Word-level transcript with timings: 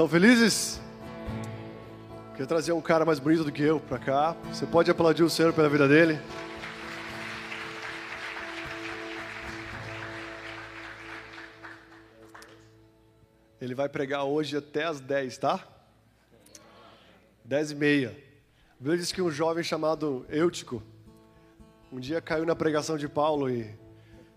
Estão 0.00 0.08
felizes? 0.08 0.80
Quero 2.34 2.46
trazer 2.48 2.72
um 2.72 2.80
cara 2.80 3.04
mais 3.04 3.18
bonito 3.18 3.44
do 3.44 3.52
que 3.52 3.62
eu 3.62 3.78
para 3.78 3.98
cá. 3.98 4.32
Você 4.50 4.64
pode 4.64 4.90
aplaudir 4.90 5.22
o 5.22 5.28
Senhor 5.28 5.52
pela 5.52 5.68
vida 5.68 5.86
dele? 5.86 6.18
Ele 13.60 13.74
vai 13.74 13.90
pregar 13.90 14.24
hoje 14.24 14.56
até 14.56 14.84
as 14.84 15.00
10, 15.00 15.36
tá? 15.36 15.68
10 17.44 17.72
e 17.72 17.74
meia. 17.74 18.08
A 18.08 18.76
Bíblia 18.78 18.96
diz 18.96 19.12
que 19.12 19.20
um 19.20 19.30
jovem 19.30 19.62
chamado 19.62 20.24
Eutico 20.30 20.82
um 21.92 22.00
dia 22.00 22.22
caiu 22.22 22.46
na 22.46 22.56
pregação 22.56 22.96
de 22.96 23.06
Paulo 23.06 23.50
e 23.50 23.70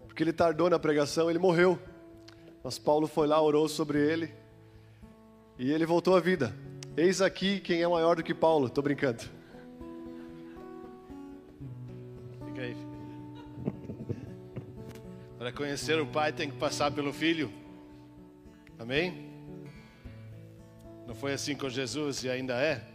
porque 0.07 0.23
ele 0.23 0.33
tardou 0.33 0.69
na 0.69 0.77
pregação, 0.77 1.29
ele 1.29 1.39
morreu. 1.39 1.79
Mas 2.61 2.77
Paulo 2.77 3.07
foi 3.07 3.27
lá, 3.27 3.41
orou 3.41 3.69
sobre 3.69 3.97
ele 3.97 4.42
e 5.63 5.71
ele 5.71 5.85
voltou 5.85 6.17
à 6.17 6.19
vida. 6.19 6.53
Eis 6.97 7.21
aqui 7.21 7.61
quem 7.61 7.81
é 7.81 7.87
maior 7.87 8.17
do 8.17 8.23
que 8.23 8.33
Paulo. 8.33 8.69
Tô 8.69 8.81
brincando. 8.81 9.23
Fica 12.45 12.61
aí. 12.61 12.75
Para 15.37 15.53
conhecer 15.53 15.97
o 16.01 16.05
Pai 16.05 16.33
tem 16.33 16.51
que 16.51 16.57
passar 16.57 16.91
pelo 16.91 17.13
Filho. 17.13 17.49
Amém? 18.77 19.31
Não 21.07 21.15
foi 21.15 21.31
assim 21.31 21.55
com 21.55 21.69
Jesus 21.69 22.25
e 22.25 22.29
ainda 22.29 22.61
é? 22.61 22.85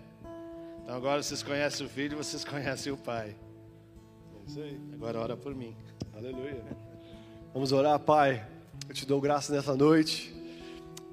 Então 0.82 0.94
agora 0.94 1.22
vocês 1.22 1.42
conhecem 1.42 1.86
o 1.86 1.88
Filho, 1.88 2.19
vocês 2.19 2.44
conhecem 2.44 2.92
o 2.92 2.98
Pai. 2.98 3.34
É 4.34 4.46
isso 4.46 4.60
aí. 4.60 4.78
Agora 4.92 5.19
ora 5.19 5.36
por 5.38 5.55
mim. 5.55 5.74
Aleluia. 6.14 6.62
Vamos 7.55 7.72
orar, 7.72 7.98
Pai. 7.98 8.46
Eu 8.86 8.94
te 8.94 9.06
dou 9.06 9.22
graça 9.22 9.55
nessa 9.55 9.74
noite 9.74 10.38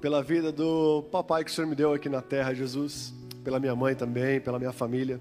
pela 0.00 0.22
vida 0.22 0.52
do 0.52 1.02
papai 1.10 1.42
que 1.42 1.50
o 1.50 1.54
Senhor 1.54 1.66
me 1.66 1.74
deu 1.74 1.92
aqui 1.92 2.08
na 2.08 2.20
terra, 2.20 2.52
Jesus, 2.52 3.14
pela 3.42 3.58
minha 3.58 3.74
mãe 3.74 3.94
também, 3.94 4.40
pela 4.40 4.58
minha 4.58 4.72
família. 4.72 5.20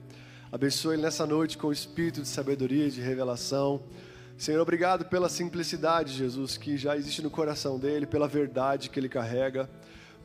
Abençoe 0.52 0.96
ele 0.96 1.02
nessa 1.04 1.26
noite 1.26 1.58
com 1.58 1.68
o 1.68 1.74
espírito 1.74 2.22
de 2.22 2.28
sabedoria, 2.28 2.90
de 2.90 3.02
revelação. 3.02 3.82
Senhor, 4.38 4.62
obrigado 4.62 5.06
pela 5.06 5.30
simplicidade, 5.30 6.14
Jesus, 6.14 6.58
que 6.58 6.78
já 6.78 6.98
existe 6.98 7.22
no 7.22 7.30
coração 7.30 7.80
dele, 7.80 8.06
pela 8.06 8.28
verdade 8.28 8.90
que 8.90 9.00
ele 9.00 9.08
carrega. 9.08 9.70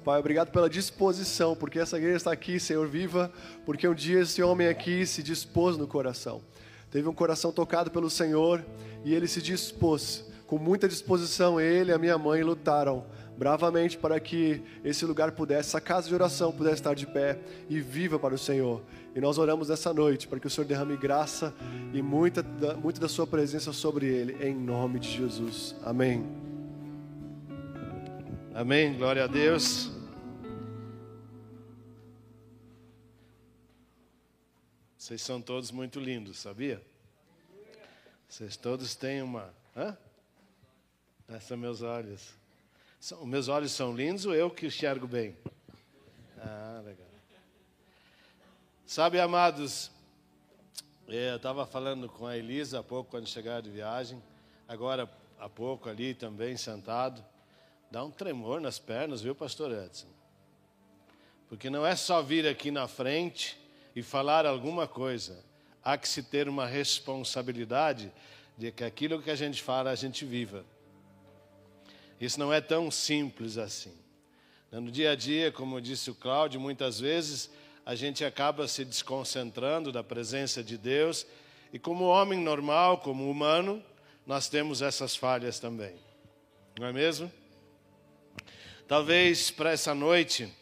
Pai, 0.04 0.18
obrigado 0.18 0.50
pela 0.50 0.68
disposição, 0.68 1.54
porque 1.54 1.78
essa 1.78 1.96
igreja 1.96 2.16
está 2.16 2.32
aqui, 2.32 2.58
Senhor, 2.58 2.88
viva, 2.88 3.30
porque 3.64 3.86
um 3.86 3.94
dia 3.94 4.20
esse 4.20 4.42
homem 4.42 4.66
aqui 4.66 5.06
se 5.06 5.22
dispôs 5.22 5.76
no 5.76 5.86
coração. 5.86 6.42
Teve 6.90 7.08
um 7.08 7.14
coração 7.14 7.52
tocado 7.52 7.90
pelo 7.90 8.10
Senhor 8.10 8.64
e 9.04 9.14
ele 9.14 9.28
se 9.28 9.40
dispôs 9.40 10.24
com 10.46 10.58
muita 10.58 10.88
disposição, 10.88 11.60
ele 11.60 11.92
e 11.92 11.94
a 11.94 11.98
minha 11.98 12.18
mãe 12.18 12.42
lutaram 12.42 13.06
bravamente 13.40 13.96
para 13.96 14.20
que 14.20 14.62
esse 14.84 15.06
lugar 15.06 15.32
pudesse, 15.32 15.70
essa 15.70 15.80
casa 15.80 16.06
de 16.06 16.14
oração 16.14 16.52
pudesse 16.52 16.74
estar 16.74 16.92
de 16.92 17.06
pé 17.06 17.38
e 17.70 17.80
viva 17.80 18.18
para 18.18 18.34
o 18.34 18.38
Senhor. 18.38 18.82
E 19.16 19.20
nós 19.20 19.38
oramos 19.38 19.70
nessa 19.70 19.94
noite 19.94 20.28
para 20.28 20.38
que 20.38 20.46
o 20.46 20.50
Senhor 20.50 20.66
derrame 20.66 20.94
graça 20.94 21.54
e 21.94 22.02
muita, 22.02 22.42
muita 22.76 23.00
da 23.00 23.08
sua 23.08 23.26
presença 23.26 23.72
sobre 23.72 24.04
ele, 24.04 24.46
em 24.46 24.54
nome 24.54 25.00
de 25.00 25.10
Jesus. 25.10 25.74
Amém. 25.82 26.22
Amém. 28.54 28.94
Glória 28.98 29.24
a 29.24 29.26
Deus. 29.26 29.90
Vocês 34.98 35.22
são 35.22 35.40
todos 35.40 35.70
muito 35.70 35.98
lindos, 35.98 36.38
sabia? 36.38 36.82
Vocês 38.28 38.54
todos 38.54 38.94
têm 38.94 39.22
uma. 39.22 39.50
Hã? 39.74 39.96
Essa 41.26 41.56
meus 41.56 41.80
olhos. 41.80 42.38
Os 43.00 43.26
meus 43.26 43.48
olhos 43.48 43.72
são 43.72 43.96
lindos 43.96 44.26
ou 44.26 44.34
eu 44.34 44.50
que 44.50 44.66
enxergo 44.66 45.06
bem? 45.06 45.34
Ah, 46.36 46.82
legal. 46.84 47.08
Sabe, 48.84 49.18
amados, 49.18 49.90
é, 51.08 51.30
eu 51.30 51.36
estava 51.36 51.64
falando 51.64 52.10
com 52.10 52.26
a 52.26 52.36
Elisa 52.36 52.80
há 52.80 52.82
pouco, 52.82 53.10
quando 53.10 53.26
chegaram 53.26 53.62
de 53.62 53.70
viagem, 53.70 54.22
agora 54.68 55.10
há 55.38 55.48
pouco 55.48 55.88
ali 55.88 56.12
também, 56.12 56.58
sentado. 56.58 57.24
Dá 57.90 58.04
um 58.04 58.10
tremor 58.10 58.60
nas 58.60 58.78
pernas, 58.78 59.22
viu, 59.22 59.34
pastor 59.34 59.72
Edson? 59.72 60.08
Porque 61.48 61.70
não 61.70 61.86
é 61.86 61.96
só 61.96 62.20
vir 62.20 62.46
aqui 62.46 62.70
na 62.70 62.86
frente 62.86 63.58
e 63.96 64.02
falar 64.02 64.44
alguma 64.44 64.86
coisa. 64.86 65.42
Há 65.82 65.96
que 65.96 66.06
se 66.06 66.22
ter 66.22 66.50
uma 66.50 66.66
responsabilidade 66.66 68.12
de 68.58 68.70
que 68.70 68.84
aquilo 68.84 69.22
que 69.22 69.30
a 69.30 69.34
gente 69.34 69.62
fala, 69.62 69.90
a 69.90 69.94
gente 69.94 70.26
viva. 70.26 70.66
Isso 72.20 72.38
não 72.38 72.52
é 72.52 72.60
tão 72.60 72.90
simples 72.90 73.56
assim. 73.56 73.94
No 74.70 74.90
dia 74.90 75.12
a 75.12 75.16
dia, 75.16 75.50
como 75.50 75.80
disse 75.80 76.10
o 76.10 76.14
Cláudio, 76.14 76.60
muitas 76.60 77.00
vezes 77.00 77.50
a 77.84 77.94
gente 77.94 78.24
acaba 78.24 78.68
se 78.68 78.84
desconcentrando 78.84 79.90
da 79.90 80.04
presença 80.04 80.62
de 80.62 80.76
Deus, 80.76 81.26
e 81.72 81.78
como 81.78 82.04
homem 82.04 82.38
normal, 82.38 82.98
como 82.98 83.28
humano, 83.28 83.82
nós 84.26 84.48
temos 84.48 84.82
essas 84.82 85.16
falhas 85.16 85.58
também. 85.58 85.94
Não 86.78 86.86
é 86.86 86.92
mesmo? 86.92 87.32
Talvez 88.86 89.50
para 89.50 89.72
essa 89.72 89.94
noite, 89.94 90.52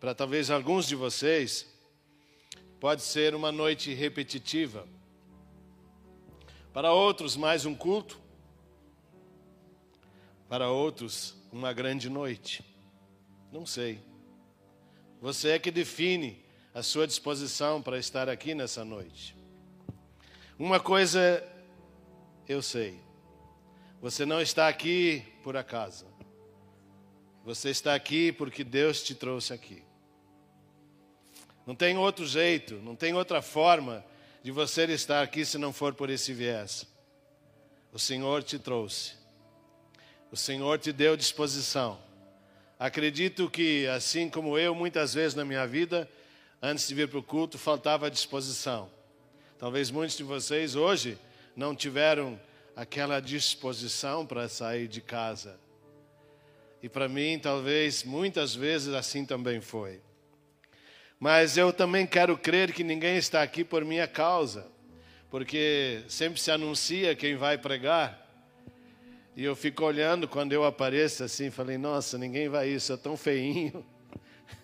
para 0.00 0.14
talvez 0.14 0.50
alguns 0.50 0.86
de 0.86 0.94
vocês, 0.94 1.66
pode 2.80 3.02
ser 3.02 3.34
uma 3.34 3.52
noite 3.52 3.92
repetitiva. 3.92 4.88
Para 6.72 6.92
outros, 6.92 7.36
mais 7.36 7.66
um 7.66 7.74
culto 7.74 8.25
para 10.48 10.70
outros, 10.70 11.34
uma 11.52 11.72
grande 11.72 12.08
noite. 12.08 12.64
Não 13.52 13.66
sei. 13.66 14.00
Você 15.20 15.50
é 15.50 15.58
que 15.58 15.70
define 15.70 16.44
a 16.74 16.82
sua 16.82 17.06
disposição 17.06 17.80
para 17.80 17.98
estar 17.98 18.28
aqui 18.28 18.54
nessa 18.54 18.84
noite. 18.84 19.36
Uma 20.58 20.78
coisa 20.78 21.42
eu 22.48 22.62
sei. 22.62 23.00
Você 24.00 24.24
não 24.24 24.40
está 24.40 24.68
aqui 24.68 25.24
por 25.42 25.56
acaso. 25.56 26.06
Você 27.44 27.70
está 27.70 27.94
aqui 27.94 28.30
porque 28.32 28.62
Deus 28.62 29.02
te 29.02 29.14
trouxe 29.14 29.52
aqui. 29.52 29.82
Não 31.66 31.74
tem 31.74 31.96
outro 31.98 32.24
jeito, 32.26 32.76
não 32.76 32.94
tem 32.94 33.14
outra 33.14 33.42
forma 33.42 34.04
de 34.42 34.52
você 34.52 34.84
estar 34.84 35.22
aqui 35.22 35.44
se 35.44 35.58
não 35.58 35.72
for 35.72 35.94
por 35.94 36.08
esse 36.10 36.32
viés. 36.32 36.86
O 37.92 37.98
Senhor 37.98 38.42
te 38.44 38.58
trouxe. 38.58 39.25
O 40.30 40.36
Senhor 40.36 40.78
te 40.78 40.92
deu 40.92 41.16
disposição. 41.16 41.98
Acredito 42.78 43.48
que, 43.48 43.86
assim 43.86 44.28
como 44.28 44.58
eu, 44.58 44.74
muitas 44.74 45.14
vezes 45.14 45.34
na 45.34 45.44
minha 45.44 45.66
vida, 45.66 46.08
antes 46.60 46.88
de 46.88 46.94
vir 46.94 47.08
para 47.08 47.18
o 47.18 47.22
culto, 47.22 47.56
faltava 47.56 48.10
disposição. 48.10 48.90
Talvez 49.58 49.90
muitos 49.90 50.16
de 50.16 50.22
vocês 50.22 50.74
hoje 50.74 51.16
não 51.54 51.74
tiveram 51.74 52.38
aquela 52.74 53.20
disposição 53.20 54.26
para 54.26 54.48
sair 54.48 54.88
de 54.88 55.00
casa. 55.00 55.58
E 56.82 56.88
para 56.88 57.08
mim, 57.08 57.38
talvez 57.38 58.04
muitas 58.04 58.54
vezes 58.54 58.92
assim 58.92 59.24
também 59.24 59.60
foi. 59.60 60.02
Mas 61.18 61.56
eu 61.56 61.72
também 61.72 62.06
quero 62.06 62.36
crer 62.36 62.72
que 62.72 62.84
ninguém 62.84 63.16
está 63.16 63.42
aqui 63.42 63.64
por 63.64 63.82
minha 63.84 64.06
causa, 64.06 64.66
porque 65.30 66.02
sempre 66.08 66.38
se 66.38 66.50
anuncia 66.50 67.16
quem 67.16 67.36
vai 67.36 67.56
pregar. 67.56 68.25
E 69.36 69.44
eu 69.44 69.54
fico 69.54 69.84
olhando 69.84 70.26
quando 70.26 70.54
eu 70.54 70.64
apareço 70.64 71.22
assim, 71.22 71.50
falei, 71.50 71.76
nossa, 71.76 72.16
ninguém 72.16 72.48
vai 72.48 72.70
isso, 72.70 72.90
é 72.94 72.96
tão 72.96 73.18
feinho. 73.18 73.84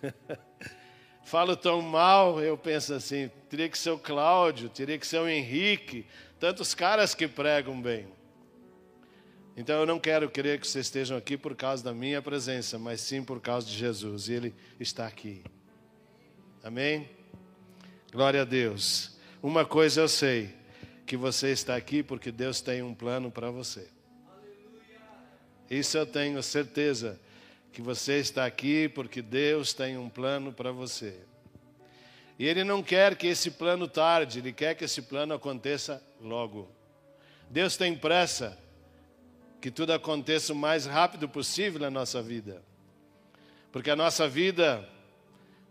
Falo 1.23 1.55
tão 1.55 1.79
mal, 1.79 2.41
eu 2.41 2.57
penso 2.57 2.91
assim, 2.95 3.29
teria 3.47 3.69
que 3.69 3.77
ser 3.77 3.91
o 3.91 3.99
Cláudio, 3.99 4.69
teria 4.69 4.97
que 4.97 5.05
ser 5.05 5.19
o 5.19 5.27
Henrique, 5.27 6.07
tantos 6.39 6.73
caras 6.73 7.13
que 7.13 7.27
pregam 7.27 7.79
bem. 7.79 8.07
Então 9.55 9.79
eu 9.79 9.85
não 9.85 9.99
quero 9.99 10.27
crer 10.27 10.59
que 10.59 10.67
vocês 10.67 10.87
estejam 10.87 11.15
aqui 11.15 11.37
por 11.37 11.55
causa 11.55 11.83
da 11.83 11.93
minha 11.93 12.19
presença, 12.19 12.79
mas 12.79 12.99
sim 12.99 13.23
por 13.23 13.39
causa 13.39 13.67
de 13.67 13.77
Jesus, 13.77 14.27
e 14.27 14.33
Ele 14.33 14.55
está 14.79 15.05
aqui. 15.05 15.43
Amém? 16.63 17.07
Glória 18.11 18.41
a 18.41 18.45
Deus. 18.45 19.19
Uma 19.41 19.65
coisa 19.65 20.01
eu 20.01 20.07
sei, 20.07 20.51
que 21.05 21.15
você 21.15 21.51
está 21.51 21.75
aqui 21.75 22.01
porque 22.01 22.31
Deus 22.31 22.59
tem 22.59 22.81
um 22.81 22.95
plano 22.95 23.29
para 23.29 23.51
você. 23.51 23.92
Isso 25.69 25.97
eu 25.97 26.05
tenho 26.05 26.41
certeza 26.43 27.19
que 27.71 27.81
você 27.81 28.19
está 28.19 28.45
aqui 28.45 28.87
porque 28.89 29.21
Deus 29.21 29.73
tem 29.73 29.97
um 29.97 30.07
plano 30.07 30.53
para 30.53 30.71
você. 30.71 31.15
E 32.37 32.47
Ele 32.47 32.63
não 32.63 32.83
quer 32.83 33.15
que 33.15 33.27
esse 33.27 33.51
plano 33.51 33.87
tarde, 33.87 34.39
Ele 34.39 34.53
quer 34.53 34.75
que 34.75 34.83
esse 34.83 35.01
plano 35.01 35.33
aconteça 35.33 36.01
logo. 36.21 36.69
Deus 37.49 37.77
tem 37.77 37.95
pressa 37.95 38.57
que 39.61 39.71
tudo 39.71 39.93
aconteça 39.93 40.53
o 40.53 40.55
mais 40.55 40.85
rápido 40.85 41.27
possível 41.29 41.79
na 41.79 41.89
nossa 41.89 42.21
vida. 42.21 42.61
Porque 43.71 43.89
a 43.89 43.95
nossa 43.95 44.27
vida, 44.27 44.87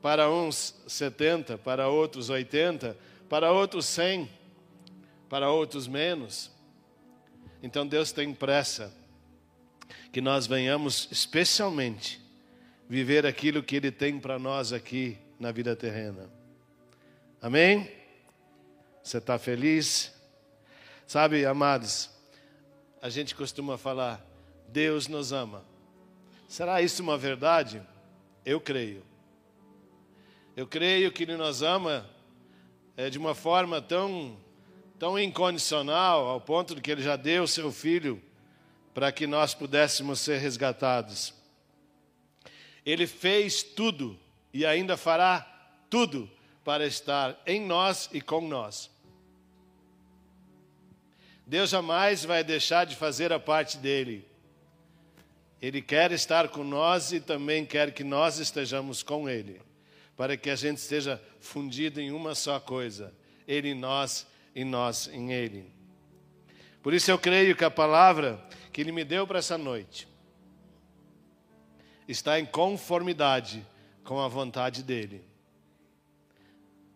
para 0.00 0.30
uns 0.30 0.74
70, 0.86 1.58
para 1.58 1.88
outros 1.88 2.30
80, 2.30 2.96
para 3.28 3.52
outros 3.52 3.86
100, 3.86 4.28
para 5.28 5.50
outros 5.50 5.86
menos. 5.86 6.50
Então 7.62 7.86
Deus 7.86 8.12
tem 8.12 8.34
pressa 8.34 8.92
que 10.12 10.20
nós 10.20 10.46
venhamos 10.46 11.08
especialmente 11.10 12.20
viver 12.88 13.24
aquilo 13.24 13.62
que 13.62 13.76
Ele 13.76 13.90
tem 13.90 14.20
para 14.20 14.38
nós 14.38 14.72
aqui 14.72 15.16
na 15.38 15.50
vida 15.50 15.74
terrena. 15.74 16.30
Amém? 17.40 17.90
Você 19.02 19.18
está 19.18 19.38
feliz? 19.38 20.12
Sabe, 21.06 21.44
amados, 21.44 22.10
a 23.00 23.08
gente 23.08 23.34
costuma 23.34 23.76
falar, 23.76 24.24
Deus 24.68 25.08
nos 25.08 25.32
ama. 25.32 25.64
Será 26.46 26.82
isso 26.82 27.02
uma 27.02 27.16
verdade? 27.16 27.82
Eu 28.44 28.60
creio. 28.60 29.02
Eu 30.54 30.66
creio 30.66 31.10
que 31.10 31.22
Ele 31.22 31.36
nos 31.36 31.62
ama 31.62 32.08
é, 32.96 33.08
de 33.08 33.18
uma 33.18 33.34
forma 33.34 33.80
tão, 33.80 34.36
tão 34.98 35.18
incondicional, 35.18 36.28
ao 36.28 36.40
ponto 36.40 36.74
de 36.74 36.80
que 36.80 36.90
Ele 36.90 37.02
já 37.02 37.16
deu 37.16 37.44
o 37.44 37.48
seu 37.48 37.72
Filho 37.72 38.22
para 38.94 39.10
que 39.10 39.26
nós 39.26 39.54
pudéssemos 39.54 40.20
ser 40.20 40.38
resgatados. 40.38 41.34
Ele 42.84 43.06
fez 43.06 43.62
tudo 43.62 44.18
e 44.52 44.66
ainda 44.66 44.96
fará 44.96 45.40
tudo 45.88 46.30
para 46.64 46.86
estar 46.86 47.40
em 47.46 47.60
nós 47.60 48.08
e 48.12 48.20
com 48.20 48.46
nós. 48.46 48.90
Deus 51.46 51.70
jamais 51.70 52.24
vai 52.24 52.44
deixar 52.44 52.86
de 52.86 52.96
fazer 52.96 53.32
a 53.32 53.38
parte 53.38 53.76
dele. 53.76 54.26
Ele 55.60 55.80
quer 55.80 56.10
estar 56.12 56.48
com 56.48 56.64
nós 56.64 57.12
e 57.12 57.20
também 57.20 57.64
quer 57.64 57.92
que 57.92 58.02
nós 58.02 58.38
estejamos 58.38 59.02
com 59.02 59.28
Ele, 59.28 59.60
para 60.16 60.36
que 60.36 60.50
a 60.50 60.56
gente 60.56 60.78
esteja 60.78 61.22
fundido 61.40 62.00
em 62.00 62.10
uma 62.10 62.34
só 62.34 62.58
coisa: 62.58 63.12
Ele 63.46 63.70
em 63.70 63.74
nós 63.74 64.26
e 64.54 64.64
nós 64.64 65.08
em 65.08 65.32
Ele. 65.32 65.70
Por 66.82 66.92
isso 66.92 67.10
eu 67.10 67.18
creio 67.18 67.54
que 67.54 67.64
a 67.64 67.70
palavra 67.70 68.42
que 68.72 68.80
Ele 68.80 68.92
me 68.92 69.04
deu 69.04 69.26
para 69.26 69.38
essa 69.38 69.58
noite 69.58 70.08
está 72.08 72.38
em 72.38 72.44
conformidade 72.44 73.64
com 74.04 74.20
a 74.20 74.28
vontade 74.28 74.82
dEle. 74.82 75.24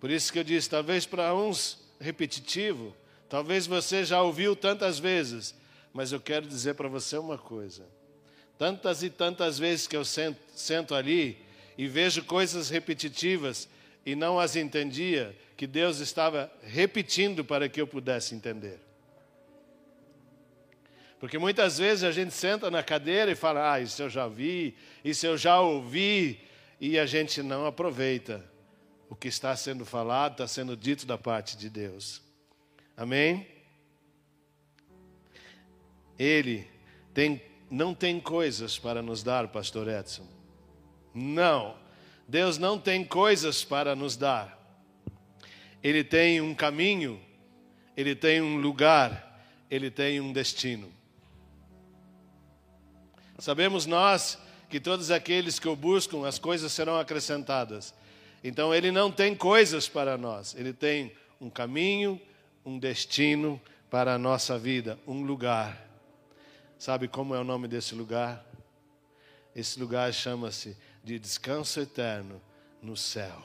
Por 0.01 0.11
isso 0.11 0.33
que 0.33 0.39
eu 0.39 0.45
disse, 0.45 0.69
talvez 0.69 1.07
para 1.07 1.35
uns 1.35 1.79
repetitivo, 1.99 2.95
talvez 3.29 3.67
você 3.67 4.05
já 4.05 4.21
ouviu 4.23 4.55
tantas 4.55 4.99
vezes, 4.99 5.55
mas 5.93 6.13
eu 6.13 6.21
quero 6.21 6.47
dizer 6.47 6.75
para 6.75 6.89
você 6.89 7.17
uma 7.17 7.39
coisa. 7.39 7.87
Tantas 8.59 9.03
e 9.03 9.11
tantas 9.11 9.59
vezes 9.59 9.87
que 9.87 9.97
eu 9.97 10.05
sento, 10.05 10.39
sento 10.55 10.95
ali 10.95 11.39
e 11.77 11.87
vejo 11.87 12.25
coisas 12.25 12.69
repetitivas 12.69 13.69
e 14.05 14.15
não 14.15 14.39
as 14.39 14.57
entendia, 14.57 15.37
que 15.57 15.67
Deus 15.67 15.99
estava 15.99 16.53
repetindo 16.63 17.45
para 17.45 17.69
que 17.69 17.81
eu 17.81 17.87
pudesse 17.87 18.35
entender. 18.35 18.86
Porque 21.27 21.39
muitas 21.39 21.77
vezes 21.77 22.05
a 22.05 22.13
gente 22.13 22.33
senta 22.33 22.71
na 22.71 22.85
cadeira 22.85 23.33
e 23.33 23.35
fala: 23.35 23.73
Ah, 23.73 23.81
isso 23.81 24.01
eu 24.01 24.09
já 24.09 24.29
vi, 24.29 24.77
isso 25.05 25.27
eu 25.27 25.37
já 25.37 25.61
ouvi, 25.61 26.41
e 26.81 26.97
a 27.01 27.05
gente 27.05 27.43
não 27.43 27.67
aproveita 27.67 28.49
o 29.11 29.17
que 29.17 29.27
está 29.27 29.57
sendo 29.57 29.85
falado, 29.85 30.35
está 30.35 30.47
sendo 30.47 30.77
dito 30.77 31.05
da 31.05 31.19
parte 31.19 31.57
de 31.57 31.69
Deus. 31.69 32.23
Amém? 32.97 33.45
Ele 36.17 36.65
tem, 37.13 37.43
não 37.69 37.93
tem 37.93 38.21
coisas 38.21 38.79
para 38.79 39.03
nos 39.03 39.25
dar, 39.25 39.49
Pastor 39.49 39.89
Edson. 39.89 40.29
Não. 41.13 41.77
Deus 42.29 42.57
não 42.57 42.79
tem 42.79 43.05
coisas 43.05 43.65
para 43.65 43.97
nos 43.97 44.17
dar. 44.17 44.57
Ele 45.83 46.05
tem 46.05 46.41
um 46.41 46.55
caminho, 46.55 47.21
ele 47.97 48.15
tem 48.15 48.41
um 48.41 48.59
lugar, 48.59 49.45
ele 49.69 49.91
tem 49.91 50.21
um 50.21 50.33
destino. 50.33 50.95
Sabemos 53.39 53.87
nós 53.87 54.39
que 54.69 54.81
todos 54.81 55.11
aqueles 55.11 55.59
que 55.59 55.69
o 55.69 55.77
buscam, 55.77 56.27
as 56.27 56.39
coisas 56.39 56.73
serão 56.73 56.99
acrescentadas. 56.99 57.95
Então 58.43 58.75
ele 58.75 58.91
não 58.91 59.11
tem 59.11 59.35
coisas 59.35 59.89
para 59.89 60.17
nós, 60.17 60.55
ele 60.55 60.73
tem 60.73 61.13
um 61.41 61.51
caminho, 61.51 62.21
um 62.65 62.79
destino 62.79 63.61
para 63.91 64.15
a 64.15 64.19
nossa 64.19 64.59
vida, 64.59 64.99
um 65.07 65.23
lugar. 65.23 65.87
Sabe 66.79 67.09
como 67.09 67.35
é 67.35 67.39
o 67.39 67.45
nome 67.45 67.69
desse 67.69 67.95
lugar? 67.95 68.45
Esse 69.55 69.79
lugar 69.81 70.13
chama-se 70.13 70.77
de 71.03 71.19
descanso 71.19 71.81
eterno 71.81 72.41
no 72.83 72.97
céu. 72.97 73.43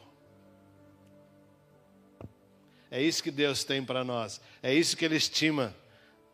É 2.90 3.02
isso 3.02 3.24
que 3.24 3.32
Deus 3.32 3.64
tem 3.64 3.84
para 3.86 4.04
nós. 4.04 4.42
É 4.62 4.74
isso 4.74 4.98
que 4.98 5.06
Ele 5.06 5.16
estima 5.16 5.74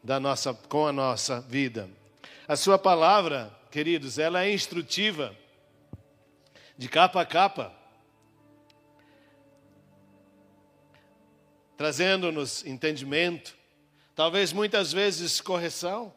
da 0.04 0.20
nossa, 0.20 0.54
com 0.54 0.88
a 0.88 0.92
nossa 0.92 1.40
vida. 1.40 1.88
A 2.48 2.56
Sua 2.56 2.78
palavra, 2.78 3.52
queridos, 3.70 4.18
ela 4.18 4.44
é 4.44 4.54
instrutiva, 4.54 5.36
de 6.78 6.88
capa 6.88 7.22
a 7.22 7.26
capa. 7.26 7.78
trazendo-nos 11.78 12.66
entendimento, 12.66 13.56
talvez 14.16 14.52
muitas 14.52 14.92
vezes 14.92 15.40
correção, 15.40 16.12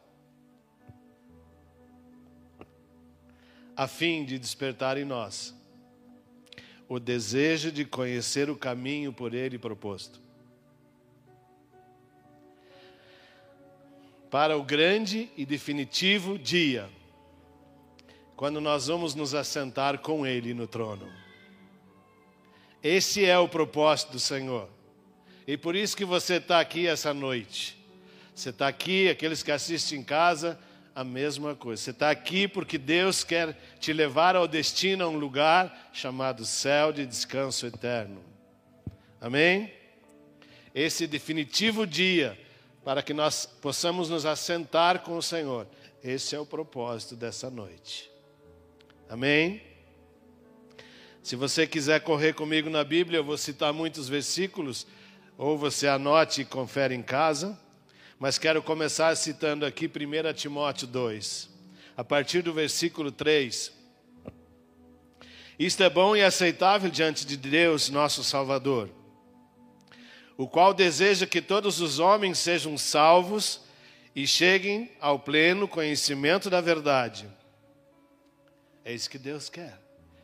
a 3.77 3.87
fim 3.87 4.25
de 4.25 4.39
despertar 4.39 4.97
em 4.97 5.05
nós 5.05 5.55
o 6.89 6.99
desejo 6.99 7.71
de 7.71 7.85
conhecer 7.85 8.49
o 8.49 8.57
caminho 8.57 9.13
por 9.13 9.33
Ele 9.33 9.57
proposto. 9.57 10.20
Para 14.31 14.57
o 14.57 14.63
grande 14.63 15.29
e 15.35 15.45
definitivo 15.45 16.39
dia, 16.39 16.89
quando 18.37 18.61
nós 18.61 18.87
vamos 18.87 19.13
nos 19.13 19.35
assentar 19.35 19.99
com 19.99 20.25
Ele 20.25 20.53
no 20.53 20.65
trono. 20.65 21.11
Esse 22.81 23.25
é 23.25 23.37
o 23.37 23.49
propósito 23.49 24.13
do 24.13 24.19
Senhor. 24.21 24.69
E 25.45 25.57
por 25.57 25.75
isso 25.75 25.97
que 25.97 26.05
você 26.05 26.35
está 26.35 26.61
aqui 26.61 26.87
essa 26.87 27.13
noite. 27.13 27.77
Você 28.33 28.51
está 28.51 28.69
aqui, 28.69 29.09
aqueles 29.09 29.43
que 29.43 29.51
assistem 29.51 29.99
em 29.99 30.03
casa, 30.03 30.57
a 30.95 31.03
mesma 31.03 31.53
coisa. 31.53 31.83
Você 31.83 31.91
está 31.91 32.09
aqui 32.09 32.47
porque 32.47 32.77
Deus 32.77 33.25
quer 33.25 33.53
te 33.81 33.91
levar 33.91 34.37
ao 34.37 34.47
destino, 34.47 35.03
a 35.03 35.09
um 35.09 35.17
lugar 35.17 35.89
chamado 35.91 36.45
céu 36.45 36.93
de 36.93 37.05
descanso 37.05 37.67
eterno. 37.67 38.23
Amém? 39.19 39.73
Esse 40.73 41.05
definitivo 41.05 41.85
dia 41.85 42.39
para 42.83 43.03
que 43.03 43.13
nós 43.13 43.45
possamos 43.45 44.09
nos 44.09 44.25
assentar 44.25 44.99
com 44.99 45.17
o 45.17 45.21
Senhor. 45.21 45.67
Esse 46.03 46.35
é 46.35 46.39
o 46.39 46.45
propósito 46.45 47.15
dessa 47.15 47.49
noite. 47.49 48.09
Amém? 49.09 49.61
Se 51.21 51.35
você 51.35 51.67
quiser 51.67 52.01
correr 52.01 52.33
comigo 52.33 52.69
na 52.69 52.83
Bíblia, 52.83 53.19
eu 53.19 53.23
vou 53.23 53.37
citar 53.37 53.71
muitos 53.71 54.09
versículos 54.09 54.87
ou 55.37 55.57
você 55.57 55.87
anote 55.87 56.41
e 56.41 56.45
confere 56.45 56.95
em 56.95 57.03
casa, 57.03 57.57
mas 58.17 58.37
quero 58.37 58.61
começar 58.63 59.15
citando 59.15 59.65
aqui 59.65 59.85
1 59.85 60.33
Timóteo 60.33 60.87
2, 60.87 61.49
a 61.95 62.03
partir 62.03 62.41
do 62.41 62.53
versículo 62.53 63.11
3. 63.11 63.71
Isto 65.59 65.83
é 65.83 65.89
bom 65.89 66.15
e 66.15 66.23
aceitável 66.23 66.89
diante 66.89 67.25
de 67.25 67.37
Deus, 67.37 67.89
nosso 67.89 68.23
Salvador, 68.23 68.89
o 70.37 70.47
qual 70.47 70.73
deseja 70.73 71.25
que 71.25 71.41
todos 71.41 71.81
os 71.81 71.99
homens 71.99 72.39
sejam 72.39 72.77
salvos 72.77 73.61
e 74.15 74.25
cheguem 74.25 74.91
ao 74.99 75.19
pleno 75.19 75.67
conhecimento 75.67 76.49
da 76.49 76.61
verdade. 76.61 77.29
É 78.83 78.93
isso 78.93 79.09
que 79.09 79.17
Deus 79.17 79.49
quer, 79.49 79.79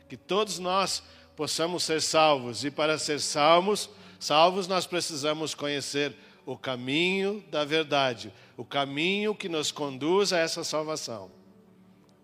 que 0.08 0.16
todos 0.16 0.58
nós 0.58 1.02
possamos 1.36 1.84
ser 1.84 2.02
salvos, 2.02 2.64
e 2.64 2.70
para 2.70 2.98
ser 2.98 3.20
salvos, 3.20 3.88
Salvos, 4.18 4.66
nós 4.66 4.84
precisamos 4.84 5.54
conhecer 5.54 6.12
o 6.44 6.56
caminho 6.56 7.44
da 7.50 7.64
verdade, 7.64 8.32
o 8.56 8.64
caminho 8.64 9.34
que 9.34 9.48
nos 9.48 9.70
conduz 9.70 10.32
a 10.32 10.38
essa 10.38 10.64
salvação. 10.64 11.30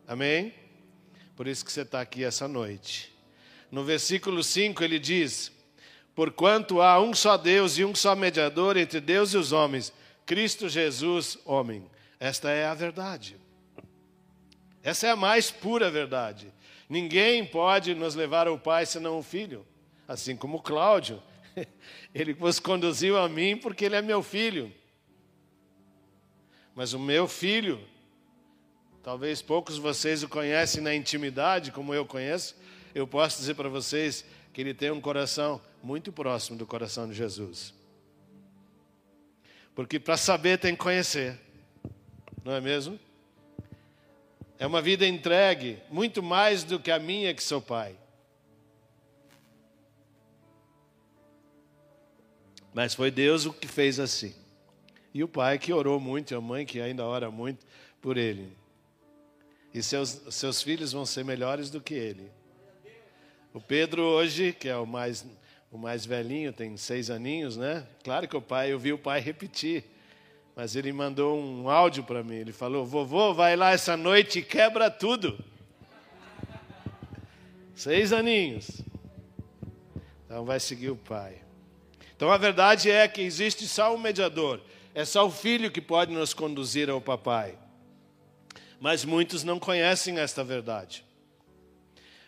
Amém? 0.06 0.52
Por 1.36 1.46
isso 1.46 1.64
que 1.64 1.70
você 1.70 1.82
está 1.82 2.00
aqui 2.00 2.24
essa 2.24 2.48
noite. 2.48 3.14
No 3.70 3.84
versículo 3.84 4.42
5 4.42 4.82
ele 4.82 4.98
diz: 4.98 5.52
Porquanto 6.14 6.80
há 6.80 7.00
um 7.00 7.12
só 7.12 7.36
Deus 7.36 7.76
e 7.78 7.84
um 7.84 7.94
só 7.94 8.14
mediador 8.14 8.76
entre 8.76 9.00
Deus 9.00 9.34
e 9.34 9.36
os 9.36 9.52
homens, 9.52 9.92
Cristo 10.24 10.68
Jesus, 10.68 11.38
homem. 11.44 11.84
Esta 12.20 12.50
é 12.50 12.66
a 12.66 12.74
verdade. 12.74 13.36
Essa 14.82 15.08
é 15.08 15.10
a 15.10 15.16
mais 15.16 15.50
pura 15.50 15.90
verdade. 15.90 16.52
Ninguém 16.88 17.44
pode 17.44 17.94
nos 17.94 18.14
levar 18.14 18.46
ao 18.46 18.58
Pai 18.58 18.86
senão 18.86 19.18
o 19.18 19.22
Filho. 19.22 19.66
Assim 20.06 20.36
como 20.36 20.62
Cláudio 20.62 21.22
Ele 22.14 22.32
vos 22.32 22.58
conduziu 22.58 23.18
a 23.18 23.28
mim 23.28 23.56
porque 23.56 23.84
ele 23.84 23.96
é 23.96 24.02
meu 24.02 24.22
filho. 24.22 24.72
Mas 26.74 26.92
o 26.92 26.98
meu 26.98 27.28
filho, 27.28 27.80
talvez 29.02 29.40
poucos 29.40 29.78
vocês 29.78 30.22
o 30.22 30.28
conhecem 30.28 30.82
na 30.82 30.94
intimidade, 30.94 31.70
como 31.70 31.94
eu 31.94 32.04
conheço, 32.04 32.56
eu 32.94 33.06
posso 33.06 33.38
dizer 33.38 33.54
para 33.54 33.68
vocês 33.68 34.24
que 34.54 34.60
ele 34.60 34.72
tem 34.72 34.92
um 34.92 35.00
coração 35.00 35.60
muito 35.82 36.12
próximo 36.12 36.56
do 36.56 36.64
coração 36.64 37.08
de 37.08 37.12
Jesus. 37.12 37.74
Porque 39.74 39.98
para 39.98 40.16
saber 40.16 40.58
tem 40.58 40.76
que 40.76 40.80
conhecer, 40.80 41.36
não 42.44 42.52
é 42.52 42.60
mesmo? 42.60 42.98
É 44.56 44.64
uma 44.64 44.80
vida 44.80 45.04
entregue, 45.04 45.80
muito 45.90 46.22
mais 46.22 46.62
do 46.62 46.78
que 46.78 46.92
a 46.92 47.00
minha 47.00 47.34
que 47.34 47.42
sou 47.42 47.60
pai. 47.60 47.96
Mas 52.72 52.94
foi 52.94 53.10
Deus 53.10 53.44
o 53.46 53.52
que 53.52 53.66
fez 53.66 53.98
assim. 53.98 54.32
E 55.12 55.24
o 55.24 55.28
pai 55.28 55.58
que 55.58 55.72
orou 55.72 55.98
muito, 55.98 56.32
e 56.32 56.36
a 56.36 56.40
mãe 56.40 56.64
que 56.64 56.80
ainda 56.80 57.04
ora 57.04 57.28
muito 57.28 57.66
por 58.00 58.16
ele. 58.16 58.56
E 59.72 59.82
seus, 59.82 60.22
seus 60.30 60.62
filhos 60.62 60.92
vão 60.92 61.04
ser 61.04 61.24
melhores 61.24 61.70
do 61.70 61.80
que 61.80 61.94
ele. 61.94 62.30
O 63.54 63.60
Pedro 63.60 64.02
hoje, 64.02 64.52
que 64.52 64.68
é 64.68 64.76
o 64.76 64.84
mais, 64.84 65.24
o 65.70 65.78
mais 65.78 66.04
velhinho, 66.04 66.52
tem 66.52 66.76
seis 66.76 67.08
aninhos, 67.08 67.56
né? 67.56 67.86
Claro 68.02 68.26
que 68.26 68.36
o 68.36 68.42
pai, 68.42 68.72
eu 68.72 68.80
vi 68.80 68.92
o 68.92 68.98
pai 68.98 69.20
repetir. 69.20 69.84
Mas 70.56 70.74
ele 70.74 70.92
mandou 70.92 71.38
um 71.38 71.70
áudio 71.70 72.02
para 72.02 72.24
mim. 72.24 72.34
Ele 72.34 72.52
falou: 72.52 72.84
Vovô, 72.84 73.32
vai 73.32 73.54
lá 73.54 73.70
essa 73.70 73.96
noite 73.96 74.40
e 74.40 74.42
quebra 74.42 74.90
tudo. 74.90 75.38
Seis 77.76 78.12
aninhos. 78.12 78.82
Então 80.26 80.44
vai 80.44 80.58
seguir 80.58 80.90
o 80.90 80.96
pai. 80.96 81.40
Então 82.16 82.32
a 82.32 82.36
verdade 82.36 82.90
é 82.90 83.06
que 83.06 83.22
existe 83.22 83.68
só 83.68 83.94
um 83.94 83.98
mediador. 83.98 84.60
É 84.92 85.04
só 85.04 85.24
o 85.24 85.30
filho 85.30 85.70
que 85.70 85.80
pode 85.80 86.12
nos 86.12 86.34
conduzir 86.34 86.90
ao 86.90 87.00
papai. 87.00 87.56
Mas 88.80 89.04
muitos 89.04 89.44
não 89.44 89.60
conhecem 89.60 90.18
esta 90.18 90.42
verdade. 90.42 91.04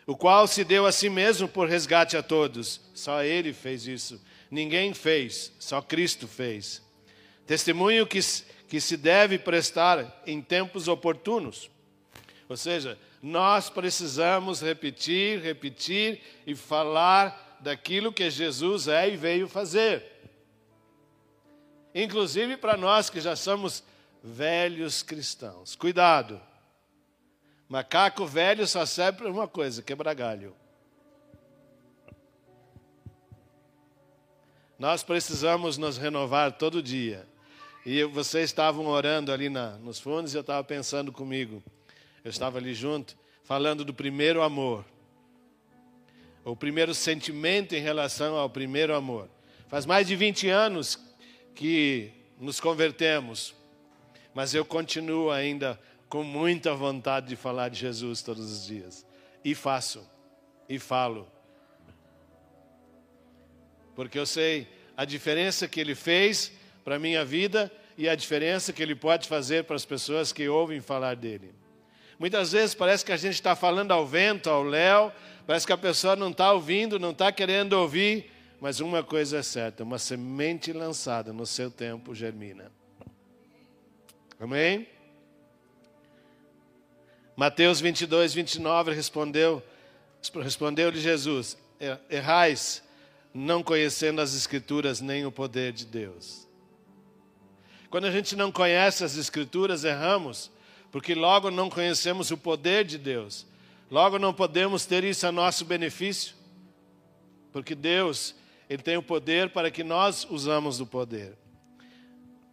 O 0.07 0.15
qual 0.15 0.47
se 0.47 0.63
deu 0.63 0.85
a 0.85 0.91
si 0.93 1.09
mesmo 1.09 1.49
por 1.49 1.67
resgate 1.67 2.15
a 2.15 2.23
todos. 2.23 2.79
Só 2.93 3.21
ele 3.21 3.51
fez 3.51 3.85
isso. 3.85 4.19
Ninguém 4.49 4.93
fez, 4.93 5.51
só 5.59 5.81
Cristo 5.81 6.29
fez. 6.29 6.81
Testemunho 7.45 8.07
que, 8.07 8.19
que 8.69 8.79
se 8.79 8.95
deve 8.95 9.37
prestar 9.37 10.23
em 10.25 10.41
tempos 10.41 10.87
oportunos. 10.87 11.69
Ou 12.47 12.55
seja, 12.55 12.97
nós 13.21 13.69
precisamos 13.69 14.61
repetir, 14.61 15.41
repetir 15.41 16.21
e 16.45 16.55
falar 16.55 17.57
daquilo 17.59 18.13
que 18.13 18.29
Jesus 18.29 18.87
é 18.87 19.09
e 19.09 19.17
veio 19.17 19.49
fazer. 19.49 20.03
Inclusive 21.93 22.55
para 22.55 22.77
nós 22.77 23.09
que 23.09 23.19
já 23.19 23.35
somos 23.35 23.83
velhos 24.23 25.03
cristãos. 25.03 25.75
Cuidado. 25.75 26.41
Macaco 27.69 28.25
velho 28.25 28.65
só 28.65 28.85
serve 28.85 29.19
para 29.19 29.31
uma 29.31 29.47
coisa: 29.47 29.81
quebrar 29.81 30.13
galho. 30.13 30.55
Nós 34.79 35.03
precisamos 35.03 35.77
nos 35.77 35.97
renovar 35.97 36.51
todo 36.51 36.83
dia. 36.83 37.27
E 37.85 38.03
vocês 38.03 38.45
estavam 38.45 38.85
orando 38.85 39.31
ali 39.31 39.49
na, 39.49 39.71
nos 39.77 39.99
fundos 39.99 40.33
e 40.33 40.37
eu 40.37 40.41
estava 40.41 40.63
pensando 40.63 41.11
comigo. 41.11 41.63
Eu 42.23 42.29
estava 42.29 42.57
ali 42.57 42.73
junto, 42.73 43.17
falando 43.43 43.83
do 43.83 43.93
primeiro 43.93 44.43
amor. 44.43 44.85
O 46.43 46.55
primeiro 46.55 46.93
sentimento 46.93 47.73
em 47.73 47.81
relação 47.81 48.35
ao 48.35 48.49
primeiro 48.49 48.93
amor. 48.95 49.29
Faz 49.67 49.85
mais 49.85 50.05
de 50.05 50.15
20 50.15 50.47
anos 50.49 50.99
que 51.55 52.11
nos 52.39 52.59
convertemos, 52.59 53.55
mas 54.33 54.53
eu 54.53 54.63
continuo 54.63 55.31
ainda 55.31 55.79
com 56.09 56.23
muita 56.23 56.73
vontade 56.73 57.27
de 57.27 57.35
falar 57.35 57.69
de 57.69 57.79
Jesus 57.79 58.21
todos 58.21 58.51
os 58.51 58.65
dias. 58.65 59.05
E 59.43 59.53
faço, 59.53 60.07
e 60.67 60.79
falo. 60.79 61.27
Porque 63.95 64.17
eu 64.17 64.25
sei 64.25 64.67
a 64.95 65.05
diferença 65.05 65.67
que 65.67 65.79
ele 65.79 65.95
fez 65.95 66.51
para 66.83 66.95
a 66.95 66.99
minha 66.99 67.25
vida 67.25 67.71
e 67.97 68.07
a 68.07 68.15
diferença 68.15 68.71
que 68.71 68.81
ele 68.81 68.95
pode 68.95 69.27
fazer 69.27 69.63
para 69.63 69.75
as 69.75 69.85
pessoas 69.85 70.31
que 70.31 70.47
ouvem 70.47 70.79
falar 70.79 71.15
dele. 71.15 71.53
Muitas 72.19 72.51
vezes 72.51 72.73
parece 72.73 73.05
que 73.05 73.11
a 73.11 73.17
gente 73.17 73.33
está 73.33 73.55
falando 73.55 73.91
ao 73.91 74.05
vento, 74.05 74.49
ao 74.49 74.63
léu, 74.63 75.11
parece 75.45 75.67
que 75.67 75.73
a 75.73 75.77
pessoa 75.77 76.15
não 76.15 76.31
está 76.31 76.51
ouvindo, 76.51 76.99
não 76.99 77.11
está 77.11 77.31
querendo 77.31 77.73
ouvir, 77.73 78.31
mas 78.59 78.79
uma 78.79 79.03
coisa 79.03 79.37
é 79.37 79.43
certa: 79.43 79.83
uma 79.83 79.99
semente 79.99 80.73
lançada 80.73 81.31
no 81.31 81.45
seu 81.45 81.69
tempo 81.69 82.15
germina. 82.15 82.71
Amém? 84.39 84.87
Mateus 87.37 87.79
22, 87.79 88.33
29 88.33 88.93
respondeu, 88.93 89.61
respondeu-lhe 90.41 90.99
Jesus: 90.99 91.55
Errais, 92.09 92.81
não 93.31 93.61
conhecendo 93.61 94.19
as 94.21 94.33
Escrituras 94.33 95.01
nem 95.01 95.23
o 95.23 95.31
poder 95.31 95.71
de 95.71 95.85
Deus. 95.85 96.47
Quando 97.91 98.05
a 98.05 98.11
gente 98.11 98.35
não 98.35 98.51
conhece 98.51 99.03
as 99.03 99.15
Escrituras, 99.15 99.83
erramos, 99.83 100.49
porque 100.91 101.13
logo 101.13 101.51
não 101.51 101.69
conhecemos 101.69 102.31
o 102.31 102.37
poder 102.37 102.83
de 102.83 102.97
Deus, 102.97 103.45
logo 103.91 104.17
não 104.17 104.33
podemos 104.33 104.87
ter 104.87 105.03
isso 105.03 105.27
a 105.27 105.31
nosso 105.31 105.63
benefício, 105.63 106.33
porque 107.53 107.75
Deus 107.75 108.33
ele 108.67 108.81
tem 108.81 108.97
o 108.97 109.03
poder 109.03 109.51
para 109.51 109.69
que 109.69 109.83
nós 109.83 110.25
usamos 110.27 110.79
do 110.79 110.87
poder. 110.87 111.37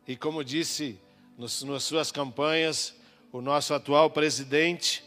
E 0.06 0.14
como 0.14 0.44
disse 0.44 1.00
nas 1.38 1.82
suas 1.84 2.12
campanhas, 2.12 2.94
o 3.34 3.40
nosso 3.40 3.74
atual 3.74 4.08
presidente, 4.10 5.02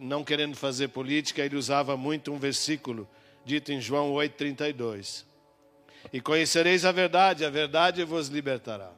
não 0.00 0.22
querendo 0.22 0.56
fazer 0.56 0.86
política, 0.88 1.42
ele 1.42 1.56
usava 1.56 1.96
muito 1.96 2.32
um 2.32 2.38
versículo 2.38 3.08
dito 3.44 3.72
em 3.72 3.80
João 3.80 4.12
8,32. 4.12 5.24
E 6.12 6.20
conhecereis 6.20 6.84
a 6.84 6.92
verdade, 6.92 7.44
a 7.44 7.50
verdade 7.50 8.04
vos 8.04 8.28
libertará. 8.28 8.92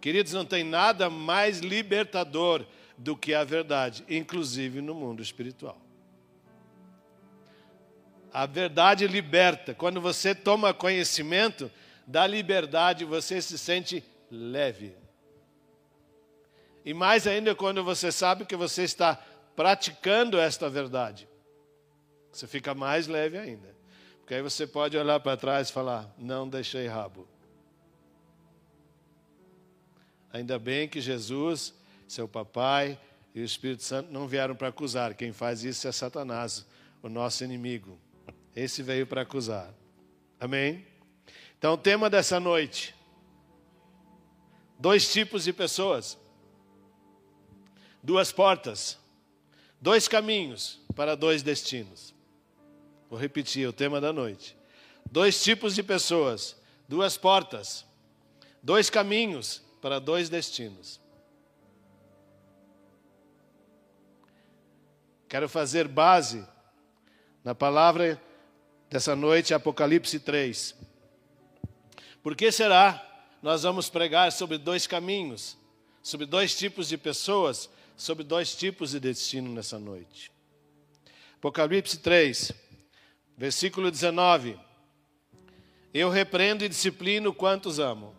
Queridos, 0.00 0.32
não 0.32 0.44
tem 0.44 0.64
nada 0.64 1.08
mais 1.08 1.60
libertador 1.60 2.66
do 2.98 3.16
que 3.16 3.34
a 3.34 3.44
verdade, 3.44 4.04
inclusive 4.10 4.80
no 4.80 4.92
mundo 4.92 5.22
espiritual. 5.22 5.80
A 8.32 8.46
verdade 8.46 9.06
liberta. 9.06 9.74
Quando 9.74 10.00
você 10.00 10.34
toma 10.34 10.74
conhecimento 10.74 11.70
da 12.04 12.26
liberdade, 12.26 13.04
você 13.04 13.40
se 13.40 13.56
sente 13.56 14.02
leve. 14.28 14.99
E 16.84 16.94
mais 16.94 17.26
ainda 17.26 17.54
quando 17.54 17.84
você 17.84 18.10
sabe 18.10 18.44
que 18.44 18.56
você 18.56 18.82
está 18.82 19.16
praticando 19.54 20.38
esta 20.38 20.68
verdade. 20.68 21.28
Você 22.32 22.46
fica 22.46 22.74
mais 22.74 23.06
leve 23.06 23.36
ainda. 23.36 23.74
Porque 24.20 24.34
aí 24.34 24.42
você 24.42 24.66
pode 24.66 24.96
olhar 24.96 25.20
para 25.20 25.36
trás 25.36 25.68
e 25.68 25.72
falar: 25.72 26.08
não 26.16 26.48
deixei 26.48 26.86
rabo. 26.86 27.26
Ainda 30.32 30.58
bem 30.58 30.88
que 30.88 31.00
Jesus, 31.00 31.74
seu 32.06 32.28
papai 32.28 32.98
e 33.34 33.40
o 33.40 33.44
Espírito 33.44 33.82
Santo 33.82 34.12
não 34.12 34.28
vieram 34.28 34.54
para 34.54 34.68
acusar. 34.68 35.14
Quem 35.14 35.32
faz 35.32 35.64
isso 35.64 35.88
é 35.88 35.92
Satanás, 35.92 36.64
o 37.02 37.08
nosso 37.08 37.42
inimigo. 37.42 37.98
Esse 38.54 38.82
veio 38.82 39.06
para 39.06 39.22
acusar. 39.22 39.74
Amém? 40.38 40.86
Então, 41.58 41.74
o 41.74 41.78
tema 41.78 42.08
dessa 42.08 42.38
noite: 42.38 42.94
dois 44.78 45.12
tipos 45.12 45.44
de 45.44 45.52
pessoas, 45.52 46.16
duas 48.02 48.32
portas, 48.32 48.98
dois 49.80 50.08
caminhos 50.08 50.80
para 50.94 51.14
dois 51.14 51.42
destinos. 51.42 52.14
Vou 53.08 53.18
repetir 53.18 53.68
o 53.68 53.72
tema 53.72 54.00
da 54.00 54.12
noite: 54.12 54.56
dois 55.10 55.42
tipos 55.42 55.74
de 55.74 55.82
pessoas, 55.82 56.56
duas 56.88 57.16
portas, 57.16 57.84
dois 58.62 58.90
caminhos 58.90 59.62
para 59.80 59.98
dois 59.98 60.28
destinos. 60.28 61.00
Quero 65.28 65.48
fazer 65.48 65.86
base 65.86 66.44
na 67.44 67.54
palavra 67.54 68.20
dessa 68.90 69.14
noite, 69.14 69.54
Apocalipse 69.54 70.18
3. 70.18 70.74
Por 72.22 72.34
que 72.34 72.50
será? 72.50 73.06
Nós 73.40 73.62
vamos 73.62 73.88
pregar 73.88 74.32
sobre 74.32 74.58
dois 74.58 74.86
caminhos, 74.86 75.56
sobre 76.02 76.26
dois 76.26 76.56
tipos 76.56 76.88
de 76.88 76.98
pessoas, 76.98 77.70
sobre 78.00 78.24
dois 78.24 78.54
tipos 78.54 78.92
de 78.92 78.98
destino 78.98 79.52
nessa 79.52 79.78
noite. 79.78 80.32
Apocalipse 81.36 81.98
3, 81.98 82.50
versículo 83.36 83.90
19. 83.90 84.58
Eu 85.92 86.08
repreendo 86.08 86.64
e 86.64 86.68
disciplino 86.70 87.34
quantos 87.34 87.78
amo. 87.78 88.14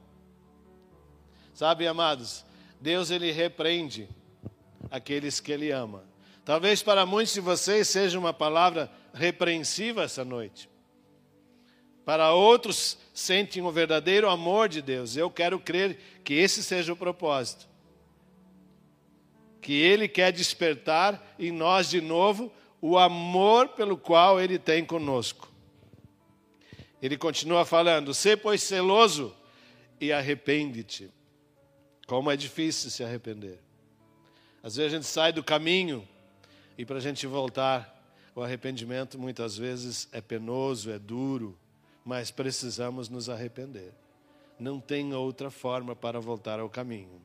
Sabe, 1.56 1.88
amados, 1.88 2.46
Deus 2.80 3.10
ele 3.10 3.32
repreende 3.32 4.08
aqueles 4.92 5.40
que 5.40 5.52
ele 5.52 5.72
ama. 5.72 6.04
Talvez 6.46 6.84
para 6.84 7.04
muitos 7.04 7.34
de 7.34 7.42
vocês 7.42 7.88
seja 7.88 8.20
uma 8.20 8.34
palavra 8.34 8.92
repreensiva 9.16 10.04
essa 10.04 10.24
noite. 10.24 10.70
Para 12.06 12.34
outros, 12.34 13.00
sentem 13.16 13.64
o 13.64 13.72
verdadeiro 13.72 14.30
amor 14.30 14.70
de 14.70 14.80
Deus. 14.80 15.18
Eu 15.18 15.32
quero 15.32 15.60
crer 15.60 16.00
que 16.24 16.36
esse 16.36 16.62
seja 16.62 16.94
o 16.94 16.96
propósito. 16.96 17.71
Que 19.62 19.74
Ele 19.74 20.08
quer 20.08 20.32
despertar 20.32 21.36
em 21.38 21.52
nós 21.52 21.90
de 21.90 22.02
novo 22.02 22.52
o 22.82 22.98
amor 22.98 23.70
pelo 23.70 23.96
qual 23.96 24.40
Ele 24.40 24.58
tem 24.58 24.84
conosco. 24.84 25.52
Ele 27.02 27.18
continua 27.18 27.66
falando: 27.66 28.14
Sê, 28.14 28.36
pois, 28.36 28.62
celoso 28.62 29.36
e 30.00 30.12
arrepende-te. 30.12 31.12
Como 32.08 32.30
é 32.30 32.36
difícil 32.36 32.90
se 32.90 33.04
arrepender. 33.04 33.60
Às 34.64 34.76
vezes 34.76 34.94
a 34.94 34.96
gente 34.98 35.08
sai 35.08 35.32
do 35.32 35.44
caminho 35.44 36.08
e 36.78 36.86
para 36.86 36.98
a 36.98 37.02
gente 37.02 37.26
voltar, 37.26 38.00
o 38.36 38.42
arrependimento 38.42 39.18
muitas 39.18 39.58
vezes 39.58 40.08
é 40.12 40.22
penoso, 40.22 40.92
é 40.92 41.00
duro, 41.00 41.58
mas 42.06 42.32
precisamos 42.32 43.10
nos 43.10 43.30
arrepender. 43.30 43.94
Não 44.60 44.80
tem 44.80 45.14
outra 45.14 45.50
forma 45.50 45.96
para 45.96 46.20
voltar 46.20 46.60
ao 46.60 46.70
caminho. 46.70 47.22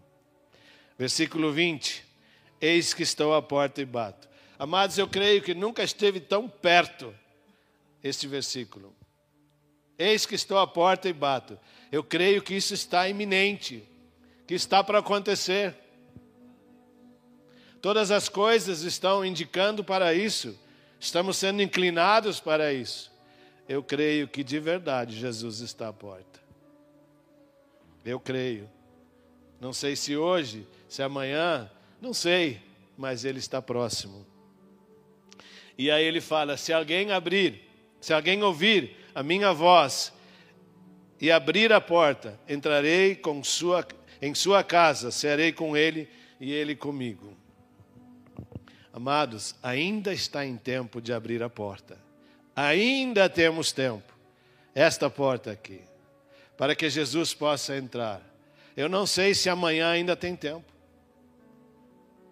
Versículo 0.98 1.52
20: 1.52 2.05
Eis 2.66 2.92
que 2.92 3.04
estou 3.04 3.32
à 3.32 3.40
porta 3.40 3.80
e 3.80 3.84
bato. 3.84 4.28
Amados, 4.58 4.98
eu 4.98 5.06
creio 5.06 5.40
que 5.40 5.54
nunca 5.54 5.84
esteve 5.84 6.18
tão 6.18 6.48
perto 6.48 7.14
este 8.02 8.26
versículo. 8.26 8.92
Eis 9.96 10.26
que 10.26 10.34
estou 10.34 10.58
à 10.58 10.66
porta 10.66 11.08
e 11.08 11.12
bato. 11.12 11.56
Eu 11.92 12.02
creio 12.02 12.42
que 12.42 12.56
isso 12.56 12.74
está 12.74 13.08
iminente, 13.08 13.88
que 14.48 14.54
está 14.54 14.82
para 14.82 14.98
acontecer. 14.98 15.76
Todas 17.80 18.10
as 18.10 18.28
coisas 18.28 18.82
estão 18.82 19.24
indicando 19.24 19.84
para 19.84 20.12
isso. 20.12 20.58
Estamos 20.98 21.36
sendo 21.36 21.62
inclinados 21.62 22.40
para 22.40 22.72
isso. 22.72 23.12
Eu 23.68 23.80
creio 23.80 24.26
que 24.26 24.42
de 24.42 24.58
verdade 24.58 25.16
Jesus 25.16 25.60
está 25.60 25.86
à 25.86 25.92
porta. 25.92 26.40
Eu 28.04 28.18
creio. 28.18 28.68
Não 29.60 29.72
sei 29.72 29.94
se 29.94 30.16
hoje, 30.16 30.66
se 30.88 31.00
amanhã, 31.00 31.70
não 32.00 32.12
sei, 32.12 32.60
mas 32.96 33.24
ele 33.24 33.38
está 33.38 33.60
próximo. 33.60 34.26
E 35.78 35.90
aí 35.90 36.04
ele 36.04 36.20
fala: 36.20 36.56
se 36.56 36.72
alguém 36.72 37.12
abrir, 37.12 37.62
se 38.00 38.12
alguém 38.12 38.42
ouvir 38.42 38.96
a 39.14 39.22
minha 39.22 39.52
voz 39.52 40.12
e 41.20 41.30
abrir 41.30 41.72
a 41.72 41.80
porta, 41.80 42.38
entrarei 42.48 43.20
sua, 43.42 43.86
em 44.20 44.34
sua 44.34 44.62
casa, 44.62 45.10
serei 45.10 45.52
com 45.52 45.76
ele 45.76 46.08
e 46.40 46.52
ele 46.52 46.74
comigo. 46.74 47.36
Amados, 48.92 49.54
ainda 49.62 50.12
está 50.12 50.44
em 50.44 50.56
tempo 50.56 51.00
de 51.00 51.12
abrir 51.12 51.42
a 51.42 51.50
porta. 51.50 51.98
Ainda 52.54 53.28
temos 53.28 53.70
tempo. 53.70 54.14
Esta 54.74 55.10
porta 55.10 55.50
aqui. 55.50 55.82
Para 56.56 56.74
que 56.74 56.88
Jesus 56.88 57.34
possa 57.34 57.76
entrar. 57.76 58.22
Eu 58.74 58.88
não 58.88 59.06
sei 59.06 59.34
se 59.34 59.50
amanhã 59.50 59.90
ainda 59.90 60.16
tem 60.16 60.34
tempo. 60.34 60.75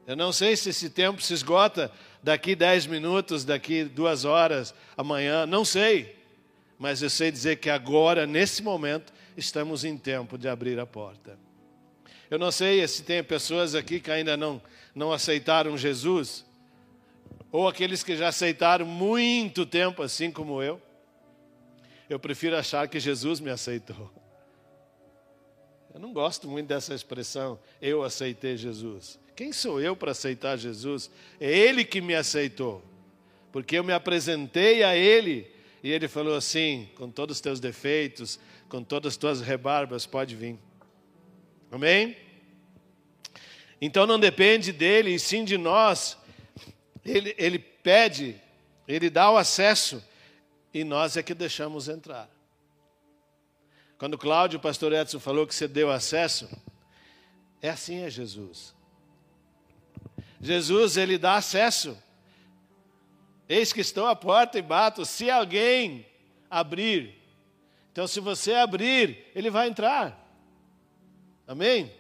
Eu 0.07 0.17
não 0.17 0.33
sei 0.33 0.57
se 0.57 0.71
esse 0.71 0.91
tempo 0.91 1.23
se 1.23 1.33
esgota 1.33 1.91
daqui 2.23 2.55
dez 2.55 2.87
minutos, 2.87 3.45
daqui 3.45 3.85
duas 3.85 4.25
horas, 4.25 4.75
amanhã. 4.97 5.47
Não 5.47 5.65
sei. 5.65 6.17
Mas 6.79 7.01
eu 7.03 7.09
sei 7.09 7.31
dizer 7.31 7.57
que 7.57 7.71
agora, 7.71 8.27
nesse 8.27 8.63
momento, 8.63 9.13
estamos 9.37 9.85
em 9.85 9.97
tempo 9.97 10.37
de 10.37 10.49
abrir 10.49 10.79
a 10.79 10.87
porta. 10.87 11.39
Eu 12.31 12.39
não 12.39 12.51
sei 12.51 12.87
se 12.87 13.03
tem 13.03 13.23
pessoas 13.23 13.75
aqui 13.75 14.01
que 14.01 14.11
ainda 14.11 14.37
não, 14.37 14.61
não 14.95 15.13
aceitaram 15.13 15.77
Jesus 15.79 16.45
ou 17.55 17.69
aqueles 17.69 18.03
que 18.03 18.17
já 18.17 18.29
aceitaram 18.29 18.85
muito 18.85 19.65
tempo, 19.65 20.03
assim 20.03 20.29
como 20.29 20.61
eu. 20.61 20.83
Eu 22.11 22.19
prefiro 22.19 22.57
achar 22.57 22.89
que 22.89 22.99
Jesus 22.99 23.39
me 23.39 23.49
aceitou. 23.49 24.11
Eu 25.95 26.01
não 26.01 26.13
gosto 26.13 26.49
muito 26.49 26.67
dessa 26.67 26.93
expressão, 26.93 27.57
eu 27.81 28.03
aceitei 28.03 28.57
Jesus. 28.57 29.21
Quem 29.37 29.53
sou 29.53 29.81
eu 29.81 29.97
para 29.97 30.13
aceitar 30.13 30.57
Jesus? 30.57 31.11
É 31.41 31.51
Ele 31.51 31.85
que 31.85 32.01
me 32.01 32.15
aceitou. 32.15 32.83
Porque 33.53 33.79
eu 33.79 33.85
me 33.85 33.93
apresentei 33.93 34.83
a 34.83 34.97
Ele 34.97 35.51
e 35.83 35.91
Ele 35.91 36.09
falou 36.09 36.37
assim: 36.37 36.89
com 36.95 37.11
todos 37.11 37.37
os 37.37 37.41
teus 37.41 37.61
defeitos, 37.61 38.39
com 38.69 38.83
todas 38.83 39.15
as 39.15 39.17
tuas 39.17 39.41
rebarbas, 39.41 40.07
pode 40.07 40.35
vir. 40.35 40.59
Amém? 41.71 42.17
Então 43.81 44.07
não 44.07 44.19
depende 44.19 44.73
dele, 44.73 45.15
e 45.15 45.19
sim 45.19 45.45
de 45.45 45.59
nós 45.59 46.17
ele, 47.05 47.35
ele 47.37 47.59
pede, 47.59 48.41
ele 48.89 49.11
dá 49.11 49.31
o 49.31 49.37
acesso 49.37 50.03
e 50.73 50.83
nós 50.83 51.17
é 51.17 51.23
que 51.23 51.35
deixamos 51.35 51.89
entrar. 51.89 52.31
Quando 53.99 54.19
Cláudio, 54.19 54.59
o 54.59 54.63
pastor 54.63 54.93
Edson, 54.93 55.21
falou 55.21 55.47
que 55.47 55.55
você 55.55 55.69
deu 55.69 55.91
acesso, 55.91 56.49
é 57.61 57.69
assim 57.69 58.03
é 58.03 58.11
Jesus. 58.11 58.74
Jesus, 60.45 60.99
ele 60.99 61.17
dá 61.17 61.37
acesso. 61.37 61.97
Eis 63.49 63.73
que 63.73 63.81
estou 63.81 64.07
à 64.07 64.15
porta 64.15 64.59
e 64.59 64.63
bato, 64.63 65.07
se 65.07 65.31
alguém 65.31 66.07
abrir. 66.51 67.19
Então, 67.91 68.07
se 68.07 68.21
você 68.21 68.53
abrir, 68.53 69.31
ele 69.35 69.49
vai 69.49 69.69
entrar. 69.69 70.21
Amém? 71.47 71.91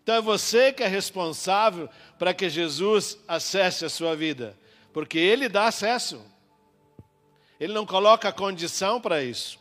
Então 0.00 0.14
é 0.14 0.20
você 0.20 0.72
que 0.72 0.84
é 0.84 0.86
responsável 0.86 1.88
para 2.20 2.32
que 2.32 2.48
Jesus 2.48 3.18
acesse 3.26 3.84
a 3.84 3.88
sua 3.88 4.14
vida, 4.14 4.56
porque 4.92 5.18
Ele 5.18 5.48
dá 5.48 5.66
acesso. 5.66 6.24
Ele 7.58 7.72
não 7.72 7.86
coloca 7.86 8.32
condição 8.32 9.00
para 9.00 9.22
isso, 9.22 9.58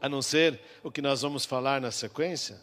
a 0.00 0.08
não 0.08 0.20
ser 0.20 0.60
o 0.82 0.90
que 0.90 1.00
nós 1.00 1.22
vamos 1.22 1.46
falar 1.46 1.80
na 1.80 1.90
sequência. 1.90 2.60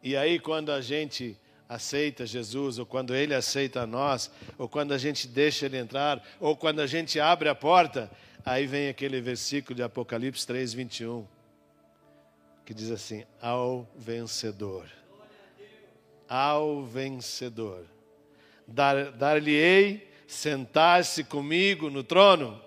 E 0.00 0.16
aí, 0.16 0.38
quando 0.38 0.70
a 0.70 0.80
gente 0.80 1.36
aceita 1.74 2.26
Jesus, 2.26 2.78
ou 2.78 2.86
quando 2.86 3.14
Ele 3.14 3.34
aceita 3.34 3.86
nós, 3.86 4.30
ou 4.56 4.68
quando 4.68 4.92
a 4.92 4.98
gente 4.98 5.26
deixa 5.26 5.66
Ele 5.66 5.78
entrar, 5.78 6.22
ou 6.40 6.56
quando 6.56 6.80
a 6.80 6.86
gente 6.86 7.18
abre 7.20 7.48
a 7.48 7.54
porta, 7.54 8.10
aí 8.44 8.66
vem 8.66 8.88
aquele 8.88 9.20
versículo 9.20 9.74
de 9.74 9.82
Apocalipse 9.82 10.46
3, 10.46 10.72
21, 10.72 11.26
que 12.64 12.74
diz 12.74 12.90
assim: 12.90 13.24
Ao 13.40 13.88
vencedor 13.96 14.86
ao 16.28 16.84
vencedor. 16.84 17.84
Dar-lhe-ei 18.66 20.10
sentar-se 20.26 21.22
comigo 21.22 21.90
no 21.90 22.02
trono, 22.02 22.60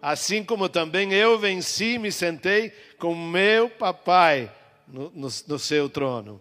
assim 0.00 0.42
como 0.42 0.68
também 0.68 1.12
eu 1.12 1.38
venci 1.38 1.94
e 1.94 1.98
me 1.98 2.10
sentei 2.10 2.72
com 2.98 3.14
meu 3.14 3.68
papai 3.68 4.50
no, 4.86 5.10
no, 5.10 5.28
no 5.46 5.58
seu 5.58 5.88
trono. 5.88 6.40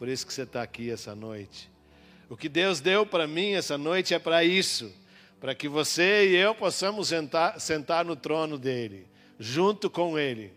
Por 0.00 0.08
isso 0.08 0.26
que 0.26 0.32
você 0.32 0.44
está 0.44 0.62
aqui 0.62 0.90
essa 0.90 1.14
noite. 1.14 1.70
O 2.26 2.34
que 2.34 2.48
Deus 2.48 2.80
deu 2.80 3.04
para 3.04 3.26
mim 3.26 3.52
essa 3.52 3.76
noite 3.76 4.14
é 4.14 4.18
para 4.18 4.42
isso, 4.42 4.90
para 5.38 5.54
que 5.54 5.68
você 5.68 6.26
e 6.30 6.36
eu 6.36 6.54
possamos 6.54 7.08
sentar, 7.08 7.60
sentar 7.60 8.02
no 8.02 8.16
trono 8.16 8.56
dele, 8.56 9.06
junto 9.38 9.90
com 9.90 10.18
ele. 10.18 10.54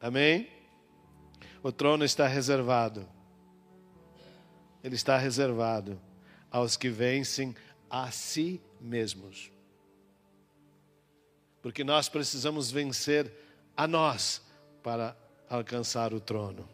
Amém? 0.00 0.48
O 1.62 1.70
trono 1.70 2.04
está 2.04 2.26
reservado. 2.26 3.08
Ele 4.82 4.96
está 4.96 5.16
reservado 5.16 5.96
aos 6.50 6.76
que 6.76 6.88
vencem 6.88 7.54
a 7.88 8.10
si 8.10 8.60
mesmos. 8.80 9.48
Porque 11.62 11.84
nós 11.84 12.08
precisamos 12.08 12.68
vencer 12.68 13.32
a 13.76 13.86
nós 13.86 14.42
para 14.82 15.16
alcançar 15.48 16.12
o 16.12 16.18
trono. 16.18 16.68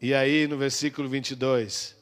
E 0.00 0.12
aí 0.12 0.46
no 0.46 0.58
versículo 0.58 1.08
22, 1.08 1.96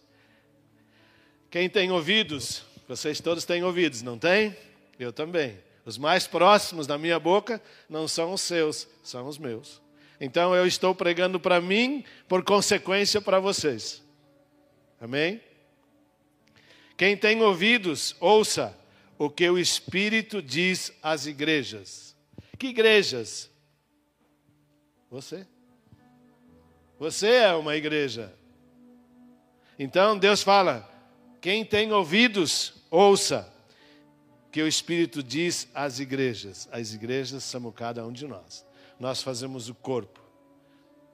quem 1.50 1.70
tem 1.70 1.90
ouvidos, 1.90 2.64
vocês 2.88 3.20
todos 3.20 3.44
têm 3.44 3.62
ouvidos, 3.62 4.02
não 4.02 4.18
tem? 4.18 4.56
Eu 4.98 5.12
também. 5.12 5.58
Os 5.84 5.96
mais 5.98 6.26
próximos 6.26 6.86
da 6.86 6.98
minha 6.98 7.18
boca 7.18 7.62
não 7.88 8.08
são 8.08 8.32
os 8.32 8.40
seus, 8.40 8.88
são 9.02 9.26
os 9.28 9.38
meus. 9.38 9.80
Então 10.20 10.54
eu 10.54 10.66
estou 10.66 10.94
pregando 10.94 11.38
para 11.38 11.60
mim, 11.60 12.04
por 12.26 12.42
consequência 12.42 13.20
para 13.20 13.38
vocês. 13.38 14.02
Amém? 15.00 15.40
Quem 16.96 17.16
tem 17.16 17.42
ouvidos, 17.42 18.16
ouça 18.20 18.76
o 19.18 19.28
que 19.28 19.48
o 19.48 19.58
Espírito 19.58 20.40
diz 20.40 20.92
às 21.02 21.26
igrejas. 21.26 22.16
Que 22.58 22.68
igrejas? 22.68 23.50
Você. 25.10 25.46
Você 27.04 27.28
é 27.28 27.54
uma 27.54 27.76
igreja. 27.76 28.32
Então 29.78 30.18
Deus 30.18 30.42
fala: 30.42 30.88
quem 31.38 31.64
tem 31.64 31.92
ouvidos, 31.92 32.74
ouça 32.90 33.52
que 34.50 34.62
o 34.62 34.66
Espírito 34.66 35.22
diz 35.22 35.68
às 35.74 35.98
igrejas. 35.98 36.66
As 36.72 36.94
igrejas 36.94 37.44
somos 37.44 37.74
cada 37.74 38.06
um 38.06 38.12
de 38.12 38.26
nós 38.26 38.64
nós 38.98 39.22
fazemos 39.22 39.68
o 39.68 39.74
corpo. 39.74 40.18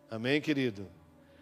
Amém, 0.08 0.40
querido? 0.40 0.86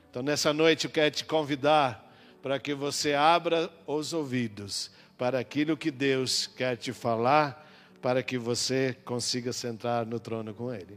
Então, 0.09 0.23
nessa 0.23 0.51
noite 0.51 0.87
eu 0.87 0.91
quero 0.91 1.15
te 1.15 1.25
convidar 1.25 2.11
para 2.41 2.59
que 2.59 2.73
você 2.73 3.13
abra 3.13 3.71
os 3.87 4.15
ouvidos 4.15 4.91
para 5.19 5.39
aquilo 5.39 5.77
que 5.77 5.91
Deus 5.91 6.47
quer 6.47 6.77
te 6.77 6.93
falar, 6.93 7.69
para 8.01 8.23
que 8.23 8.39
você 8.39 8.97
consiga 9.05 9.53
sentar 9.53 10.07
no 10.07 10.19
trono 10.19 10.55
com 10.55 10.73
Ele. 10.73 10.97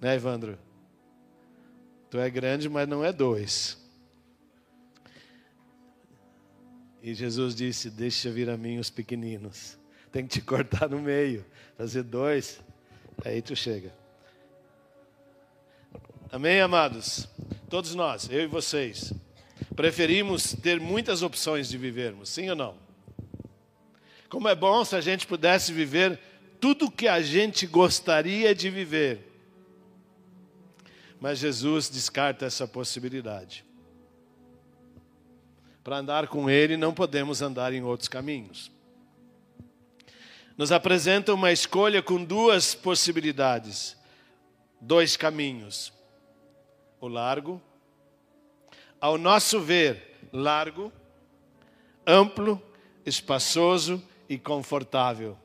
Né, 0.00 0.16
Evandro? 0.16 0.65
Tu 2.10 2.18
é 2.18 2.30
grande, 2.30 2.68
mas 2.68 2.88
não 2.88 3.04
é 3.04 3.12
dois. 3.12 3.76
E 7.02 7.14
Jesus 7.14 7.54
disse: 7.54 7.90
Deixa 7.90 8.30
vir 8.30 8.48
a 8.50 8.56
mim 8.56 8.78
os 8.78 8.90
pequeninos. 8.90 9.78
Tem 10.10 10.26
que 10.26 10.38
te 10.38 10.40
cortar 10.40 10.88
no 10.88 11.00
meio, 11.00 11.44
fazer 11.76 12.02
dois. 12.02 12.60
Aí 13.24 13.42
tu 13.42 13.54
chega. 13.54 13.92
Amém, 16.30 16.60
amados? 16.60 17.28
Todos 17.68 17.94
nós, 17.94 18.28
eu 18.30 18.42
e 18.42 18.46
vocês, 18.46 19.12
preferimos 19.74 20.52
ter 20.54 20.80
muitas 20.80 21.22
opções 21.22 21.68
de 21.68 21.78
vivermos, 21.78 22.28
sim 22.28 22.48
ou 22.50 22.56
não? 22.56 22.76
Como 24.28 24.48
é 24.48 24.54
bom 24.54 24.84
se 24.84 24.96
a 24.96 25.00
gente 25.00 25.26
pudesse 25.26 25.72
viver 25.72 26.18
tudo 26.60 26.90
que 26.90 27.06
a 27.06 27.20
gente 27.20 27.66
gostaria 27.66 28.54
de 28.54 28.68
viver. 28.70 29.25
Mas 31.20 31.38
Jesus 31.38 31.88
descarta 31.88 32.46
essa 32.46 32.66
possibilidade. 32.66 33.64
Para 35.82 35.98
andar 35.98 36.28
com 36.28 36.50
Ele, 36.50 36.76
não 36.76 36.92
podemos 36.92 37.40
andar 37.40 37.72
em 37.72 37.82
outros 37.82 38.08
caminhos. 38.08 38.70
Nos 40.56 40.72
apresenta 40.72 41.32
uma 41.32 41.52
escolha 41.52 42.02
com 42.02 42.24
duas 42.24 42.74
possibilidades, 42.74 43.96
dois 44.80 45.16
caminhos: 45.16 45.92
o 47.00 47.08
largo, 47.08 47.62
ao 49.00 49.16
nosso 49.16 49.60
ver, 49.60 50.18
largo, 50.32 50.92
amplo, 52.06 52.60
espaçoso 53.04 54.02
e 54.28 54.38
confortável. 54.38 55.38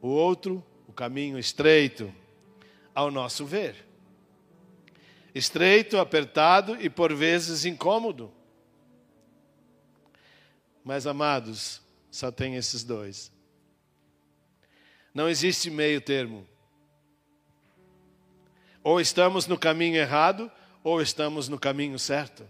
O 0.00 0.08
outro, 0.08 0.64
o 0.86 0.92
caminho 0.92 1.38
estreito, 1.38 2.12
ao 2.94 3.10
nosso 3.10 3.44
ver. 3.44 3.84
Estreito, 5.34 5.98
apertado 5.98 6.80
e 6.80 6.88
por 6.88 7.12
vezes 7.12 7.64
incômodo. 7.64 8.32
Mas, 10.84 11.06
amados, 11.06 11.82
só 12.10 12.30
tem 12.30 12.54
esses 12.56 12.84
dois. 12.84 13.32
Não 15.12 15.28
existe 15.28 15.70
meio 15.70 16.00
termo. 16.00 16.46
Ou 18.82 19.00
estamos 19.00 19.46
no 19.46 19.58
caminho 19.58 19.96
errado, 19.96 20.52
ou 20.82 21.00
estamos 21.00 21.48
no 21.48 21.58
caminho 21.58 21.98
certo. 21.98 22.46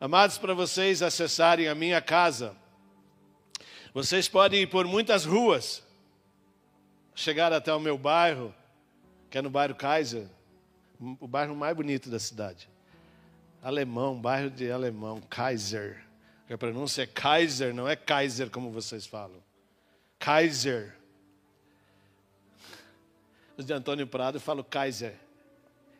Amados, 0.00 0.38
para 0.38 0.54
vocês 0.54 1.02
acessarem 1.02 1.68
a 1.68 1.74
minha 1.74 2.00
casa, 2.00 2.56
vocês 3.92 4.28
podem 4.28 4.62
ir 4.62 4.66
por 4.66 4.86
muitas 4.86 5.24
ruas, 5.24 5.82
chegar 7.20 7.52
até 7.52 7.72
o 7.72 7.78
meu 7.78 7.98
bairro, 7.98 8.54
que 9.28 9.38
é 9.38 9.42
no 9.42 9.50
bairro 9.50 9.74
Kaiser, 9.74 10.26
o 11.20 11.28
bairro 11.28 11.54
mais 11.54 11.76
bonito 11.76 12.08
da 12.08 12.18
cidade. 12.18 12.68
Alemão, 13.62 14.18
bairro 14.18 14.50
de 14.50 14.70
alemão, 14.70 15.20
Kaiser. 15.28 16.02
A 16.50 16.58
pronúncia 16.58 17.02
é 17.02 17.06
Kaiser, 17.06 17.72
não 17.72 17.86
é 17.86 17.94
Kaiser 17.94 18.50
como 18.50 18.70
vocês 18.70 19.06
falam. 19.06 19.40
Kaiser. 20.18 20.96
Os 23.56 23.64
de 23.64 23.72
Antônio 23.72 24.06
Prado 24.06 24.40
falam 24.40 24.64
Kaiser. 24.64 25.14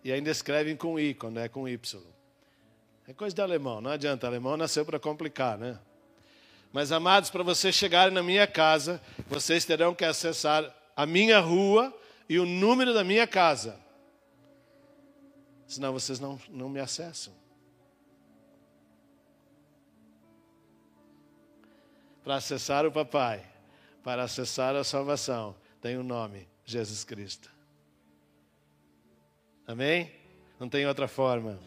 E 0.03 0.11
ainda 0.11 0.31
escrevem 0.31 0.75
com 0.75 0.99
I, 0.99 1.15
quando 1.15 1.39
é 1.39 1.49
com 1.49 1.69
Y. 1.69 2.03
É 3.07 3.13
coisa 3.13 3.37
de 3.37 3.43
alemão, 3.43 3.81
não 3.81 3.91
adianta. 3.91 4.27
Alemão 4.27 4.57
nasceu 4.57 4.85
para 4.85 4.99
complicar, 4.99 5.59
né? 5.59 5.79
Mas, 6.73 6.91
amados, 6.91 7.31
para 7.31 7.43
vocês 7.43 7.75
chegarem 7.75 8.15
na 8.15 8.23
minha 8.23 8.47
casa, 8.47 9.01
vocês 9.29 9.65
terão 9.65 9.95
que 9.95 10.05
acessar 10.05 10.80
a 10.97 11.07
minha 11.07 11.41
rua 11.41 11.95
e 12.29 12.39
o 12.39 12.47
número 12.47 12.93
da 12.93 13.03
minha 13.03 13.27
casa. 13.27 13.79
Senão 15.67 15.93
vocês 15.93 16.19
não, 16.19 16.41
não 16.49 16.69
me 16.69 16.81
acessam. 16.81 17.33
Para 22.23 22.37
acessar 22.37 22.85
o 22.85 22.93
Papai, 22.93 23.45
para 24.03 24.25
acessar 24.25 24.75
a 24.77 24.85
salvação, 24.85 25.57
tem 25.81 25.97
o 25.97 26.01
um 26.01 26.05
nome: 26.05 26.49
Jesus 26.65 27.05
Cristo. 27.05 27.51
Amém? 29.67 30.13
Não 30.59 30.69
tem 30.69 30.87
outra 30.87 31.09
forma. 31.09 31.59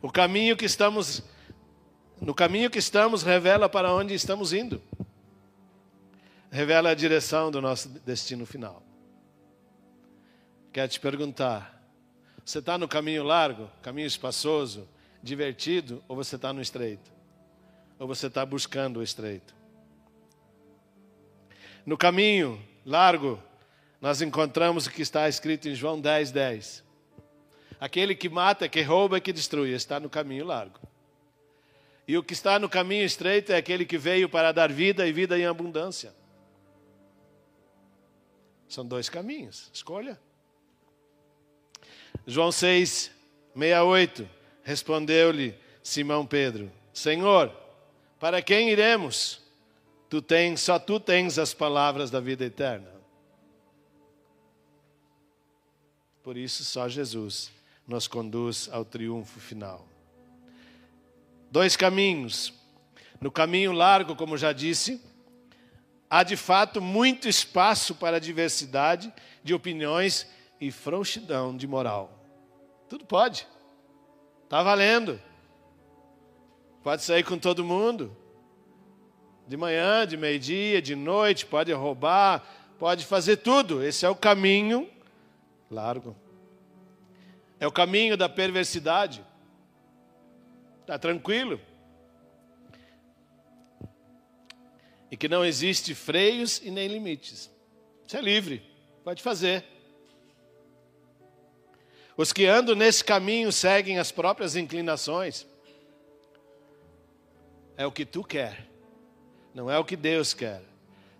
O 0.00 0.10
caminho 0.10 0.56
que 0.56 0.64
estamos 0.64 1.22
no 2.20 2.34
caminho 2.34 2.70
que 2.70 2.78
estamos 2.78 3.22
revela 3.22 3.68
para 3.68 3.92
onde 3.92 4.14
estamos 4.14 4.52
indo. 4.52 4.82
Revela 6.50 6.90
a 6.90 6.94
direção 6.94 7.50
do 7.50 7.60
nosso 7.60 7.88
destino 7.88 8.46
final. 8.46 8.82
Quero 10.72 10.88
te 10.88 10.98
perguntar: 10.98 11.82
você 12.44 12.60
está 12.60 12.78
no 12.78 12.88
caminho 12.88 13.22
largo, 13.22 13.70
caminho 13.82 14.06
espaçoso, 14.06 14.88
divertido, 15.22 16.02
ou 16.08 16.16
você 16.16 16.36
está 16.36 16.52
no 16.52 16.62
estreito? 16.62 17.10
Ou 17.98 18.06
você 18.06 18.28
está 18.28 18.46
buscando 18.46 19.00
o 19.00 19.02
estreito? 19.02 19.54
No 21.84 21.96
caminho 21.96 22.62
largo, 22.84 23.42
nós 24.00 24.22
encontramos 24.22 24.86
o 24.86 24.90
que 24.90 25.02
está 25.02 25.28
escrito 25.28 25.68
em 25.68 25.74
João 25.74 26.00
10, 26.00 26.30
10. 26.30 26.84
Aquele 27.80 28.14
que 28.14 28.28
mata, 28.28 28.68
que 28.68 28.82
rouba, 28.82 29.20
que 29.20 29.32
destrui, 29.32 29.72
está 29.72 30.00
no 30.00 30.08
caminho 30.08 30.44
largo. 30.46 30.78
E 32.06 32.16
o 32.16 32.22
que 32.22 32.32
está 32.32 32.58
no 32.58 32.68
caminho 32.68 33.04
estreito 33.04 33.52
é 33.52 33.56
aquele 33.56 33.84
que 33.84 33.98
veio 33.98 34.28
para 34.28 34.52
dar 34.52 34.72
vida 34.72 35.06
e 35.06 35.12
vida 35.12 35.38
em 35.38 35.44
abundância. 35.44 36.14
São 38.68 38.86
dois 38.86 39.08
caminhos, 39.08 39.70
escolha. 39.72 40.20
João 42.26 42.52
6, 42.52 43.10
68, 43.54 44.28
respondeu-lhe 44.62 45.54
Simão 45.82 46.26
Pedro: 46.26 46.70
Senhor, 46.92 47.50
para 48.20 48.42
quem 48.42 48.70
iremos? 48.70 49.40
Tu 50.10 50.20
tens, 50.22 50.60
só 50.60 50.78
tu 50.78 51.00
tens 51.00 51.38
as 51.38 51.54
palavras 51.54 52.10
da 52.10 52.20
vida 52.20 52.44
eterna. 52.44 52.90
Por 56.22 56.36
isso, 56.36 56.64
só 56.64 56.88
Jesus 56.88 57.50
nos 57.86 58.06
conduz 58.06 58.68
ao 58.70 58.84
triunfo 58.84 59.40
final. 59.40 59.88
Dois 61.50 61.74
caminhos. 61.74 62.52
No 63.20 63.32
caminho 63.32 63.72
largo, 63.72 64.14
como 64.14 64.36
já 64.36 64.52
disse, 64.52 65.00
há 66.10 66.22
de 66.22 66.36
fato 66.36 66.80
muito 66.80 67.28
espaço 67.28 67.94
para 67.94 68.20
diversidade 68.20 69.12
de 69.42 69.54
opiniões 69.54 70.26
e 70.60 70.70
frouxidão 70.70 71.56
de 71.56 71.66
moral. 71.66 72.12
Tudo 72.88 73.04
pode. 73.04 73.46
Está 74.44 74.62
valendo. 74.62 75.20
Pode 76.82 77.02
sair 77.02 77.22
com 77.22 77.38
todo 77.38 77.64
mundo. 77.64 78.16
De 79.46 79.56
manhã, 79.56 80.06
de 80.06 80.16
meio-dia, 80.16 80.80
de 80.80 80.94
noite, 80.94 81.46
pode 81.46 81.72
roubar, 81.72 82.44
pode 82.78 83.04
fazer 83.04 83.38
tudo. 83.38 83.82
Esse 83.82 84.04
é 84.04 84.08
o 84.08 84.16
caminho 84.16 84.88
largo. 85.70 86.16
É 87.60 87.66
o 87.66 87.72
caminho 87.72 88.16
da 88.16 88.28
perversidade. 88.28 89.24
Está 90.80 90.98
tranquilo. 90.98 91.60
E 95.10 95.16
que 95.16 95.28
não 95.28 95.44
existe 95.44 95.94
freios 95.94 96.60
e 96.62 96.70
nem 96.70 96.88
limites. 96.88 97.50
Você 98.06 98.18
é 98.18 98.20
livre, 98.20 98.62
pode 99.04 99.22
fazer. 99.22 99.64
Os 102.16 102.32
que 102.32 102.46
andam 102.46 102.74
nesse 102.74 103.04
caminho 103.04 103.52
seguem 103.52 103.98
as 103.98 104.10
próprias 104.10 104.56
inclinações. 104.56 105.46
É 107.76 107.86
o 107.86 107.92
que 107.92 108.04
tu 108.04 108.24
quer, 108.24 108.68
não 109.54 109.70
é 109.70 109.78
o 109.78 109.84
que 109.84 109.96
Deus 109.96 110.34
quer. 110.34 110.62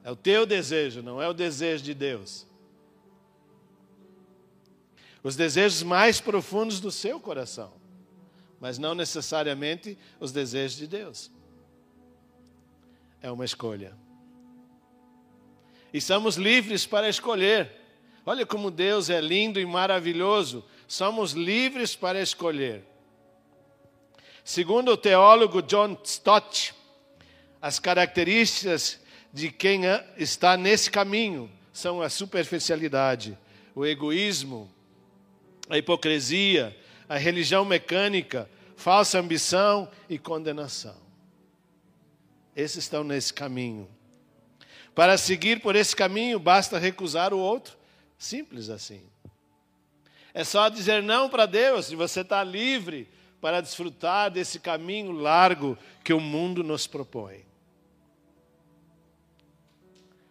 É 0.02 0.10
o 0.10 0.16
teu 0.16 0.44
desejo, 0.44 1.02
não 1.02 1.20
é 1.22 1.28
o 1.28 1.34
desejo 1.34 1.84
de 1.84 1.94
Deus 1.94 2.48
os 5.22 5.36
desejos 5.36 5.82
mais 5.82 6.20
profundos 6.20 6.80
do 6.80 6.90
seu 6.90 7.18
coração, 7.20 7.72
mas 8.60 8.78
não 8.78 8.94
necessariamente 8.94 9.98
os 10.20 10.32
desejos 10.32 10.76
de 10.76 10.86
Deus. 10.86 11.30
É 13.22 13.30
uma 13.30 13.44
escolha. 13.44 13.96
E 15.92 16.00
somos 16.00 16.36
livres 16.36 16.86
para 16.86 17.08
escolher. 17.08 17.70
Olha 18.24 18.44
como 18.44 18.70
Deus 18.70 19.08
é 19.08 19.20
lindo 19.20 19.58
e 19.58 19.66
maravilhoso. 19.66 20.64
Somos 20.86 21.32
livres 21.32 21.96
para 21.96 22.20
escolher. 22.20 22.84
Segundo 24.44 24.92
o 24.92 24.96
teólogo 24.96 25.62
John 25.62 25.96
Stott, 26.04 26.74
as 27.60 27.78
características 27.78 29.00
de 29.32 29.50
quem 29.50 29.82
está 30.16 30.56
nesse 30.56 30.90
caminho 30.90 31.50
são 31.72 32.00
a 32.00 32.08
superficialidade, 32.08 33.36
o 33.74 33.84
egoísmo, 33.84 34.70
a 35.68 35.76
hipocrisia, 35.76 36.76
a 37.08 37.16
religião 37.16 37.64
mecânica, 37.64 38.48
falsa 38.76 39.18
ambição 39.18 39.88
e 40.08 40.18
condenação. 40.18 41.07
Esses 42.58 42.78
estão 42.78 43.04
nesse 43.04 43.32
caminho. 43.32 43.88
Para 44.92 45.16
seguir 45.16 45.62
por 45.62 45.76
esse 45.76 45.94
caminho, 45.94 46.40
basta 46.40 46.76
recusar 46.76 47.32
o 47.32 47.38
outro. 47.38 47.78
Simples 48.18 48.68
assim. 48.68 49.00
É 50.34 50.42
só 50.42 50.68
dizer 50.68 51.00
não 51.00 51.30
para 51.30 51.46
Deus 51.46 51.92
e 51.92 51.94
você 51.94 52.22
está 52.22 52.42
livre 52.42 53.08
para 53.40 53.60
desfrutar 53.60 54.28
desse 54.28 54.58
caminho 54.58 55.12
largo 55.12 55.78
que 56.02 56.12
o 56.12 56.18
mundo 56.18 56.64
nos 56.64 56.84
propõe. 56.84 57.46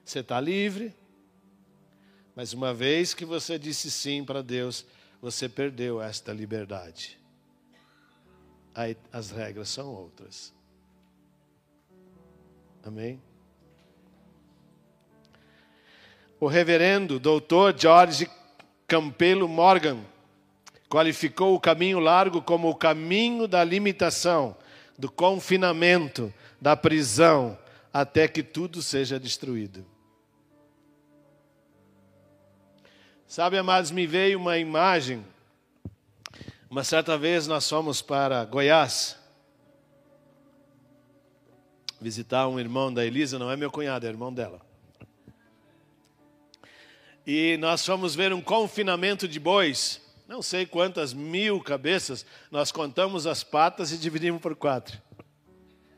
Você 0.04 0.20
está 0.20 0.40
livre 0.42 0.94
Mas 2.36 2.52
uma 2.52 2.74
vez 2.74 3.14
que 3.14 3.24
você 3.24 3.58
disse 3.58 3.90
sim 3.90 4.26
para 4.26 4.44
Deus, 4.44 4.86
você 5.22 5.48
perdeu 5.48 6.02
esta 6.02 6.34
liberdade. 6.34 7.18
Aí 8.76 8.98
as 9.14 9.32
regras 9.32 9.70
são 9.70 9.88
outras. 9.88 10.57
Amém? 12.84 13.22
O 16.40 16.48
reverendo 16.48 17.20
doutor 17.20 17.74
George 17.78 18.30
Campelo 18.88 19.48
Morgan 19.48 20.00
qualificou 20.88 21.56
o 21.56 21.60
caminho 21.60 22.00
largo 22.00 22.42
como 22.42 22.70
o 22.70 22.76
caminho 22.76 23.48
da 23.48 23.64
limitação, 23.64 24.56
do 24.98 25.12
confinamento, 25.12 26.34
da 26.62 26.76
prisão, 26.78 27.58
até 27.92 28.28
que 28.28 28.44
tudo 28.44 28.82
seja 28.82 29.20
destruído. 29.20 29.86
Sabe, 33.28 33.58
amados, 33.58 33.92
me 33.92 34.08
veio 34.08 34.40
uma 34.40 34.58
imagem. 34.58 35.26
Uma 36.70 36.84
certa 36.84 37.18
vez 37.18 37.48
nós 37.48 37.68
fomos 37.68 38.02
para 38.02 38.46
Goiás 38.46 39.17
visitar 42.00 42.48
um 42.48 42.60
irmão 42.60 42.94
da 42.94 43.06
Elisa, 43.06 43.40
não 43.40 43.52
é 43.52 43.56
meu 43.56 43.72
cunhado, 43.72 44.06
é 44.06 44.10
irmão 44.10 44.34
dela. 44.34 44.62
E 47.26 47.58
nós 47.58 47.86
fomos 47.86 48.16
ver 48.16 48.32
um 48.32 48.42
confinamento 48.42 49.28
de 49.28 49.40
bois. 49.40 50.02
Não 50.28 50.42
sei 50.42 50.66
quantas 50.66 51.14
mil 51.14 51.62
cabeças, 51.62 52.26
nós 52.52 52.72
contamos 52.72 53.28
as 53.28 53.44
patas 53.44 53.92
e 53.92 53.98
dividimos 53.98 54.42
por 54.42 54.56
quatro. 54.56 55.02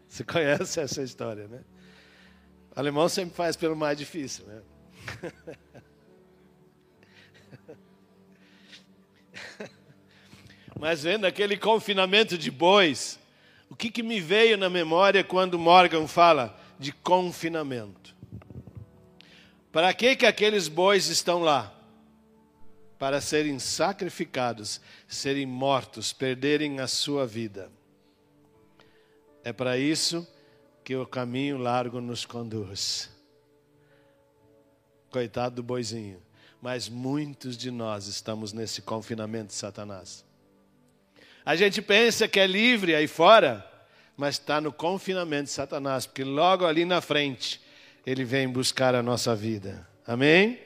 Você 0.08 0.24
conhece 0.24 0.80
essa 0.80 1.04
história, 1.04 1.48
né? 1.48 1.64
O 2.76 2.80
alemão 2.80 3.08
sempre 3.10 3.36
faz 3.36 3.56
pelo 3.56 3.76
mais 3.76 3.98
difícil, 3.98 4.46
né? 4.46 4.62
Mas 10.80 11.04
vendo 11.04 11.26
aquele 11.26 11.58
confinamento 11.58 12.38
de 12.38 12.50
bois, 12.50 13.19
o 13.70 13.76
que, 13.76 13.92
que 13.92 14.02
me 14.02 14.20
veio 14.20 14.58
na 14.58 14.70
memória 14.70 15.24
quando 15.24 15.60
Morgan 15.60 16.08
fala 16.08 16.60
de 16.80 16.92
confinamento? 16.92 18.16
Para 19.72 19.94
que, 19.94 20.16
que 20.16 20.26
aqueles 20.26 20.68
bois 20.68 21.08
estão 21.08 21.42
lá? 21.42 21.74
Para 22.98 23.22
serem 23.22 23.60
sacrificados, 23.60 24.82
serem 25.08 25.46
mortos, 25.46 26.12
perderem 26.12 26.80
a 26.80 26.88
sua 26.88 27.26
vida. 27.26 27.72
É 29.44 29.54
para 29.54 29.78
isso 29.78 30.28
que 30.84 30.96
o 30.96 31.06
caminho 31.06 31.58
largo 31.58 32.02
nos 32.02 32.26
conduz. 32.26 33.10
Coitado 35.12 35.58
do 35.58 35.64
boizinho. 35.64 36.22
Mas 36.62 36.90
muitos 36.90 37.56
de 37.56 37.72
nós 37.72 38.08
estamos 38.08 38.52
nesse 38.52 38.82
confinamento 38.82 39.48
de 39.48 39.54
Satanás. 39.54 40.26
A 41.50 41.56
gente 41.56 41.82
pensa 41.82 42.28
que 42.28 42.40
é 42.40 42.46
livre 42.46 42.94
aí 42.94 43.08
fora, 43.08 43.68
mas 44.16 44.36
está 44.36 44.62
no 44.62 44.72
confinamento 44.72 45.46
de 45.46 45.50
Satanás, 45.50 46.06
porque 46.06 46.24
logo 46.24 46.64
ali 46.64 46.86
na 46.86 47.02
frente 47.02 47.60
ele 48.06 48.24
vem 48.24 48.48
buscar 48.48 48.94
a 48.94 49.02
nossa 49.02 49.36
vida. 49.36 49.90
Amém? 50.06 50.60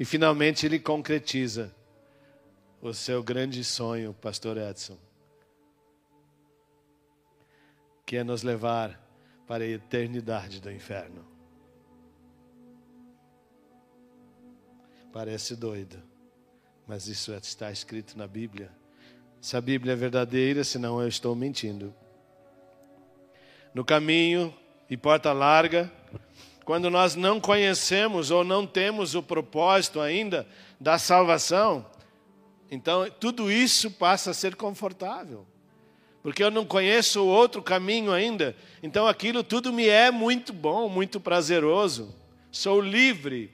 E 0.00 0.04
finalmente 0.06 0.64
ele 0.64 0.78
concretiza 0.78 1.76
o 2.80 2.94
seu 2.94 3.22
grande 3.22 3.62
sonho, 3.62 4.14
Pastor 4.14 4.56
Edson, 4.56 4.96
que 8.06 8.16
é 8.16 8.24
nos 8.24 8.42
levar 8.42 8.98
para 9.46 9.62
a 9.62 9.68
eternidade 9.68 10.58
do 10.58 10.72
inferno. 10.72 11.22
Parece 15.12 15.54
doido, 15.54 16.02
mas 16.86 17.08
isso 17.08 17.34
está 17.34 17.70
escrito 17.70 18.16
na 18.16 18.26
Bíblia. 18.26 18.80
Se 19.42 19.56
a 19.56 19.60
Bíblia 19.60 19.94
é 19.94 19.96
verdadeira, 19.96 20.62
senão 20.62 21.02
eu 21.02 21.08
estou 21.08 21.34
mentindo. 21.34 21.92
No 23.74 23.84
caminho 23.84 24.54
e 24.88 24.96
porta 24.96 25.32
larga, 25.32 25.90
quando 26.64 26.88
nós 26.88 27.16
não 27.16 27.40
conhecemos 27.40 28.30
ou 28.30 28.44
não 28.44 28.64
temos 28.64 29.16
o 29.16 29.22
propósito 29.22 30.00
ainda 30.00 30.46
da 30.78 30.96
salvação, 30.96 31.84
então 32.70 33.10
tudo 33.18 33.50
isso 33.50 33.90
passa 33.90 34.30
a 34.30 34.34
ser 34.34 34.54
confortável. 34.54 35.44
Porque 36.22 36.44
eu 36.44 36.50
não 36.52 36.64
conheço 36.64 37.26
outro 37.26 37.60
caminho 37.60 38.12
ainda, 38.12 38.54
então 38.80 39.08
aquilo 39.08 39.42
tudo 39.42 39.72
me 39.72 39.88
é 39.88 40.12
muito 40.12 40.52
bom, 40.52 40.88
muito 40.88 41.18
prazeroso. 41.18 42.14
Sou 42.52 42.80
livre. 42.80 43.52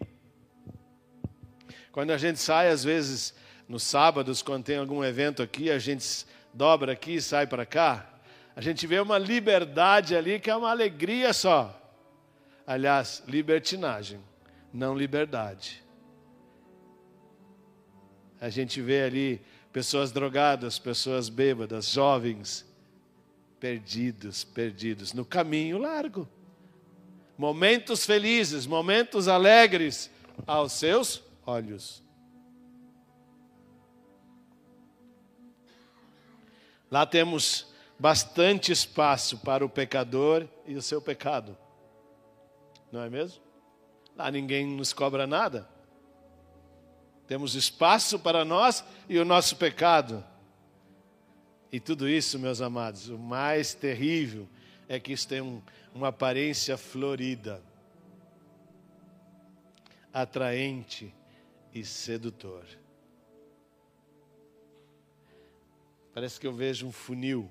Quando 1.91 2.11
a 2.11 2.19
gente 2.19 2.39
sai, 2.39 2.69
às 2.69 2.85
vezes, 2.85 3.33
nos 3.69 3.83
sábados, 3.83 4.41
quando 4.41 4.65
tem 4.65 4.79
algum 4.79 5.05
evento 5.05 5.43
aqui, 5.43 5.71
a 5.71 5.79
gente 5.79 6.27
dobra 6.55 6.93
aqui 6.93 7.17
e 7.17 7.23
sai 7.23 7.47
para 7.47 7.67
cá. 7.67 8.09
A 8.57 8.61
gente 8.61 8.87
vê 8.87 8.99
uma 8.99 9.19
liberdade 9.19 10.17
ali 10.17 10.41
que 10.41 10.51
é 10.51 10.57
uma 10.57 10.71
alegria 10.71 11.33
só. 11.33 11.75
Aliás, 12.67 13.23
libertinagem, 13.27 14.21
não 14.73 14.97
liberdade. 14.97 15.83
A 18.41 18.49
gente 18.49 18.81
vê 18.81 19.03
ali 19.03 19.43
pessoas 19.73 20.13
drogadas, 20.13 20.79
pessoas 20.79 21.29
bêbadas, 21.29 21.91
jovens, 21.91 22.67
perdidos, 23.61 24.45
perdidos, 24.45 25.13
no 25.13 25.25
caminho 25.25 25.79
largo. 25.79 26.29
Momentos 27.37 28.05
felizes, 28.07 28.67
momentos 28.67 29.29
alegres 29.29 30.11
aos 30.47 30.73
seus 30.73 31.23
olhos. 31.47 32.03
Lá 36.91 37.05
temos 37.05 37.67
bastante 37.99 38.73
espaço 38.73 39.39
para 39.39 39.65
o 39.65 39.69
pecador 39.69 40.47
e 40.67 40.75
o 40.75 40.83
seu 40.83 41.03
pecado. 41.03 41.57
Não 42.91 43.03
é 43.03 43.11
mesmo? 43.11 43.43
Lá 44.17 44.31
ninguém 44.31 44.67
nos 44.67 44.93
cobra 44.93 45.27
nada. 45.27 45.69
Temos 47.27 47.55
espaço 47.55 48.19
para 48.19 48.45
nós 48.45 48.83
e 49.09 49.19
o 49.19 49.25
nosso 49.25 49.57
pecado. 49.57 50.25
E 51.71 51.79
tudo 51.79 52.09
isso, 52.09 52.39
meus 52.39 52.63
amados, 52.63 53.11
o 53.11 53.19
mais 53.19 53.75
terrível 53.75 54.49
é 54.89 54.99
que 54.99 55.13
isso 55.13 55.29
tem 55.29 55.43
um, 55.43 55.61
uma 55.95 56.09
aparência 56.09 56.79
florida, 56.79 57.63
atraente 60.13 61.15
e 61.75 61.85
sedutor. 61.85 62.65
Parece 66.19 66.41
que 66.41 66.49
eu 66.49 66.53
vejo 66.53 66.85
um 66.85 66.91
funil. 66.91 67.49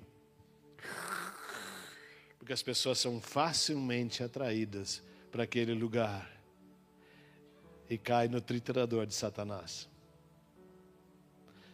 Porque 2.38 2.52
as 2.52 2.62
pessoas 2.62 3.00
são 3.00 3.22
facilmente 3.22 4.22
atraídas 4.22 5.02
para 5.32 5.44
aquele 5.44 5.74
lugar 5.74 6.30
e 7.90 7.98
caem 7.98 8.30
no 8.30 8.42
triturador 8.42 9.06
de 9.06 9.14
Satanás. 9.14 9.88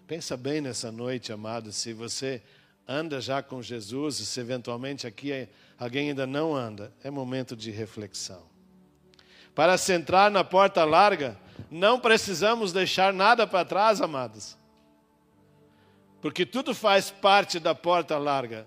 Pensa 0.05 0.37
bem 0.37 0.61
nessa 0.61 0.91
noite, 0.91 1.33
amado, 1.33 1.71
se 1.71 1.93
você 1.93 2.43
anda 2.87 3.19
já 3.19 3.41
com 3.41 3.59
Jesus, 3.59 4.17
se 4.17 4.39
eventualmente 4.39 5.07
aqui 5.07 5.49
alguém 5.79 6.09
ainda 6.09 6.27
não 6.27 6.55
anda, 6.55 6.93
é 7.03 7.09
momento 7.09 7.55
de 7.55 7.71
reflexão. 7.71 8.43
Para 9.55 9.79
se 9.79 9.93
entrar 9.93 10.29
na 10.29 10.43
porta 10.43 10.85
larga, 10.85 11.39
não 11.71 11.99
precisamos 11.99 12.71
deixar 12.71 13.11
nada 13.11 13.47
para 13.47 13.65
trás, 13.65 13.99
amados 13.99 14.61
porque 16.23 16.45
tudo 16.45 16.73
faz 16.73 17.11
parte 17.11 17.59
da 17.59 17.75
porta 17.75 18.17
larga. 18.17 18.65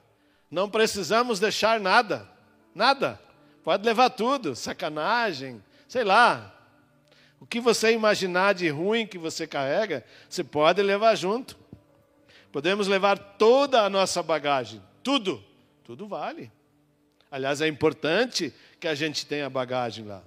Não 0.50 0.68
precisamos 0.68 1.40
deixar 1.40 1.80
nada, 1.80 2.28
nada. 2.74 3.18
Pode 3.64 3.82
levar 3.82 4.10
tudo, 4.10 4.54
sacanagem, 4.54 5.64
sei 5.88 6.04
lá. 6.04 6.54
O 7.40 7.46
que 7.46 7.58
você 7.58 7.92
imaginar 7.92 8.52
de 8.52 8.68
ruim 8.68 9.06
que 9.06 9.16
você 9.16 9.46
carrega, 9.46 10.04
você 10.28 10.44
pode 10.44 10.82
levar 10.82 11.14
junto. 11.14 11.56
Podemos 12.52 12.88
levar 12.88 13.18
toda 13.18 13.80
a 13.80 13.88
nossa 13.88 14.22
bagagem, 14.22 14.82
tudo, 15.02 15.42
tudo 15.82 16.06
vale. 16.06 16.52
Aliás, 17.30 17.62
é 17.62 17.66
importante 17.66 18.52
que 18.78 18.86
a 18.86 18.94
gente 18.94 19.24
tenha 19.24 19.48
bagagem 19.48 20.04
lá. 20.04 20.22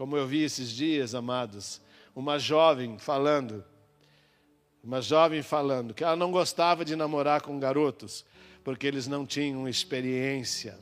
Como 0.00 0.16
eu 0.16 0.26
vi 0.26 0.42
esses 0.42 0.70
dias, 0.70 1.14
amados, 1.14 1.78
uma 2.16 2.38
jovem 2.38 2.98
falando, 2.98 3.62
uma 4.82 5.02
jovem 5.02 5.42
falando 5.42 5.92
que 5.92 6.02
ela 6.02 6.16
não 6.16 6.30
gostava 6.32 6.86
de 6.86 6.96
namorar 6.96 7.42
com 7.42 7.60
garotos, 7.60 8.24
porque 8.64 8.86
eles 8.86 9.06
não 9.06 9.26
tinham 9.26 9.68
experiência. 9.68 10.78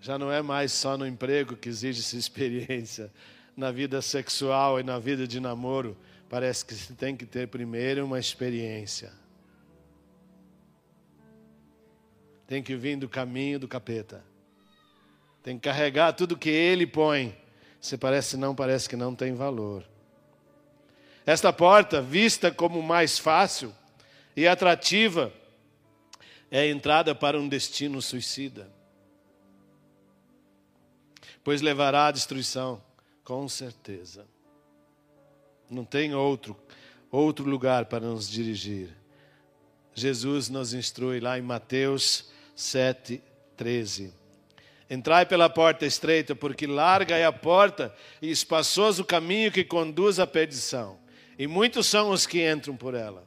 Já 0.00 0.16
não 0.18 0.32
é 0.32 0.40
mais 0.40 0.72
só 0.72 0.96
no 0.96 1.06
emprego 1.06 1.58
que 1.58 1.68
exige-se 1.68 2.16
experiência, 2.16 3.12
na 3.54 3.70
vida 3.70 4.00
sexual 4.00 4.80
e 4.80 4.82
na 4.82 4.98
vida 4.98 5.28
de 5.28 5.40
namoro, 5.40 5.94
parece 6.26 6.64
que 6.64 6.74
você 6.74 6.94
tem 6.94 7.14
que 7.14 7.26
ter 7.26 7.48
primeiro 7.48 8.06
uma 8.06 8.18
experiência. 8.18 9.23
Tem 12.46 12.62
que 12.62 12.76
vir 12.76 12.96
do 12.96 13.08
caminho 13.08 13.58
do 13.58 13.68
capeta. 13.68 14.24
Tem 15.42 15.58
que 15.58 15.68
carregar 15.68 16.12
tudo 16.12 16.36
que 16.36 16.50
ele 16.50 16.86
põe. 16.86 17.36
Você 17.80 17.98
parece 17.98 18.36
não, 18.36 18.54
parece 18.54 18.88
que 18.88 18.96
não 18.96 19.14
tem 19.14 19.34
valor. 19.34 19.84
Esta 21.26 21.52
porta, 21.52 22.02
vista 22.02 22.50
como 22.50 22.82
mais 22.82 23.18
fácil 23.18 23.74
e 24.36 24.46
atrativa, 24.46 25.32
é 26.50 26.60
a 26.60 26.68
entrada 26.68 27.14
para 27.14 27.38
um 27.38 27.48
destino 27.48 28.00
suicida. 28.02 28.70
Pois 31.42 31.60
levará 31.60 32.06
à 32.06 32.10
destruição, 32.10 32.82
com 33.22 33.48
certeza. 33.48 34.26
Não 35.70 35.84
tem 35.84 36.14
outro 36.14 36.56
outro 37.16 37.48
lugar 37.48 37.86
para 37.86 38.00
nos 38.00 38.28
dirigir. 38.28 38.90
Jesus 39.94 40.48
nos 40.48 40.74
instrui 40.74 41.20
lá 41.20 41.38
em 41.38 41.42
Mateus 41.42 42.30
7, 42.54 43.22
13. 43.56 44.12
Entrai 44.88 45.24
pela 45.26 45.48
porta 45.48 45.86
estreita, 45.86 46.34
porque 46.34 46.66
larga 46.66 47.16
é 47.16 47.24
a 47.24 47.32
porta 47.32 47.94
e 48.20 48.30
espaçoso 48.30 49.02
o 49.02 49.06
caminho 49.06 49.50
que 49.50 49.64
conduz 49.64 50.20
à 50.20 50.26
perdição, 50.26 50.98
e 51.38 51.46
muitos 51.46 51.86
são 51.86 52.10
os 52.10 52.26
que 52.26 52.48
entram 52.48 52.76
por 52.76 52.94
ela. 52.94 53.26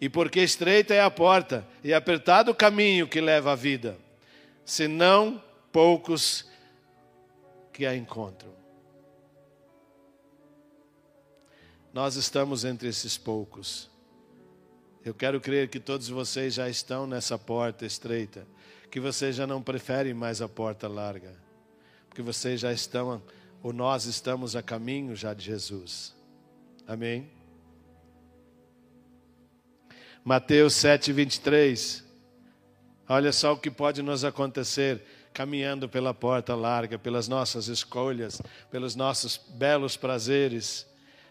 E 0.00 0.08
porque 0.08 0.40
estreita 0.40 0.94
é 0.94 1.00
a 1.00 1.10
porta 1.10 1.64
e 1.84 1.94
apertado 1.94 2.50
o 2.50 2.54
caminho 2.54 3.06
que 3.06 3.20
leva 3.20 3.52
à 3.52 3.54
vida, 3.54 3.96
senão 4.64 5.40
poucos 5.70 6.50
que 7.72 7.86
a 7.86 7.94
encontram. 7.94 8.52
Nós 11.92 12.16
estamos 12.16 12.64
entre 12.64 12.88
esses 12.88 13.18
poucos. 13.18 13.91
Eu 15.04 15.12
quero 15.12 15.40
crer 15.40 15.68
que 15.68 15.80
todos 15.80 16.08
vocês 16.08 16.54
já 16.54 16.68
estão 16.68 17.08
nessa 17.08 17.36
porta 17.36 17.84
estreita, 17.84 18.46
que 18.88 19.00
vocês 19.00 19.34
já 19.34 19.46
não 19.46 19.60
preferem 19.60 20.14
mais 20.14 20.40
a 20.40 20.48
porta 20.48 20.86
larga, 20.86 21.34
porque 22.08 22.22
vocês 22.22 22.60
já 22.60 22.72
estão, 22.72 23.20
ou 23.62 23.72
nós 23.72 24.04
estamos 24.04 24.54
a 24.54 24.62
caminho 24.62 25.16
já 25.16 25.34
de 25.34 25.44
Jesus. 25.44 26.14
Amém? 26.86 27.28
Mateus 30.24 30.74
7, 30.74 31.12
23. 31.12 32.04
Olha 33.08 33.32
só 33.32 33.54
o 33.54 33.58
que 33.58 33.72
pode 33.72 34.02
nos 34.02 34.24
acontecer 34.24 35.02
caminhando 35.32 35.88
pela 35.88 36.14
porta 36.14 36.54
larga, 36.54 36.96
pelas 36.96 37.26
nossas 37.26 37.66
escolhas, 37.66 38.40
pelos 38.70 38.94
nossos 38.94 39.36
belos 39.36 39.96
prazeres 39.96 40.86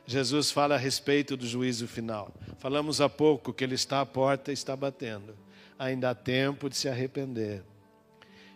Jesus 0.05 0.51
fala 0.51 0.75
a 0.75 0.77
respeito 0.77 1.37
do 1.37 1.45
juízo 1.45 1.87
final. 1.87 2.33
Falamos 2.57 2.99
há 2.99 3.07
pouco 3.07 3.53
que 3.53 3.63
ele 3.63 3.75
está 3.75 4.01
à 4.01 4.05
porta 4.05 4.51
e 4.51 4.53
está 4.53 4.75
batendo. 4.75 5.35
Ainda 5.77 6.09
há 6.09 6.15
tempo 6.15 6.69
de 6.69 6.75
se 6.75 6.89
arrepender. 6.89 7.63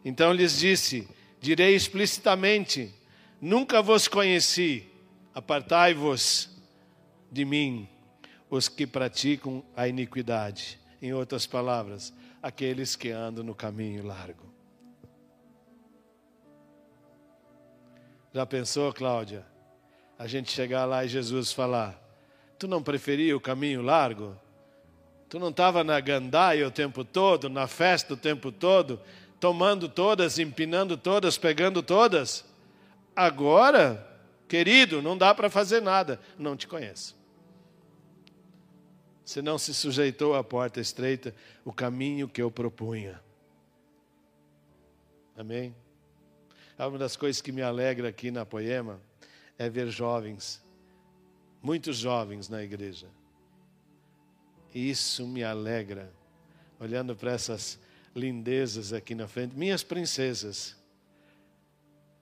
Então 0.03 0.31
lhes 0.34 0.60
disse: 0.60 1.08
Direi 1.39 1.75
explicitamente: 1.75 2.93
Nunca 3.39 3.81
vos 3.81 4.08
conheci, 4.08 4.88
apartai-vos 5.34 6.49
de 7.31 7.45
mim, 7.45 7.88
os 8.49 8.67
que 8.67 8.86
praticam 8.86 9.63
a 9.75 9.88
iniquidade. 9.88 10.79
Em 11.01 11.13
outras 11.13 11.45
palavras, 11.45 12.13
aqueles 12.41 12.95
que 12.95 13.10
andam 13.10 13.43
no 13.43 13.53
caminho 13.53 14.05
largo. 14.05 14.45
Já 18.34 18.45
pensou, 18.45 18.91
Cláudia? 18.91 19.45
A 20.17 20.28
gente 20.28 20.51
chegar 20.51 20.86
lá 20.86 21.04
e 21.04 21.08
Jesus 21.08 21.51
falar: 21.51 22.01
Tu 22.58 22.67
não 22.67 22.82
preferia 22.82 23.36
o 23.36 23.41
caminho 23.41 23.82
largo? 23.82 24.36
Tu 25.28 25.39
não 25.39 25.49
estava 25.49 25.84
na 25.84 25.99
gandaia 25.99 26.67
o 26.67 26.71
tempo 26.71 27.04
todo, 27.04 27.49
na 27.49 27.67
festa 27.67 28.13
o 28.13 28.17
tempo 28.17 28.51
todo, 28.51 28.99
tomando 29.39 29.89
todas, 29.89 30.39
empinando 30.39 30.95
todas, 30.95 31.38
pegando 31.38 31.82
todas? 31.84 32.45
Agora, 33.15 34.08
querido, 34.47 35.01
não 35.01 35.17
dá 35.17 35.34
para 35.34 35.49
fazer 35.49 35.82
nada. 35.82 36.19
Não 36.38 36.56
te 36.56 36.67
conheço. 36.67 37.15
Você 39.25 39.41
não 39.41 39.58
se 39.58 39.73
sujeitou 39.73 40.36
à 40.36 40.43
porta 40.43 40.80
estreita, 40.80 41.34
o 41.63 41.73
caminho 41.73 42.30
que 42.30 42.41
eu 42.41 42.51
propunha. 42.51 43.19
Amém? 45.36 45.75
É 46.78 46.86
uma 46.86 46.97
das 46.97 47.15
coisas 47.15 47.41
que 47.41 47.51
me 47.51 47.62
alegra 47.62 48.10
aqui 48.10 48.30
na 48.30 48.45
Poema 48.45 49.01
é 49.57 49.69
ver 49.69 49.89
jovens, 49.89 50.61
muitos 51.61 51.97
jovens 51.97 52.49
na 52.49 52.63
igreja. 52.63 53.07
E 54.73 54.89
isso 54.89 55.25
me 55.25 55.43
alegra, 55.43 56.11
olhando 56.79 57.15
para 57.15 57.31
essas 57.31 57.79
lindezas 58.13 58.91
aqui 58.91 59.15
na 59.15 59.27
frente, 59.27 59.55
minhas 59.55 59.83
princesas. 59.83 60.75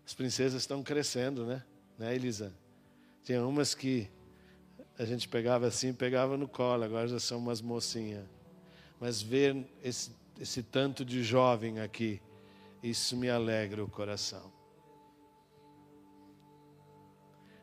As 0.05 0.13
princesas 0.13 0.61
estão 0.61 0.83
crescendo, 0.83 1.45
né? 1.45 1.63
Né, 1.97 2.13
Elisa? 2.13 2.53
Tinha 3.23 3.43
umas 3.45 3.73
que 3.73 4.07
a 4.99 5.05
gente 5.05 5.27
pegava 5.27 5.65
assim, 5.65 5.93
pegava 5.93 6.37
no 6.37 6.47
colo, 6.47 6.83
agora 6.83 7.07
já 7.07 7.19
são 7.19 7.39
umas 7.39 7.61
mocinhas. 7.61 8.25
Mas 8.99 9.21
ver 9.21 9.65
esse, 9.83 10.11
esse 10.39 10.61
tanto 10.61 11.03
de 11.03 11.23
jovem 11.23 11.79
aqui, 11.79 12.21
isso 12.83 13.17
me 13.17 13.29
alegra 13.29 13.83
o 13.83 13.87
coração. 13.87 14.52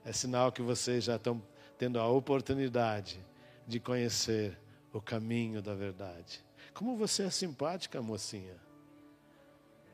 É 0.05 0.13
sinal 0.13 0.51
que 0.51 0.63
vocês 0.63 1.05
já 1.05 1.17
estão 1.17 1.43
tendo 1.79 1.99
a 1.99 2.09
oportunidade 2.09 3.25
de 3.67 3.79
conhecer 3.79 4.59
o 4.93 5.01
caminho 5.01 5.63
da 5.63 5.75
verdade. 5.75 6.45
Como 6.75 6.97
você 6.97 7.25
é 7.25 7.31
simpática, 7.31 8.01
mocinha. 8.01 8.57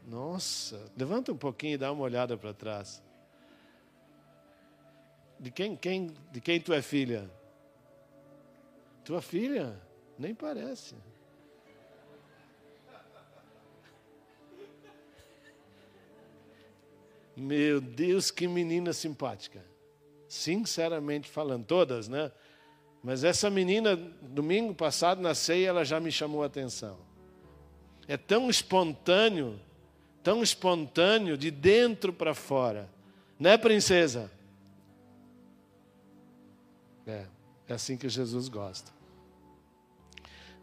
Nossa, 0.06 0.90
levanta 0.96 1.32
um 1.32 1.36
pouquinho 1.36 1.74
e 1.74 1.78
dá 1.78 1.90
uma 1.90 2.02
olhada 2.02 2.36
para 2.36 2.54
trás. 2.54 3.02
De 5.38 5.50
quem, 5.50 5.76
quem, 5.76 6.14
de 6.32 6.40
quem 6.40 6.60
tu 6.60 6.72
é 6.72 6.80
filha? 6.80 7.30
Tua 9.04 9.20
filha? 9.20 9.80
Nem 10.18 10.34
parece. 10.34 10.94
Meu 17.36 17.80
Deus, 17.80 18.30
que 18.30 18.48
menina 18.48 18.92
simpática 18.94 19.75
sinceramente 20.28 21.28
falando, 21.28 21.64
todas, 21.64 22.08
né? 22.08 22.30
Mas 23.02 23.22
essa 23.22 23.48
menina, 23.48 23.94
domingo 23.94 24.74
passado 24.74 25.20
na 25.20 25.34
ceia, 25.34 25.68
ela 25.68 25.84
já 25.84 26.00
me 26.00 26.10
chamou 26.10 26.42
a 26.42 26.46
atenção. 26.46 26.98
É 28.08 28.16
tão 28.16 28.50
espontâneo, 28.50 29.60
tão 30.22 30.42
espontâneo 30.42 31.36
de 31.36 31.50
dentro 31.50 32.12
para 32.12 32.34
fora. 32.34 32.88
Né, 33.38 33.56
princesa? 33.56 34.30
É, 37.06 37.26
é 37.68 37.74
assim 37.74 37.96
que 37.96 38.08
Jesus 38.08 38.48
gosta. 38.48 38.90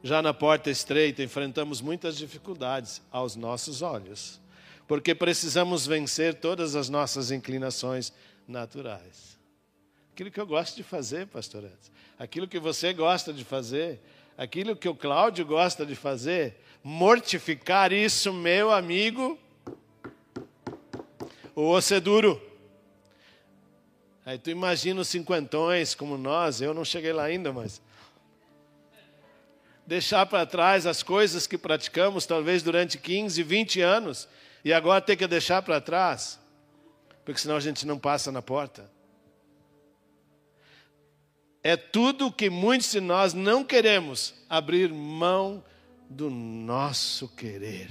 Já 0.02 0.22
na 0.22 0.34
porta 0.34 0.70
estreita, 0.70 1.24
enfrentamos 1.24 1.80
muitas 1.80 2.18
dificuldades 2.18 3.02
aos 3.10 3.38
nossos 3.38 3.82
olhos, 3.82 4.42
porque 4.86 5.16
precisamos 5.16 5.88
vencer 5.88 6.36
todas 6.36 6.76
as 6.76 6.90
nossas 6.90 7.32
inclinações 7.32 8.12
naturais. 8.46 9.40
Aquilo 10.14 10.30
que 10.30 10.40
eu 10.40 10.46
gosto 10.46 10.76
de 10.76 10.84
fazer, 10.84 11.26
pastor 11.26 11.64
Edson. 11.64 11.92
Aquilo 12.20 12.48
que 12.48 12.60
você 12.60 12.94
gosta 12.94 13.34
de 13.34 13.44
fazer. 13.44 14.00
Aquilo 14.38 14.76
que 14.76 14.88
o 14.88 14.94
Cláudio 14.94 15.44
gosta 15.44 15.84
de 15.88 15.96
fazer. 15.96 16.62
Mortificar 16.84 17.92
isso, 17.92 18.32
meu 18.32 18.72
amigo. 18.72 19.40
O 21.56 21.68
osso 21.68 21.96
é 21.96 22.00
duro. 22.00 22.40
Aí 24.24 24.38
tu 24.38 24.52
imagina 24.52 25.02
os 25.02 25.08
cinquentões 25.08 25.96
como 25.96 26.16
nós, 26.16 26.62
eu 26.62 26.76
não 26.76 26.86
cheguei 26.86 27.12
lá 27.12 27.24
ainda, 27.24 27.52
mas. 27.52 27.82
Deixar 29.86 30.28
para 30.28 30.46
trás 30.46 30.86
as 30.86 31.02
coisas 31.02 31.48
que 31.48 31.58
praticamos, 31.58 32.28
talvez 32.28 32.62
durante 32.62 33.00
15, 33.00 33.42
20 33.42 33.82
anos, 33.82 34.30
e 34.64 34.72
agora 34.72 35.02
ter 35.02 35.16
que 35.16 35.26
deixar 35.26 35.64
para 35.64 35.82
trás, 35.82 36.40
porque 37.26 37.42
senão 37.42 37.56
a 37.56 37.60
gente 37.60 37.86
não 37.88 37.98
passa 37.98 38.32
na 38.32 38.44
porta 38.44 38.94
é 41.64 41.78
tudo 41.78 42.32
que 42.32 42.50
muitos 42.50 42.92
de 42.92 43.00
nós 43.00 43.34
não 43.34 43.64
queremos 43.64 44.34
abrir 44.50 44.92
mão 44.92 45.64
do 46.10 46.30
nosso 46.30 47.30
querer. 47.30 47.90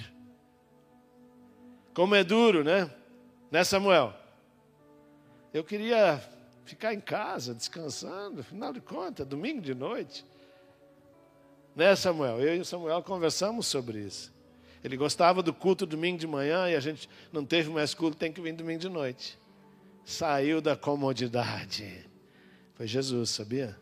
Como 1.94 2.14
é 2.14 2.22
duro, 2.22 2.62
né? 2.62 2.90
Né, 3.50 3.64
Samuel? 3.64 4.14
Eu 5.54 5.64
queria 5.64 6.22
ficar 6.66 6.92
em 6.92 7.00
casa, 7.00 7.54
descansando, 7.54 8.40
afinal 8.40 8.72
de 8.72 8.80
contas, 8.80 9.26
domingo 9.26 9.62
de 9.62 9.74
noite. 9.74 10.24
Né, 11.74 11.96
Samuel? 11.96 12.40
Eu 12.40 12.56
e 12.56 12.60
o 12.60 12.64
Samuel 12.64 13.02
conversamos 13.02 13.66
sobre 13.66 14.00
isso. 14.00 14.32
Ele 14.84 14.96
gostava 14.96 15.42
do 15.42 15.54
culto 15.54 15.86
domingo 15.86 16.18
de 16.18 16.26
manhã 16.26 16.68
e 16.68 16.76
a 16.76 16.80
gente 16.80 17.08
não 17.32 17.44
teve 17.44 17.70
mais 17.70 17.94
culto, 17.94 18.16
tem 18.16 18.32
que 18.32 18.40
vir 18.40 18.52
domingo 18.52 18.80
de 18.80 18.88
noite. 18.88 19.38
Saiu 20.04 20.60
da 20.60 20.76
comodidade 20.76 22.11
Foi 22.82 22.88
Jesus, 22.88 23.30
sabia? 23.30 23.78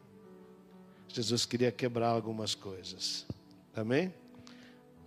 Jesus 1.08 1.46
queria 1.46 1.72
quebrar 1.72 2.08
algumas 2.08 2.54
coisas. 2.54 3.26
Amém? 3.74 4.12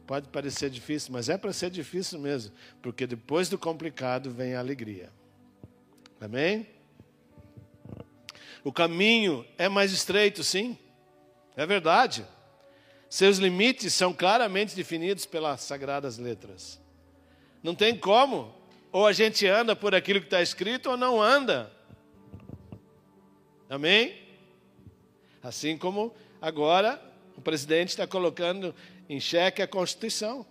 Pode 0.08 0.30
parecer 0.30 0.72
difícil, 0.72 1.14
mas 1.14 1.30
é 1.30 1.38
para 1.38 1.54
ser 1.54 1.70
difícil 1.70 2.18
mesmo, 2.18 2.56
porque 2.82 3.06
depois 3.06 3.50
do 3.50 3.58
complicado 3.60 4.32
vem 4.32 4.56
a 4.56 4.60
alegria. 4.60 5.12
Amém? 6.20 6.68
O 8.64 8.74
caminho 8.74 9.46
é 9.60 9.70
mais 9.70 9.92
estreito, 9.92 10.44
sim, 10.44 10.76
é 11.56 11.64
verdade. 11.64 12.26
Seus 13.08 13.38
limites 13.38 13.94
são 13.94 14.12
claramente 14.12 14.76
definidos 14.76 15.28
pelas 15.28 15.62
sagradas 15.62 16.18
letras. 16.18 16.82
Não 17.62 17.76
tem 17.76 17.96
como, 17.96 18.56
ou 18.92 19.06
a 19.06 19.14
gente 19.14 19.46
anda 19.46 19.76
por 19.76 19.94
aquilo 19.94 20.20
que 20.20 20.26
está 20.26 20.42
escrito 20.42 20.90
ou 20.90 20.98
não 20.98 21.22
anda. 21.22 21.72
Amém? 23.74 24.16
Assim 25.42 25.76
como 25.76 26.14
agora 26.40 27.02
o 27.36 27.42
presidente 27.42 27.90
está 27.90 28.06
colocando 28.06 28.76
em 29.10 29.20
xeque 29.20 29.64
a 29.64 29.68
Constituição. 29.68 30.46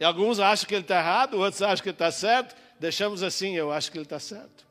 E 0.00 0.04
alguns 0.04 0.40
acham 0.40 0.66
que 0.66 0.74
ele 0.74 0.82
está 0.82 0.98
errado, 0.98 1.34
outros 1.38 1.62
acham 1.62 1.80
que 1.80 1.90
ele 1.90 1.94
está 1.94 2.10
certo. 2.10 2.56
Deixamos 2.80 3.22
assim, 3.22 3.54
eu 3.54 3.70
acho 3.70 3.92
que 3.92 3.98
ele 3.98 4.04
está 4.04 4.18
certo. 4.18 4.66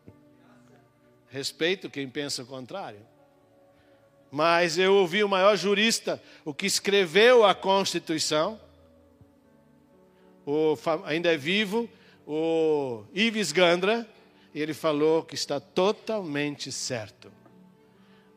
Respeito 1.29 1.89
quem 1.89 2.09
pensa 2.09 2.43
o 2.43 2.45
contrário. 2.45 2.99
Mas 4.29 4.77
eu 4.77 4.93
ouvi 4.93 5.23
o 5.23 5.29
maior 5.29 5.55
jurista, 5.55 6.21
o 6.43 6.53
que 6.53 6.65
escreveu 6.65 7.45
a 7.45 7.55
Constituição, 7.55 8.59
o, 10.45 10.77
ainda 11.05 11.33
é 11.33 11.37
vivo, 11.37 11.89
o 12.25 13.03
Ives 13.13 13.51
Gandra, 13.51 14.07
e 14.53 14.61
ele 14.61 14.73
falou 14.73 15.23
que 15.23 15.35
está 15.35 15.59
totalmente 15.59 16.71
certo. 16.71 17.31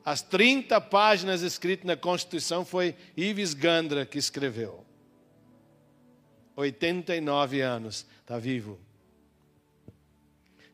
As 0.05 0.23
30 0.23 0.81
páginas 0.81 1.43
escritas 1.43 1.87
na 1.87 1.97
Constituição 1.97 2.65
foi 2.65 2.95
Ives 3.17 3.55
Gandra 3.55 4.07
que 4.07 4.19
escreveu. 4.19 4.85
89 6.57 7.61
anos, 7.61 8.07
está 8.21 8.39
vivo. 8.39 8.81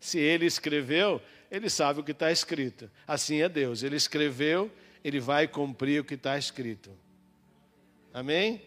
Se 0.01 0.19
ele 0.19 0.47
escreveu, 0.47 1.21
ele 1.51 1.69
sabe 1.69 2.01
o 2.01 2.05
que 2.05 2.13
está 2.13 2.31
escrito. 2.31 2.91
Assim 3.07 3.43
é 3.43 3.49
Deus. 3.49 3.83
Ele 3.83 3.97
escreveu, 3.97 4.71
ele 5.03 5.21
vai 5.21 5.47
cumprir 5.47 6.01
o 6.01 6.05
que 6.05 6.15
está 6.15 6.39
escrito. 6.39 6.91
Amém? 8.13 8.63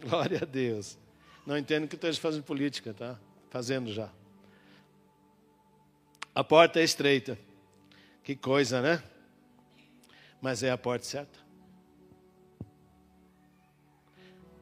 Glória 0.00 0.40
a 0.42 0.44
Deus. 0.44 0.96
Não 1.46 1.56
entendo 1.56 1.86
que 1.86 1.94
esteja 1.94 2.20
fazendo 2.20 2.42
política, 2.42 2.94
tá? 2.94 3.18
Fazendo 3.50 3.92
já. 3.92 4.10
A 6.34 6.44
porta 6.44 6.80
é 6.80 6.84
estreita. 6.84 7.38
Que 8.22 8.36
coisa, 8.36 8.80
né? 8.80 9.02
mas 10.40 10.62
é 10.62 10.70
a 10.70 10.78
porta 10.78 11.04
certa. 11.04 11.38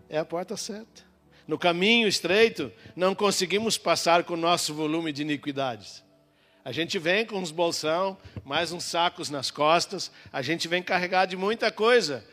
É 0.09 0.19
a 0.19 0.25
porta 0.25 0.57
certa. 0.57 1.05
No 1.47 1.59
caminho 1.59 2.09
estreito, 2.09 2.73
não 2.95 3.15
conseguimos 3.15 3.79
passar 3.79 4.25
com 4.25 4.35
o 4.35 4.39
nosso 4.39 4.75
volume 4.75 5.13
de 5.13 5.23
iniquidades. 5.23 6.03
A 6.65 6.73
gente 6.73 6.99
vem 6.99 7.25
com 7.25 7.39
uns 7.39 7.53
bolsão, 7.53 8.19
mais 8.45 8.73
uns 8.73 8.85
sacos 8.85 9.31
nas 9.31 9.51
costas, 9.51 10.11
a 10.33 10.43
gente 10.43 10.67
vem 10.67 10.83
carregado 10.83 11.31
de 11.31 11.37
muita 11.37 11.71
coisa, 11.71 12.25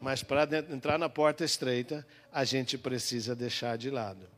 mas 0.00 0.22
para 0.22 0.48
entrar 0.70 0.98
na 0.98 1.10
porta 1.10 1.44
estreita, 1.44 2.06
a 2.32 2.44
gente 2.44 2.78
precisa 2.78 3.34
deixar 3.34 3.76
de 3.76 3.90
lado. 3.90 4.31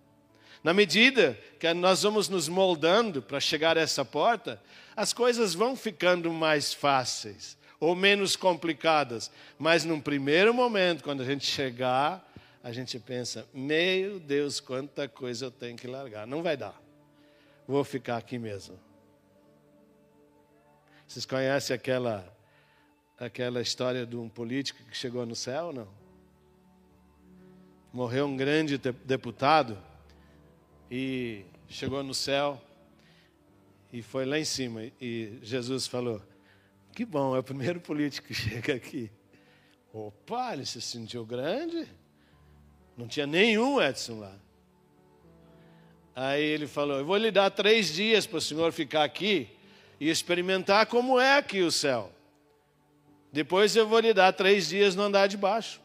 Na 0.64 0.72
medida 0.72 1.38
que 1.60 1.74
nós 1.74 2.02
vamos 2.02 2.30
nos 2.30 2.48
moldando 2.48 3.20
para 3.20 3.38
chegar 3.38 3.76
a 3.76 3.82
essa 3.82 4.02
porta, 4.02 4.58
as 4.96 5.12
coisas 5.12 5.52
vão 5.52 5.76
ficando 5.76 6.32
mais 6.32 6.72
fáceis 6.72 7.54
ou 7.78 7.94
menos 7.94 8.34
complicadas. 8.34 9.30
Mas 9.58 9.84
num 9.84 10.00
primeiro 10.00 10.54
momento, 10.54 11.04
quando 11.04 11.20
a 11.20 11.24
gente 11.26 11.44
chegar, 11.44 12.26
a 12.62 12.72
gente 12.72 12.98
pensa: 12.98 13.46
meu 13.52 14.18
Deus, 14.18 14.58
quanta 14.58 15.06
coisa 15.06 15.44
eu 15.44 15.50
tenho 15.50 15.76
que 15.76 15.86
largar. 15.86 16.26
Não 16.26 16.42
vai 16.42 16.56
dar. 16.56 16.80
Vou 17.68 17.84
ficar 17.84 18.16
aqui 18.16 18.38
mesmo. 18.38 18.80
Vocês 21.06 21.26
conhecem 21.26 21.76
aquela 21.76 22.26
aquela 23.18 23.60
história 23.60 24.06
de 24.06 24.16
um 24.16 24.30
político 24.30 24.82
que 24.84 24.96
chegou 24.96 25.26
no 25.26 25.36
céu, 25.36 25.74
não? 25.74 25.88
Morreu 27.92 28.26
um 28.26 28.36
grande 28.36 28.78
deputado 28.78 29.78
e 30.96 31.44
chegou 31.68 32.04
no 32.04 32.14
céu 32.14 32.62
e 33.92 34.00
foi 34.00 34.24
lá 34.24 34.38
em 34.38 34.44
cima 34.44 34.84
e 35.00 35.40
Jesus 35.42 35.88
falou: 35.88 36.22
que 36.94 37.04
bom, 37.04 37.34
é 37.34 37.40
o 37.40 37.42
primeiro 37.42 37.80
político 37.80 38.28
que 38.28 38.34
chega 38.34 38.74
aqui. 38.74 39.10
Opa, 39.92 40.52
ele 40.52 40.64
se 40.64 40.80
sentiu 40.80 41.26
grande. 41.26 41.88
Não 42.96 43.08
tinha 43.08 43.26
nenhum 43.26 43.82
Edson 43.82 44.20
lá. 44.20 44.36
Aí 46.14 46.44
ele 46.44 46.68
falou: 46.68 46.98
Eu 46.98 47.04
vou 47.04 47.16
lhe 47.16 47.32
dar 47.32 47.50
três 47.50 47.92
dias 47.92 48.24
para 48.24 48.38
o 48.38 48.40
senhor 48.40 48.72
ficar 48.72 49.02
aqui 49.02 49.48
e 49.98 50.08
experimentar 50.08 50.86
como 50.86 51.18
é 51.18 51.38
aqui 51.38 51.62
o 51.62 51.72
céu. 51.72 52.12
Depois 53.32 53.74
eu 53.74 53.88
vou 53.88 53.98
lhe 53.98 54.14
dar 54.14 54.32
três 54.32 54.68
dias 54.68 54.94
no 54.94 55.02
andar 55.02 55.26
de 55.26 55.36
baixo. 55.36 55.80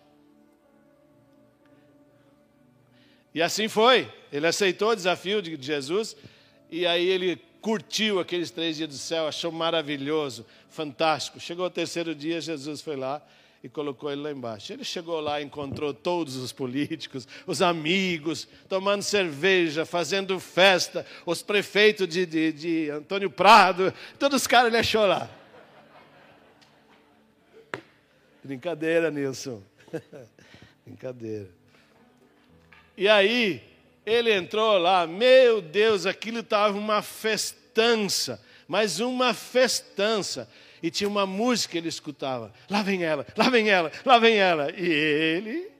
E 3.34 3.42
assim 3.42 3.68
foi. 3.68 4.12
Ele 4.32 4.48
aceitou 4.48 4.90
o 4.90 4.96
desafio 4.96 5.42
de 5.42 5.58
Jesus 5.60 6.16
e 6.72 6.86
aí 6.86 7.08
ele 7.08 7.42
curtiu 7.62 8.20
aqueles 8.20 8.52
três 8.52 8.78
dias 8.78 8.90
do 8.90 8.96
céu, 8.96 9.28
achou 9.28 9.52
maravilhoso, 9.52 10.46
fantástico. 10.70 11.40
Chegou 11.40 11.66
o 11.66 11.70
terceiro 11.70 12.16
dia, 12.16 12.40
Jesus 12.40 12.82
foi 12.82 12.96
lá 12.96 13.22
e 13.64 13.68
colocou 13.68 14.12
ele 14.12 14.22
lá 14.22 14.32
embaixo. 14.32 14.72
Ele 14.72 14.84
chegou 14.84 15.20
lá, 15.20 15.42
encontrou 15.42 15.94
todos 15.94 16.36
os 16.38 16.52
políticos, 16.52 17.28
os 17.46 17.62
amigos, 17.62 18.48
tomando 18.68 19.02
cerveja, 19.02 19.86
fazendo 19.86 20.40
festa, 20.40 21.06
os 21.26 21.42
prefeitos 21.42 22.08
de, 22.08 22.26
de, 22.26 22.52
de 22.54 22.90
Antônio 22.90 23.30
Prado, 23.30 23.94
todos 24.18 24.42
os 24.42 24.48
caras 24.48 24.68
ele 24.70 24.78
achou 24.78 25.06
lá. 25.06 25.30
Brincadeira, 28.44 29.12
Nilson. 29.12 29.62
Brincadeira. 30.86 31.59
E 33.00 33.08
aí, 33.08 33.64
ele 34.06 34.30
entrou 34.30 34.78
lá, 34.78 35.08
meu 35.08 35.62
Deus, 35.62 36.06
aquilo 36.06 36.39
estava 36.41 36.78
uma 36.78 37.02
festança, 37.02 38.43
mas 38.68 39.00
uma 39.00 39.34
festança. 39.34 40.50
E 40.84 40.91
tinha 40.91 41.08
uma 41.08 41.26
música 41.26 41.72
que 41.72 41.78
ele 41.78 41.88
escutava: 41.88 42.54
lá 42.70 42.84
vem 42.84 43.06
ela, 43.06 43.26
lá 43.38 43.50
vem 43.50 43.70
ela, 43.70 43.89
lá 44.06 44.20
vem 44.20 44.36
ela. 44.36 44.70
E 44.72 44.86
ele, 44.86 45.72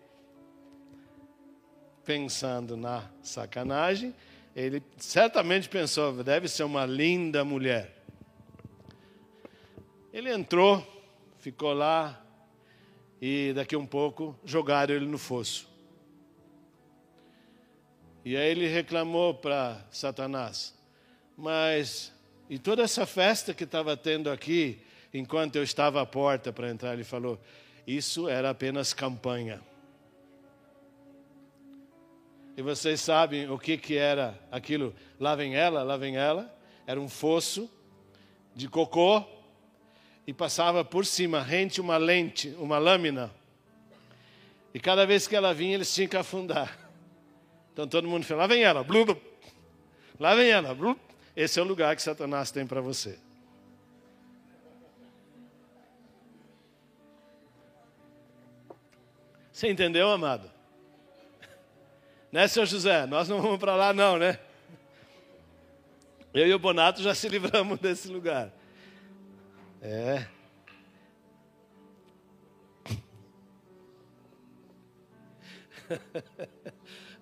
pensando 2.06 2.78
na 2.78 3.04
sacanagem, 3.22 4.16
ele 4.56 4.82
certamente 4.96 5.68
pensou: 5.68 6.24
deve 6.24 6.48
ser 6.48 6.64
uma 6.64 6.86
linda 6.86 7.44
mulher. 7.44 8.02
Ele 10.14 10.32
entrou, 10.32 10.88
ficou 11.38 11.74
lá, 11.74 12.24
e 13.22 13.52
daqui 13.54 13.76
a 13.76 13.78
um 13.78 13.86
pouco 13.86 14.40
jogaram 14.46 14.96
ele 14.96 15.06
no 15.06 15.18
fosso. 15.18 15.69
E 18.30 18.38
aí 18.38 18.52
ele 18.52 18.68
reclamou 18.68 19.34
para 19.34 19.84
Satanás. 19.90 20.76
Mas, 21.36 22.14
e 22.48 22.60
toda 22.60 22.84
essa 22.84 23.04
festa 23.08 23.56
que 23.56 23.64
estava 23.64 23.98
tendo 23.98 24.30
aqui, 24.30 24.80
enquanto 25.12 25.56
eu 25.56 25.64
estava 25.64 26.00
à 26.00 26.06
porta 26.06 26.54
para 26.54 26.70
entrar, 26.70 26.94
ele 26.94 27.04
falou: 27.04 27.42
Isso 27.88 28.30
era 28.30 28.52
apenas 28.52 28.94
campanha. 28.94 29.60
E 32.56 32.62
vocês 32.62 33.02
sabem 33.02 33.50
o 33.50 33.58
que, 33.58 33.76
que 33.80 33.98
era 33.98 34.40
aquilo? 34.52 34.94
Lá 35.20 35.34
vem 35.36 35.56
ela, 35.56 35.82
lá 35.82 35.98
vem 35.98 36.16
ela. 36.16 36.56
Era 36.86 37.02
um 37.02 37.10
fosso 37.10 37.68
de 38.54 38.70
cocô 38.70 39.24
e 40.28 40.36
passava 40.36 40.86
por 40.86 41.04
cima, 41.04 41.42
rente 41.42 41.82
uma 41.82 41.98
lente, 41.98 42.50
uma 42.60 42.78
lâmina. 42.78 43.32
E 44.72 44.80
cada 44.80 45.04
vez 45.04 45.28
que 45.28 45.36
ela 45.36 45.52
vinha, 45.52 45.74
eles 45.74 45.92
tinham 45.92 46.08
que 46.08 46.16
afundar. 46.16 46.78
Então 47.80 47.88
todo 47.88 48.10
mundo 48.10 48.26
fala, 48.26 48.42
lá 48.42 48.48
vem 48.48 48.62
ela, 48.62 48.84
blu, 48.84 49.06
blu. 49.06 49.22
lá 50.20 50.36
vem 50.36 50.50
ela. 50.50 50.76
Blu. 50.76 51.00
Esse 51.34 51.62
é 51.62 51.64
o 51.64 51.66
lugar 51.66 51.96
que 51.96 52.02
Satanás 52.02 52.52
tem 52.52 52.68
para 52.68 52.82
você. 52.82 53.18
Você 59.50 59.70
entendeu, 59.70 60.12
amado? 60.12 60.52
Né, 62.34 62.50
seu 62.50 62.66
José? 62.66 63.06
Nós 63.06 63.30
não 63.30 63.42
vamos 63.42 63.58
para 63.58 63.78
lá, 63.78 63.94
não, 63.94 64.18
né? 64.18 64.38
Eu 66.34 66.48
e 66.48 66.54
o 66.54 66.60
Bonato 66.60 67.02
já 67.02 67.16
se 67.16 67.30
livramos 67.30 67.80
desse 67.82 68.10
lugar. 68.10 68.52
É. 69.82 70.28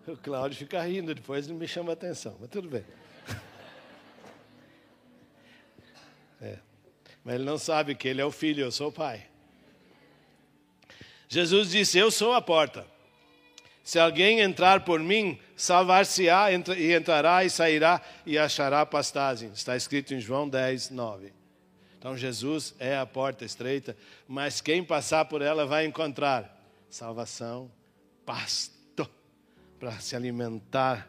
O 0.14 0.18
Cláudio 0.18 0.58
fica 0.58 0.82
rindo, 0.82 1.14
depois 1.14 1.47
ele 1.47 1.58
me 1.58 1.68
chama 1.68 1.91
a 1.91 1.93
atenção, 1.93 2.36
mas 2.39 2.49
tudo 2.49 2.70
bem. 2.70 2.86
É. 6.39 6.60
Mas 7.24 7.34
ele 7.34 7.43
não 7.43 7.58
sabe 7.58 7.95
que 7.95 8.08
ele 8.08 8.22
é 8.22 8.26
o 8.26 8.32
filho, 8.32 8.62
eu 8.62 8.72
sou 8.72 8.89
o 8.89 8.91
pai. 8.91 9.26
Jesus 11.28 11.72
disse: 11.72 11.97
Eu 11.97 12.12
sou 12.12 12.32
a 12.34 12.41
porta. 12.43 12.86
Se 13.84 13.97
alguém 13.97 14.39
entrar 14.41 14.86
por 14.86 14.99
mim, 14.99 15.39
salvar-se-á 15.55 16.51
e 16.51 16.93
entrará 16.93 17.43
e 17.43 17.49
sairá 17.49 18.03
e 18.24 18.38
achará 18.38 18.86
pastagem. 18.86 19.49
Está 19.49 19.76
escrito 19.76 20.14
em 20.14 20.20
João 20.20 20.47
10, 20.47 20.91
9. 20.91 21.34
Então 21.97 22.16
Jesus 22.16 22.76
é 22.78 22.95
a 22.95 23.05
porta 23.08 23.43
estreita, 23.43 23.97
mas 24.28 24.62
quem 24.62 24.84
passar 24.84 25.26
por 25.26 25.41
ela 25.41 25.66
vai 25.66 25.88
encontrar 25.88 26.55
salvação, 26.88 27.72
pasto 28.24 28.77
para 29.80 30.00
se 30.00 30.16
alimentar, 30.16 31.08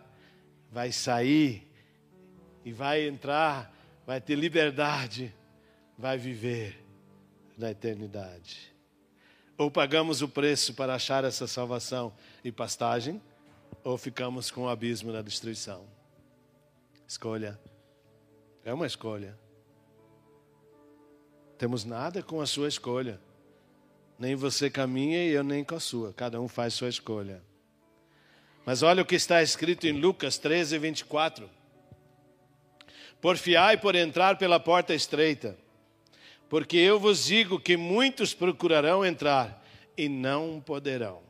vai 0.71 0.93
sair 0.93 1.67
e 2.65 2.73
vai 2.73 3.07
entrar, 3.07 3.75
vai 4.07 4.21
ter 4.21 4.37
liberdade, 4.37 5.35
vai 5.97 6.19
viver 6.19 6.85
na 7.57 7.71
eternidade. 7.71 8.73
Ou 9.57 9.71
pagamos 9.71 10.23
o 10.23 10.29
preço 10.29 10.75
para 10.75 10.95
achar 10.95 11.25
essa 11.25 11.47
salvação 11.47 12.13
e 12.45 12.53
pastagem, 12.53 13.21
ou 13.83 13.99
ficamos 13.99 14.51
com 14.51 14.63
o 14.63 14.69
abismo 14.69 15.13
da 15.13 15.23
destruição. 15.23 15.85
Escolha. 17.07 17.59
É 18.65 18.73
uma 18.73 18.87
escolha. 18.87 19.39
Temos 21.57 21.85
nada 21.85 22.23
com 22.23 22.41
a 22.41 22.47
sua 22.47 22.69
escolha. 22.69 23.21
Nem 24.19 24.37
você 24.37 24.71
caminha 24.71 25.25
e 25.25 25.31
eu 25.31 25.43
nem 25.43 25.65
com 25.65 25.75
a 25.75 25.81
sua. 25.81 26.13
Cada 26.13 26.41
um 26.41 26.47
faz 26.47 26.75
sua 26.75 26.89
escolha. 26.89 27.43
Mas 28.69 28.83
olha 28.83 29.03
o 29.03 29.07
que 29.07 29.15
está 29.15 29.43
escrito 29.43 29.87
em 29.87 29.93
Lucas 29.93 30.37
13, 30.37 30.77
24. 30.77 31.49
Porfiai 33.19 33.79
por 33.79 33.95
entrar 33.95 34.37
pela 34.37 34.61
porta 34.61 34.95
estreita 34.95 35.57
porque 36.51 36.77
eu 36.77 37.01
vos 37.01 37.25
digo 37.25 37.59
que 37.59 37.79
muitos 37.79 38.35
procurarão 38.35 39.07
entrar 39.07 39.65
e 39.97 40.07
não 40.07 40.61
poderão. 40.61 41.23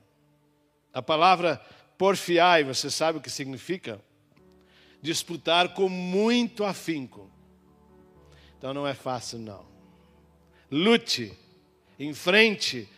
A 0.93 1.01
palavra 1.01 1.65
porfiai, 1.97 2.65
você 2.65 2.91
sabe 2.91 3.19
o 3.19 3.21
que 3.21 3.31
significa? 3.31 4.01
Disputar 5.01 5.75
com 5.75 5.89
muito 5.89 6.65
afinco. 6.65 7.31
Então 8.59 8.75
não 8.75 8.85
é 8.85 8.95
fácil, 8.95 9.39
não. 9.39 9.65
Lute, 10.69 11.33
enfrente, 12.01 12.89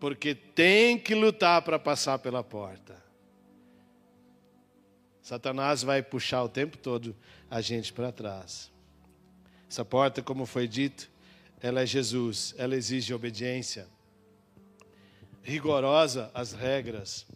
porque 0.00 0.34
tem 0.34 0.98
que 0.98 1.14
lutar 1.14 1.62
para 1.62 1.78
passar 1.78 2.18
pela 2.18 2.42
porta. 2.42 3.03
Satanás 5.24 5.82
vai 5.82 6.02
puxar 6.02 6.42
o 6.42 6.50
tempo 6.50 6.76
todo 6.76 7.16
a 7.50 7.62
gente 7.62 7.94
para 7.94 8.12
trás. 8.12 8.70
Essa 9.66 9.82
porta, 9.82 10.20
como 10.20 10.44
foi 10.44 10.68
dito, 10.68 11.10
ela 11.62 11.80
é 11.80 11.86
Jesus, 11.86 12.54
ela 12.58 12.76
exige 12.76 13.14
obediência, 13.14 13.88
rigorosa 15.42 16.30
as 16.34 16.52
regras. 16.52 17.26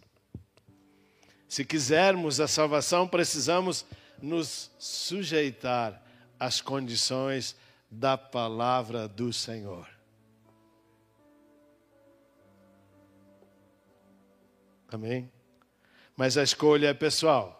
Se 1.47 1.65
quisermos 1.65 2.39
a 2.39 2.47
salvação, 2.47 3.07
precisamos 3.07 3.83
nos 4.21 4.69
sujeitar 4.77 5.99
às 6.39 6.61
condições 6.61 7.55
da 7.89 8.15
palavra 8.15 9.07
do 9.07 9.33
Senhor. 9.33 9.89
Amém? 14.87 15.31
Mas 16.15 16.37
a 16.37 16.43
escolha 16.43 16.89
é 16.89 16.93
pessoal, 16.93 17.58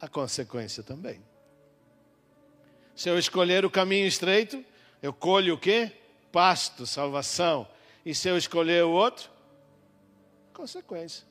a 0.00 0.08
consequência 0.08 0.82
também. 0.82 1.20
Se 2.94 3.08
eu 3.08 3.18
escolher 3.18 3.64
o 3.64 3.70
caminho 3.70 4.06
estreito, 4.06 4.64
eu 5.02 5.12
colho 5.12 5.54
o 5.54 5.58
quê? 5.58 5.92
Pasto, 6.32 6.86
salvação. 6.86 7.68
E 8.04 8.14
se 8.14 8.28
eu 8.28 8.36
escolher 8.36 8.84
o 8.84 8.90
outro? 8.90 9.30
Consequência. 10.52 11.24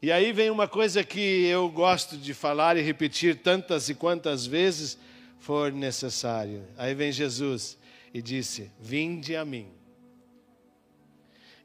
E 0.00 0.10
aí 0.10 0.32
vem 0.32 0.50
uma 0.50 0.66
coisa 0.66 1.04
que 1.04 1.44
eu 1.46 1.68
gosto 1.68 2.16
de 2.16 2.34
falar 2.34 2.76
e 2.76 2.82
repetir 2.82 3.36
tantas 3.36 3.88
e 3.88 3.94
quantas 3.94 4.46
vezes 4.46 4.98
for 5.38 5.72
necessário. 5.72 6.64
Aí 6.76 6.94
vem 6.94 7.12
Jesus 7.12 7.78
e 8.12 8.20
disse: 8.20 8.70
Vinde 8.80 9.36
a 9.36 9.44
mim. 9.44 9.68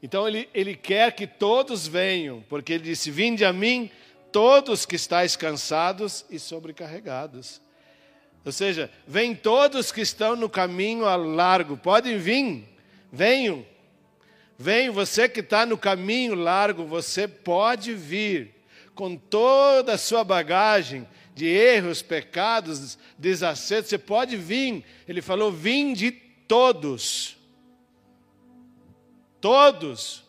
Então 0.02 0.26
ele, 0.26 0.48
ele 0.54 0.76
quer 0.76 1.12
que 1.14 1.26
todos 1.26 1.86
venham, 1.86 2.44
porque 2.48 2.74
ele 2.74 2.84
disse: 2.84 3.10
Vinde 3.10 3.44
a 3.44 3.52
mim, 3.52 3.90
todos 4.32 4.86
que 4.86 4.96
estáis 4.96 5.36
cansados 5.36 6.24
e 6.30 6.38
sobrecarregados. 6.38 7.60
Ou 8.44 8.52
seja, 8.52 8.90
vem 9.06 9.34
todos 9.34 9.92
que 9.92 10.00
estão 10.00 10.36
no 10.36 10.48
caminho 10.48 11.06
a 11.06 11.16
largo, 11.16 11.76
podem 11.76 12.18
vir, 12.18 12.68
venham. 13.12 13.66
Vem, 14.58 14.90
você 14.90 15.28
que 15.28 15.40
está 15.40 15.64
no 15.64 15.78
caminho 15.78 16.34
largo, 16.34 16.84
você 16.84 17.28
pode 17.28 17.94
vir 17.94 18.54
com 18.94 19.16
toda 19.16 19.94
a 19.94 19.98
sua 19.98 20.24
bagagem 20.24 21.06
de 21.32 21.46
erros, 21.46 22.02
pecados, 22.02 22.98
desacertos, 23.16 23.90
você 23.90 23.98
pode 23.98 24.36
vir. 24.36 24.84
Ele 25.06 25.22
falou: 25.22 25.52
vim 25.52 25.92
de 25.92 26.10
todos. 26.10 27.36
Todos. 29.40 30.27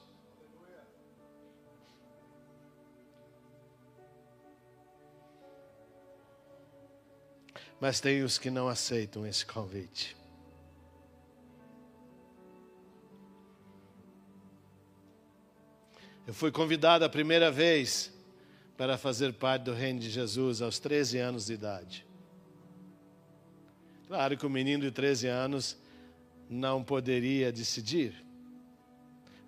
Mas 7.80 7.99
tem 7.99 8.23
os 8.23 8.38
que 8.38 8.49
não 8.49 8.67
aceitam 8.67 9.25
esse 9.25 9.45
convite. 9.45 10.15
Eu 16.27 16.34
fui 16.34 16.51
convidado 16.51 17.03
a 17.03 17.09
primeira 17.09 17.49
vez 17.49 18.13
para 18.77 18.97
fazer 18.97 19.34
parte 19.34 19.63
do 19.63 19.73
reino 19.73 19.99
de 19.99 20.09
Jesus 20.09 20.61
aos 20.61 20.77
13 20.77 21.17
anos 21.17 21.47
de 21.47 21.53
idade. 21.53 22.05
Claro 24.07 24.38
que 24.38 24.45
o 24.45 24.49
menino 24.49 24.84
de 24.84 24.91
13 24.91 25.27
anos 25.27 25.77
não 26.49 26.84
poderia 26.84 27.51
decidir. 27.51 28.13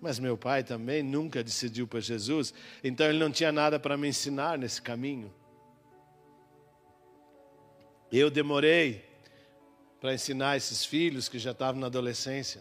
Mas 0.00 0.18
meu 0.18 0.36
pai 0.36 0.64
também 0.64 1.02
nunca 1.02 1.42
decidiu 1.44 1.86
para 1.86 2.00
Jesus, 2.00 2.52
então 2.82 3.06
ele 3.06 3.18
não 3.18 3.30
tinha 3.30 3.52
nada 3.52 3.78
para 3.78 3.96
me 3.96 4.08
ensinar 4.08 4.58
nesse 4.58 4.82
caminho. 4.82 5.32
Eu 8.12 8.30
demorei 8.30 9.02
para 9.98 10.12
ensinar 10.12 10.58
esses 10.58 10.84
filhos 10.84 11.30
que 11.30 11.38
já 11.38 11.52
estavam 11.52 11.80
na 11.80 11.86
adolescência. 11.86 12.60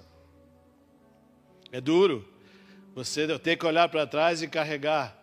É 1.74 1.82
duro 1.82 2.26
você 2.96 3.38
ter 3.38 3.58
que 3.58 3.66
olhar 3.66 3.90
para 3.90 4.08
trás 4.08 4.42
e 4.42 4.48
carregar. 4.48 5.18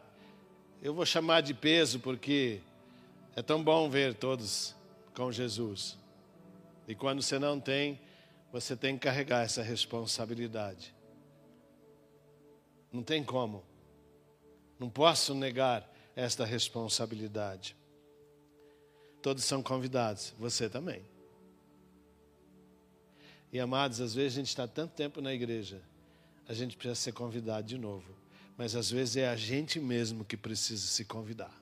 Eu 0.83 0.93
vou 0.93 1.07
chamar 1.07 1.41
de 1.41 1.55
peso 1.55 1.99
porque 2.01 2.61
é 3.35 3.41
tão 3.41 3.65
bom 3.65 3.89
ver 3.89 4.13
todos 4.13 4.75
com 5.15 5.33
Jesus. 5.33 5.97
E 6.87 6.95
quando 6.95 7.23
você 7.23 7.39
não 7.39 7.59
tem, 7.59 7.99
você 8.53 8.77
tem 8.77 8.99
que 8.99 9.05
carregar 9.05 9.45
essa 9.45 9.63
responsabilidade. 9.63 10.95
Não 12.93 13.03
tem 13.03 13.25
como. 13.25 13.65
Não 14.79 14.91
posso 14.91 15.35
negar 15.35 15.91
esta 16.15 16.45
responsabilidade. 16.45 17.78
Todos 19.23 19.45
são 19.45 19.63
convidados, 19.63 20.35
você 20.39 20.69
também. 20.69 21.03
E 23.53 23.59
amados, 23.59 24.01
às 24.01 24.15
vezes 24.15 24.35
a 24.35 24.41
gente 24.41 24.49
está 24.49 24.69
tanto 24.69 24.95
tempo 24.95 25.21
na 25.21 25.33
igreja, 25.33 25.83
a 26.47 26.55
gente 26.55 26.77
precisa 26.77 26.95
ser 26.95 27.13
convidado 27.13 27.67
de 27.67 27.79
novo. 27.79 28.17
Mas 28.57 28.75
às 28.75 28.91
vezes 28.91 29.17
é 29.17 29.29
a 29.29 29.37
gente 29.37 29.79
mesmo 29.79 30.25
que 30.25 30.37
precisa 30.37 30.87
se 30.87 31.05
convidar. 31.05 31.55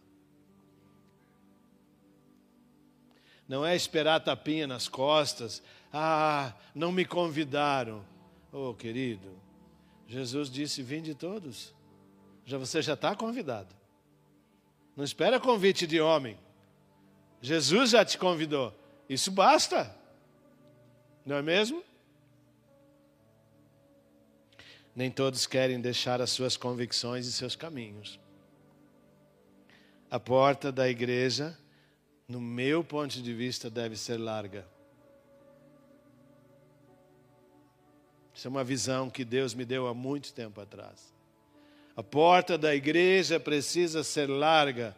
Não 3.48 3.64
é 3.64 3.76
esperar 3.76 4.20
tapinha 4.20 4.66
nas 4.66 4.88
costas. 4.88 5.62
Ah, 5.92 6.54
não 6.74 6.90
me 6.90 7.04
convidaram. 7.04 8.04
Oh, 8.50 8.74
querido, 8.74 9.28
Jesus 10.08 10.50
disse: 10.50 10.82
Vinde 10.82 11.14
todos. 11.14 11.74
Já 12.44 12.58
você 12.58 12.80
já 12.80 12.94
está 12.94 13.14
convidado. 13.14 13.74
Não 14.96 15.04
espera 15.04 15.38
convite 15.38 15.86
de 15.86 16.00
homem. 16.00 16.38
Jesus 17.46 17.90
já 17.90 18.04
te 18.04 18.18
convidou. 18.18 18.76
Isso 19.08 19.30
basta. 19.30 19.94
Não 21.24 21.36
é 21.36 21.42
mesmo? 21.42 21.80
Nem 24.92 25.12
todos 25.12 25.46
querem 25.46 25.80
deixar 25.80 26.20
as 26.20 26.30
suas 26.30 26.56
convicções 26.56 27.24
e 27.24 27.32
seus 27.32 27.54
caminhos. 27.54 28.18
A 30.10 30.18
porta 30.18 30.72
da 30.72 30.88
igreja, 30.88 31.56
no 32.26 32.40
meu 32.40 32.82
ponto 32.82 33.22
de 33.22 33.32
vista, 33.32 33.70
deve 33.70 33.96
ser 33.96 34.16
larga. 34.16 34.66
Isso 38.34 38.48
é 38.48 38.50
uma 38.50 38.64
visão 38.64 39.08
que 39.08 39.24
Deus 39.24 39.54
me 39.54 39.64
deu 39.64 39.86
há 39.86 39.94
muito 39.94 40.32
tempo 40.32 40.60
atrás. 40.60 41.14
A 41.94 42.02
porta 42.02 42.58
da 42.58 42.74
igreja 42.74 43.38
precisa 43.38 44.02
ser 44.02 44.28
larga 44.28 44.96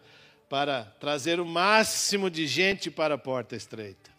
para 0.48 0.84
trazer 0.98 1.40
o 1.40 1.46
máximo 1.46 2.30
de 2.30 2.46
gente 2.46 2.90
para 2.90 3.14
a 3.14 3.18
porta 3.18 3.54
estreita. 3.54 4.10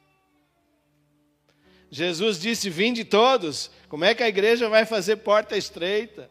Jesus 1.89 2.39
disse: 2.39 2.69
Vinde 2.69 3.03
todos. 3.03 3.71
Como 3.88 4.05
é 4.05 4.13
que 4.13 4.21
a 4.21 4.30
igreja 4.30 4.69
vai 4.69 4.86
fazer 4.86 5.17
porta 5.17 5.57
estreita? 5.57 6.30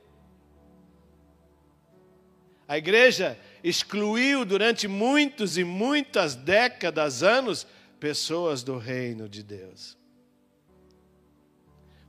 A 2.68 2.76
igreja 2.76 3.38
excluiu 3.64 4.44
durante 4.44 4.86
muitos 4.86 5.56
e 5.56 5.64
muitas 5.64 6.34
décadas, 6.34 7.22
anos, 7.22 7.66
pessoas 7.98 8.62
do 8.62 8.78
reino 8.78 9.28
de 9.28 9.42
Deus. 9.42 9.96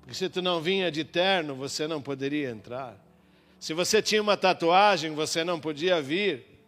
Porque 0.02 0.14
se 0.14 0.30
tu 0.30 0.42
não 0.42 0.62
vinha 0.62 0.92
de 0.92 1.04
terno, 1.04 1.56
você 1.56 1.88
não 1.88 2.02
poderia 2.02 2.50
entrar. 2.50 2.98
Se 3.60 3.74
você 3.74 4.02
tinha 4.02 4.22
uma 4.22 4.38
tatuagem, 4.38 5.14
você 5.14 5.44
não 5.44 5.60
podia 5.60 6.02
vir. 6.02 6.59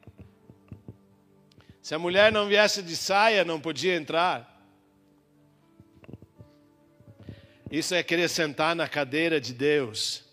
Se 1.81 1.95
a 1.95 1.99
mulher 1.99 2.31
não 2.31 2.47
viesse 2.47 2.81
de 2.83 2.95
saia, 2.95 3.43
não 3.43 3.59
podia 3.59 3.95
entrar. 3.95 4.47
Isso 7.71 7.95
é 7.95 8.03
querer 8.03 8.29
sentar 8.29 8.75
na 8.75 8.87
cadeira 8.87 9.41
de 9.41 9.53
Deus. 9.53 10.23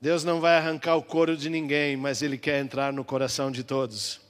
Deus 0.00 0.24
não 0.24 0.40
vai 0.40 0.56
arrancar 0.56 0.96
o 0.96 1.02
couro 1.02 1.36
de 1.36 1.48
ninguém, 1.48 1.96
mas 1.96 2.22
Ele 2.22 2.38
quer 2.38 2.60
entrar 2.60 2.92
no 2.92 3.04
coração 3.04 3.50
de 3.50 3.62
todos. 3.62 4.20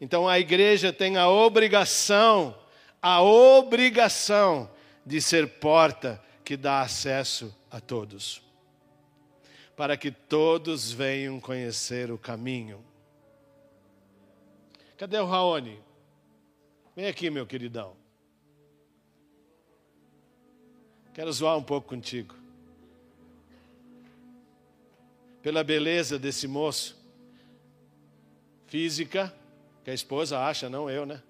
Então 0.00 0.28
a 0.28 0.38
igreja 0.38 0.92
tem 0.92 1.16
a 1.16 1.28
obrigação, 1.28 2.58
a 3.00 3.22
obrigação 3.22 4.70
de 5.06 5.20
ser 5.20 5.46
porta 5.46 6.22
que 6.44 6.56
dá 6.56 6.82
acesso 6.82 7.54
a 7.70 7.80
todos, 7.80 8.42
para 9.76 9.96
que 9.96 10.10
todos 10.10 10.92
venham 10.92 11.40
conhecer 11.40 12.10
o 12.10 12.18
caminho. 12.18 12.84
Cadê 14.96 15.18
o 15.18 15.26
Raoni? 15.26 15.82
Vem 16.94 17.06
aqui, 17.06 17.28
meu 17.28 17.46
queridão. 17.46 17.96
Quero 21.12 21.32
zoar 21.32 21.56
um 21.56 21.62
pouco 21.62 21.88
contigo. 21.88 22.34
Pela 25.42 25.62
beleza 25.62 26.18
desse 26.18 26.48
moço, 26.48 26.96
física, 28.66 29.34
que 29.84 29.90
a 29.90 29.94
esposa 29.94 30.40
acha, 30.40 30.68
não 30.68 30.88
eu, 30.88 31.04
né? 31.04 31.22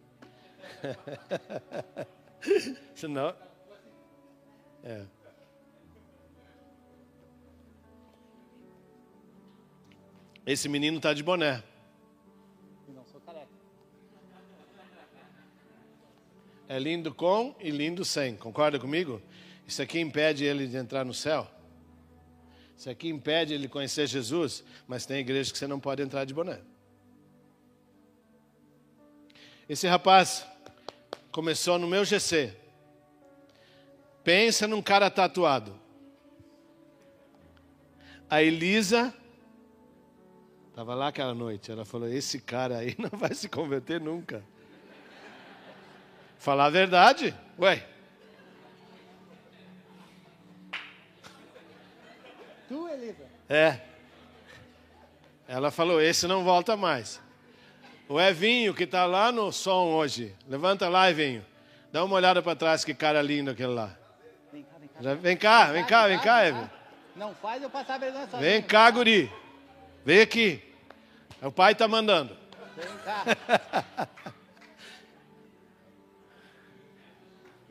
Senão. 2.94 3.34
É. 4.84 5.04
Esse 10.46 10.68
menino 10.68 10.98
está 10.98 11.14
de 11.14 11.22
boné. 11.22 11.62
É 16.68 16.78
lindo 16.78 17.12
com 17.14 17.54
e 17.60 17.70
lindo 17.70 18.04
sem. 18.04 18.36
Concorda 18.36 18.78
comigo? 18.78 19.20
Isso 19.66 19.82
aqui 19.82 20.00
impede 20.00 20.44
ele 20.44 20.66
de 20.66 20.76
entrar 20.76 21.04
no 21.04 21.14
céu. 21.14 21.46
Isso 22.76 22.90
aqui 22.90 23.08
impede 23.08 23.54
ele 23.54 23.68
conhecer 23.68 24.06
Jesus, 24.06 24.64
mas 24.86 25.06
tem 25.06 25.18
igreja 25.18 25.52
que 25.52 25.58
você 25.58 25.66
não 25.66 25.78
pode 25.78 26.02
entrar 26.02 26.24
de 26.24 26.34
boné. 26.34 26.60
Esse 29.68 29.86
rapaz 29.86 30.46
começou 31.30 31.78
no 31.78 31.86
meu 31.86 32.04
GC. 32.04 32.54
Pensa 34.22 34.66
num 34.66 34.82
cara 34.82 35.10
tatuado. 35.10 35.78
A 38.28 38.42
Elisa 38.42 39.14
estava 40.68 40.94
lá 40.94 41.08
aquela 41.08 41.34
noite. 41.34 41.70
Ela 41.70 41.84
falou: 41.84 42.08
Esse 42.08 42.40
cara 42.40 42.78
aí 42.78 42.94
não 42.98 43.18
vai 43.18 43.34
se 43.34 43.48
converter 43.48 44.00
nunca. 44.00 44.44
Falar 46.44 46.66
a 46.66 46.70
verdade? 46.70 47.34
Ué, 47.58 47.82
Tu, 52.68 52.86
Elisa? 52.88 53.24
É. 53.48 53.78
Ela 55.48 55.70
falou: 55.70 56.02
esse 56.02 56.26
não 56.26 56.44
volta 56.44 56.76
mais. 56.76 57.18
O 58.06 58.20
Evinho, 58.20 58.74
que 58.74 58.84
está 58.84 59.06
lá 59.06 59.32
no 59.32 59.50
som 59.50 59.86
hoje. 59.94 60.34
Levanta 60.46 60.86
lá, 60.90 61.08
Evinho. 61.10 61.42
Dá 61.90 62.04
uma 62.04 62.16
olhada 62.16 62.42
para 62.42 62.54
trás, 62.54 62.84
que 62.84 62.92
cara 62.92 63.22
lindo 63.22 63.50
aquele 63.50 63.72
lá. 63.72 63.96
Vem 64.52 64.62
cá, 64.62 64.76
vem 64.78 64.88
cá. 64.88 65.00
Já- 65.00 65.14
Vem 65.14 65.36
cá, 65.38 65.64
vem 65.72 65.84
cá, 65.86 66.06
vem 66.08 66.18
cá, 66.18 66.46
Evinho. 66.46 66.70
Não 67.16 67.34
faz 67.36 67.62
eu 67.62 67.70
passar 67.70 67.98
vergonha 67.98 68.26
sozinho. 68.26 68.42
Vem 68.42 68.60
cá, 68.60 68.90
guri. 68.90 69.32
Vem 70.04 70.20
aqui. 70.20 70.62
O 71.40 71.50
pai 71.50 71.72
está 71.72 71.88
mandando. 71.88 72.36
Vem 72.76 72.86
cá. 73.02 74.08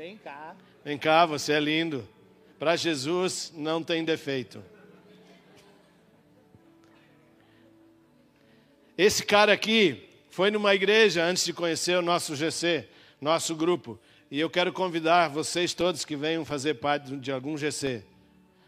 Vem 0.04 0.18
cá. 0.18 0.54
Vem 0.84 0.98
cá, 0.98 1.26
você 1.26 1.54
é 1.54 1.62
lindo. 1.62 2.06
Para 2.60 2.76
Jesus 2.76 3.54
não 3.56 3.82
tem 3.82 4.04
defeito. 4.04 4.62
Esse 8.98 9.26
cara 9.26 9.54
aqui 9.54 10.10
foi 10.30 10.52
numa 10.52 10.76
igreja 10.76 11.24
antes 11.24 11.46
de 11.46 11.54
conhecer 11.54 11.98
o 11.98 12.02
nosso 12.02 12.36
GC, 12.36 12.86
nosso 13.22 13.56
grupo. 13.56 13.98
E 14.30 14.38
eu 14.38 14.50
quero 14.50 14.74
convidar 14.74 15.30
vocês 15.30 15.74
todos 15.74 16.04
que 16.04 16.18
venham 16.18 16.44
fazer 16.44 16.74
parte 16.74 17.16
de 17.16 17.32
algum 17.32 17.58
GC. 17.58 18.04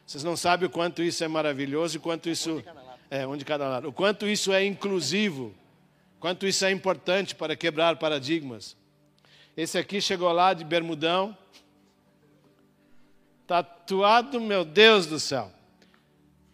Vocês 0.07 0.23
não 0.23 0.37
sabem 0.37 0.67
o 0.67 0.71
quanto 0.71 1.03
isso 1.03 1.21
é 1.21 1.27
maravilhoso 1.27 1.97
e 1.97 1.99
quanto 1.99 2.29
isso 2.29 2.63
é 3.11 3.27
um 3.27 3.35
de 3.35 3.43
cada 3.43 3.67
lado. 3.67 3.89
O 3.89 3.91
quanto 3.91 4.25
isso 4.25 4.53
é 4.53 4.63
inclusivo, 4.63 5.53
quanto 6.17 6.47
isso 6.47 6.63
é 6.63 6.71
importante 6.71 7.35
para 7.35 7.57
quebrar 7.57 7.97
paradigmas. 7.97 8.77
Esse 9.55 9.77
aqui 9.77 10.01
chegou 10.01 10.31
lá 10.31 10.53
de 10.53 10.65
bermudão, 10.65 11.37
tatuado, 13.47 14.41
meu 14.41 14.65
Deus 14.65 15.05
do 15.05 15.19
céu. 15.19 15.51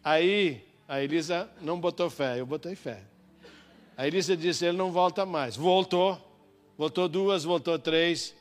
Aí 0.03 0.63
a 0.87 1.01
Elisa 1.01 1.49
não 1.61 1.79
botou 1.79 2.09
fé, 2.09 2.39
eu 2.39 2.45
botei 2.45 2.75
fé. 2.75 3.01
A 3.97 4.05
Elisa 4.05 4.35
disse: 4.37 4.65
ele 4.65 4.77
não 4.77 4.91
volta 4.91 5.25
mais. 5.25 5.55
Voltou, 5.55 6.19
voltou 6.77 7.07
duas, 7.07 7.43
voltou 7.43 7.79
três. 7.79 8.35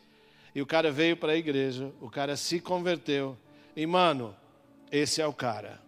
E 0.54 0.61
o 0.61 0.66
cara 0.66 0.90
veio 0.90 1.16
para 1.16 1.32
a 1.32 1.36
igreja, 1.36 1.92
o 2.00 2.11
cara 2.11 2.36
se 2.36 2.61
converteu. 2.61 3.38
E, 3.76 3.86
mano, 3.86 4.36
esse 4.90 5.22
é 5.22 5.26
o 5.26 5.32
cara. 5.32 5.80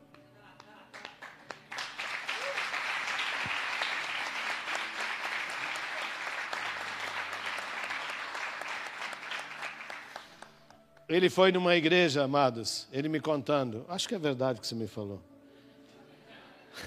Ele 11.12 11.28
foi 11.28 11.52
numa 11.52 11.76
igreja, 11.76 12.24
amados, 12.24 12.88
ele 12.92 13.08
me 13.08 13.20
contando, 13.20 13.84
acho 13.88 14.08
que 14.08 14.14
é 14.14 14.18
verdade 14.18 14.60
que 14.60 14.66
você 14.66 14.74
me 14.74 14.86
falou. 14.86 15.20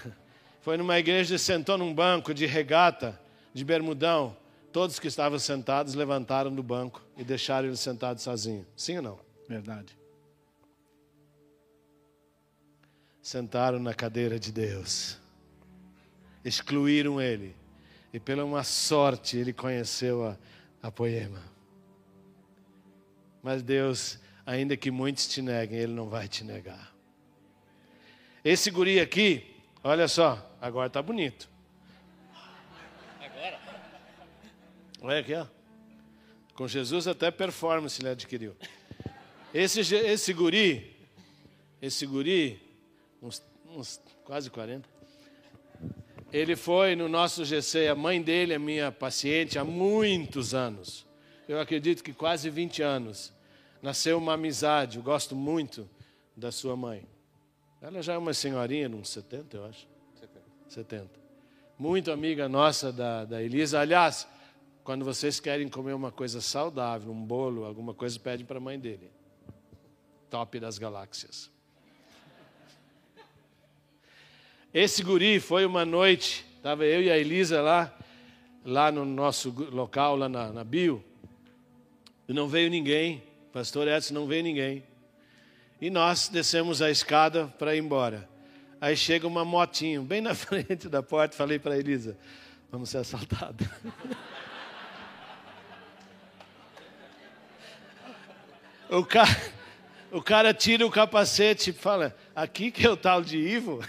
Foi 0.62 0.78
numa 0.78 0.98
igreja 0.98 1.36
e 1.36 1.40
sentou 1.40 1.78
num 1.78 1.94
banco 1.94 2.34
de 2.34 2.48
regata, 2.48 3.22
de 3.54 3.64
bermudão. 3.64 4.36
Todos 4.74 4.98
que 4.98 5.08
estavam 5.08 5.38
sentados 5.38 5.94
levantaram 5.94 6.52
do 6.52 6.64
banco 6.64 7.04
e 7.16 7.24
deixaram 7.24 7.68
ele 7.68 7.78
sentado 7.78 8.20
sozinho. 8.20 8.66
Sim 8.76 8.98
ou 8.98 9.04
não? 9.04 9.20
Verdade. 9.48 9.96
Sentaram 13.22 13.78
na 13.78 13.94
cadeira 13.94 14.40
de 14.40 14.52
Deus. 14.52 15.20
Excluíram 16.44 17.22
ele. 17.22 17.56
E 18.12 18.20
pela 18.20 18.44
uma 18.44 18.64
sorte 18.64 19.38
ele 19.38 19.54
conheceu 19.54 20.26
a, 20.26 20.36
a 20.82 20.92
poema. 20.92 21.55
Mas 23.46 23.62
Deus, 23.62 24.18
ainda 24.44 24.76
que 24.76 24.90
muitos 24.90 25.28
te 25.28 25.40
neguem, 25.40 25.78
Ele 25.78 25.94
não 25.94 26.10
vai 26.10 26.28
te 26.28 26.44
negar. 26.44 26.92
Esse 28.44 28.72
guri 28.72 29.00
aqui, 29.00 29.62
olha 29.84 30.08
só, 30.08 30.52
agora 30.60 30.90
tá 30.90 31.00
bonito. 31.00 31.48
Agora? 33.22 33.60
Olha 35.00 35.20
aqui, 35.20 35.36
ó. 35.36 35.46
Com 36.56 36.68
Jesus 36.68 37.08
até 37.08 37.30
performance 37.30 38.02
ele 38.02 38.10
adquiriu. 38.10 38.56
Esse, 39.54 39.82
esse 39.96 40.34
guri, 40.34 40.98
esse 41.80 42.04
guri, 42.08 42.60
uns, 43.22 43.44
uns 43.70 44.02
quase 44.24 44.50
40, 44.50 44.90
ele 46.34 46.56
foi 46.56 46.96
no 46.96 47.08
nosso 47.08 47.46
GC, 47.46 47.90
a 47.90 47.96
mãe 47.96 48.24
dele 48.24 48.54
é 48.54 48.58
minha 48.58 48.92
paciente 48.92 49.60
há 49.60 49.64
muitos 49.64 50.56
anos. 50.56 51.06
Eu 51.48 51.60
acredito 51.60 52.04
que 52.04 52.12
quase 52.12 52.50
20 52.50 52.82
anos. 52.82 53.35
Nasceu 53.82 54.18
uma 54.18 54.34
amizade, 54.34 54.98
eu 54.98 55.04
gosto 55.04 55.36
muito 55.36 55.90
da 56.36 56.52
sua 56.52 56.76
mãe. 56.76 57.08
Ela 57.82 58.02
já 58.02 58.14
é 58.14 58.18
uma 58.18 58.34
senhorinha, 58.34 58.90
uns 58.90 59.10
70, 59.10 59.58
eu 59.58 59.66
acho. 59.66 59.88
70. 60.68 61.10
Muito 61.78 62.12
amiga 62.12 62.50
nossa 62.50 62.92
da, 62.92 63.26
da 63.26 63.44
Elisa. 63.44 63.80
Aliás, 63.80 64.28
quando 64.84 65.06
vocês 65.06 65.40
querem 65.40 65.68
comer 65.68 65.94
uma 65.94 66.12
coisa 66.12 66.42
saudável, 66.42 67.12
um 67.12 67.26
bolo, 67.26 67.66
alguma 67.66 67.94
coisa, 67.94 68.20
pedem 68.20 68.46
para 68.46 68.58
a 68.58 68.62
mãe 68.62 68.80
dele. 68.80 69.12
Top 70.30 70.60
das 70.60 70.78
galáxias. 70.78 71.52
Esse 74.74 75.04
guri 75.04 75.40
foi 75.40 75.66
uma 75.66 75.86
noite, 75.86 76.46
estava 76.58 76.86
eu 76.86 77.02
e 77.02 77.10
a 77.10 77.18
Elisa 77.18 77.62
lá, 77.62 77.98
lá 78.66 78.92
no 78.92 79.06
nosso 79.06 79.50
local, 79.72 80.18
lá 80.18 80.28
na, 80.28 80.52
na 80.52 80.64
Bio, 80.64 81.02
e 82.28 82.34
não 82.34 82.48
veio 82.48 82.70
ninguém. 82.70 83.24
Pastor 83.56 83.88
Edson, 83.88 84.14
não 84.14 84.28
vê 84.28 84.42
ninguém. 84.42 84.84
E 85.80 85.90
nós 85.90 86.28
descemos 86.28 86.82
a 86.82 86.92
escada 86.92 87.48
para 87.58 87.74
ir 87.74 87.80
embora. 87.80 88.28
Aí 88.82 88.98
chega 88.98 89.26
uma 89.26 89.46
motinho 89.46 90.02
bem 90.02 90.20
na 90.20 90.36
frente 90.44 90.90
da 90.90 91.02
porta. 91.02 91.38
Falei 91.38 91.58
para 91.58 91.78
Elisa: 91.78 92.18
Vamos 92.70 92.90
ser 92.90 92.98
assaltados. 92.98 93.66
o, 98.92 99.06
cara, 99.06 99.42
o 100.12 100.22
cara 100.22 100.54
tira 100.54 100.86
o 100.86 100.92
capacete 100.92 101.70
e 101.70 101.74
fala: 101.74 102.14
Aqui 102.36 102.70
que 102.70 102.86
é 102.86 102.90
o 102.90 102.98
tal 102.98 103.22
de 103.22 103.38
Ivo? 103.38 103.80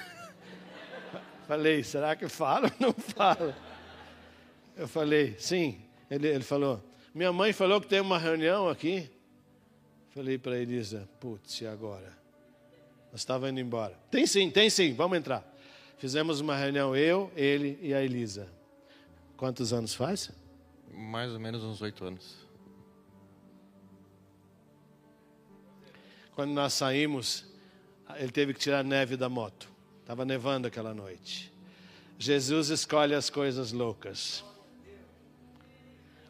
Falei: 1.48 1.82
Será 1.82 2.14
que 2.14 2.28
fala 2.28 2.70
ou 2.78 2.86
não 2.86 2.92
fala? 2.92 3.56
Eu 4.76 4.86
falei: 4.86 5.34
Sim. 5.40 5.80
Ele, 6.08 6.28
ele 6.28 6.44
falou: 6.44 6.80
Minha 7.12 7.32
mãe 7.32 7.52
falou 7.52 7.80
que 7.80 7.88
tem 7.88 8.00
uma 8.00 8.16
reunião 8.16 8.68
aqui. 8.68 9.10
Falei 10.16 10.38
para 10.38 10.58
Elisa: 10.58 11.06
Putz, 11.20 11.60
e 11.60 11.66
agora? 11.66 12.10
Nós 13.12 13.20
estávamos 13.20 13.50
indo 13.50 13.60
embora. 13.60 13.94
Tem 14.10 14.26
sim, 14.26 14.50
tem 14.50 14.70
sim, 14.70 14.94
vamos 14.94 15.18
entrar. 15.18 15.46
Fizemos 15.98 16.40
uma 16.40 16.56
reunião, 16.56 16.96
eu, 16.96 17.30
ele 17.36 17.78
e 17.82 17.92
a 17.92 18.02
Elisa. 18.02 18.48
Quantos 19.36 19.74
anos 19.74 19.94
faz? 19.94 20.30
Mais 20.90 21.30
ou 21.32 21.38
menos 21.38 21.62
uns 21.62 21.82
oito 21.82 22.02
anos. 22.02 22.34
Quando 26.34 26.52
nós 26.52 26.72
saímos, 26.72 27.44
ele 28.14 28.32
teve 28.32 28.54
que 28.54 28.58
tirar 28.58 28.78
a 28.78 28.82
neve 28.82 29.18
da 29.18 29.28
moto. 29.28 29.68
Estava 30.00 30.24
nevando 30.24 30.66
aquela 30.66 30.94
noite. 30.94 31.52
Jesus 32.18 32.70
escolhe 32.70 33.14
as 33.14 33.28
coisas 33.28 33.70
loucas. 33.70 34.42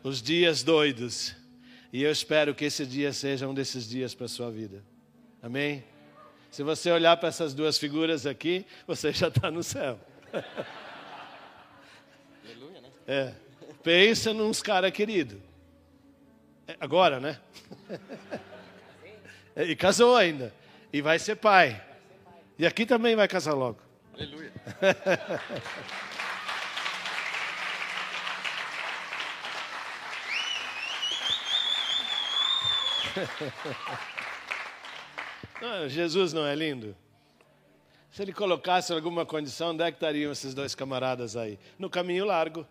Os 0.02 0.20
dias 0.20 0.64
doidos. 0.64 1.36
E 1.96 2.02
eu 2.02 2.12
espero 2.12 2.54
que 2.54 2.66
esse 2.66 2.84
dia 2.84 3.10
seja 3.10 3.48
um 3.48 3.54
desses 3.54 3.88
dias 3.88 4.14
para 4.14 4.26
a 4.26 4.28
sua 4.28 4.50
vida. 4.50 4.84
Amém? 5.42 5.82
Se 6.50 6.62
você 6.62 6.90
olhar 6.90 7.16
para 7.16 7.30
essas 7.30 7.54
duas 7.54 7.78
figuras 7.78 8.26
aqui, 8.26 8.66
você 8.86 9.14
já 9.14 9.28
está 9.28 9.50
no 9.50 9.62
céu. 9.62 9.98
Aleluia, 12.44 12.82
né? 12.82 12.90
É. 13.06 13.32
Pensa 13.82 14.34
nos 14.34 14.60
cara 14.60 14.90
querido. 14.90 15.40
É, 16.68 16.76
Agora, 16.78 17.18
né? 17.18 17.40
E 19.56 19.74
casou 19.74 20.16
ainda. 20.16 20.52
E 20.92 21.00
vai 21.00 21.18
ser 21.18 21.36
pai. 21.36 21.82
E 22.58 22.66
aqui 22.66 22.84
também 22.84 23.16
vai 23.16 23.26
casar 23.26 23.54
logo. 23.54 23.80
Aleluia. 24.12 24.52
Não, 35.60 35.88
Jesus 35.88 36.32
não 36.32 36.46
é 36.46 36.54
lindo? 36.54 36.96
Se 38.10 38.22
ele 38.22 38.32
colocasse 38.32 38.92
alguma 38.92 39.26
condição, 39.26 39.70
onde 39.70 39.82
é 39.82 39.90
que 39.90 39.96
estariam 39.96 40.32
esses 40.32 40.54
dois 40.54 40.74
camaradas 40.74 41.36
aí? 41.36 41.58
No 41.78 41.90
caminho 41.90 42.24
largo. 42.24 42.66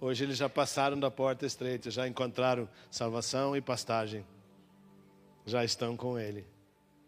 Hoje 0.00 0.24
eles 0.24 0.36
já 0.36 0.48
passaram 0.48 0.98
da 0.98 1.10
porta 1.10 1.44
estreita, 1.44 1.90
já 1.90 2.06
encontraram 2.06 2.68
salvação 2.90 3.56
e 3.56 3.60
pastagem. 3.60 4.24
Já 5.44 5.64
estão 5.64 5.96
com 5.96 6.18
ele. 6.18 6.46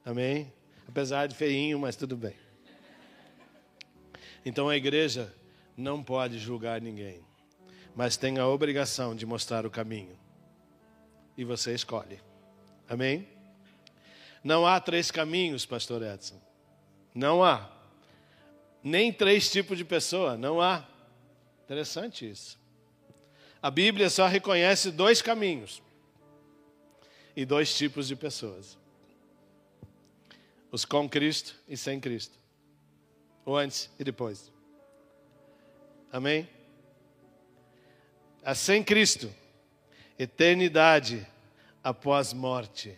Amém? 0.04 0.52
Apesar 0.88 1.26
de 1.26 1.34
feinho, 1.34 1.78
mas 1.78 1.94
tudo 1.94 2.16
bem. 2.16 2.34
Então 4.44 4.68
a 4.68 4.76
igreja 4.76 5.32
não 5.76 6.02
pode 6.02 6.38
julgar 6.38 6.80
ninguém, 6.80 7.22
mas 7.94 8.16
tem 8.16 8.38
a 8.38 8.46
obrigação 8.46 9.14
de 9.14 9.26
mostrar 9.26 9.66
o 9.66 9.70
caminho. 9.70 10.19
E 11.36 11.44
você 11.44 11.74
escolhe. 11.74 12.20
Amém? 12.88 13.28
Não 14.42 14.66
há 14.66 14.80
três 14.80 15.10
caminhos, 15.10 15.66
pastor 15.66 16.02
Edson. 16.02 16.40
Não 17.14 17.44
há. 17.44 17.70
Nem 18.82 19.12
três 19.12 19.50
tipos 19.50 19.76
de 19.76 19.84
pessoa, 19.84 20.36
não 20.36 20.60
há. 20.60 20.86
Interessante 21.64 22.28
isso. 22.28 22.58
A 23.62 23.70
Bíblia 23.70 24.08
só 24.08 24.26
reconhece 24.26 24.90
dois 24.90 25.20
caminhos 25.20 25.82
e 27.36 27.44
dois 27.44 27.76
tipos 27.76 28.08
de 28.08 28.16
pessoas: 28.16 28.78
os 30.70 30.84
com 30.84 31.08
Cristo 31.08 31.54
e 31.68 31.76
sem 31.76 32.00
Cristo, 32.00 32.38
o 33.44 33.54
antes 33.54 33.90
e 33.98 34.04
depois. 34.04 34.50
Amém? 36.10 36.48
A 38.42 38.54
sem 38.54 38.82
Cristo, 38.82 39.32
eternidade 40.22 41.26
após 41.82 42.34
morte, 42.34 42.94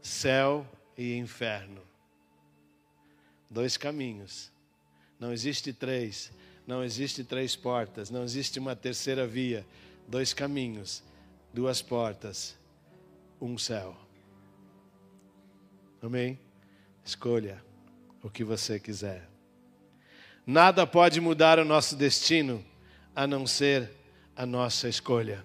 céu 0.00 0.66
e 0.96 1.14
inferno. 1.18 1.82
Dois 3.50 3.76
caminhos. 3.76 4.50
Não 5.20 5.34
existe 5.34 5.74
três. 5.74 6.32
Não 6.66 6.82
existe 6.82 7.22
três 7.22 7.54
portas. 7.54 8.08
Não 8.08 8.24
existe 8.24 8.58
uma 8.58 8.74
terceira 8.74 9.26
via. 9.26 9.66
Dois 10.08 10.32
caminhos, 10.32 11.02
duas 11.52 11.82
portas, 11.82 12.56
um 13.38 13.58
céu. 13.58 13.94
Amém? 16.00 16.40
Escolha 17.04 17.62
o 18.22 18.30
que 18.30 18.42
você 18.42 18.80
quiser. 18.80 19.28
Nada 20.46 20.86
pode 20.86 21.20
mudar 21.20 21.58
o 21.58 21.64
nosso 21.64 21.94
destino 21.94 22.64
a 23.14 23.26
não 23.26 23.46
ser 23.46 23.95
a 24.36 24.44
nossa 24.44 24.88
escolha. 24.88 25.44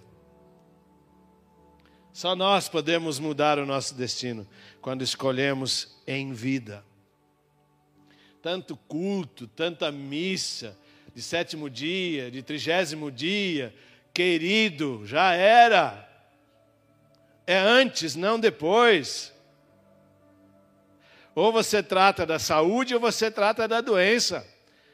Só 2.12 2.36
nós 2.36 2.68
podemos 2.68 3.20
mudar 3.20 3.58
o 3.58 3.66
nosso 3.66 3.96
destino 3.96 4.46
quando 4.82 5.02
escolhemos 5.02 5.98
em 6.06 6.34
vida. 6.34 6.84
Tanto 8.42 8.76
culto, 8.76 9.48
tanta 9.48 9.92
missa 9.92 10.78
de 11.16 11.22
sétimo 11.22 11.70
dia, 11.70 12.30
de 12.30 12.44
trigésimo 12.44 13.10
dia, 13.10 13.74
querido, 14.14 15.06
já 15.06 15.34
era. 15.34 16.08
É 17.48 17.58
antes, 17.58 18.16
não 18.16 18.40
depois. 18.40 19.34
Ou 21.34 21.52
você 21.52 21.82
trata 21.82 22.26
da 22.26 22.40
saúde 22.40 22.94
ou 22.94 23.00
você 23.00 23.32
trata 23.32 23.68
da 23.68 23.80
doença. 23.80 24.46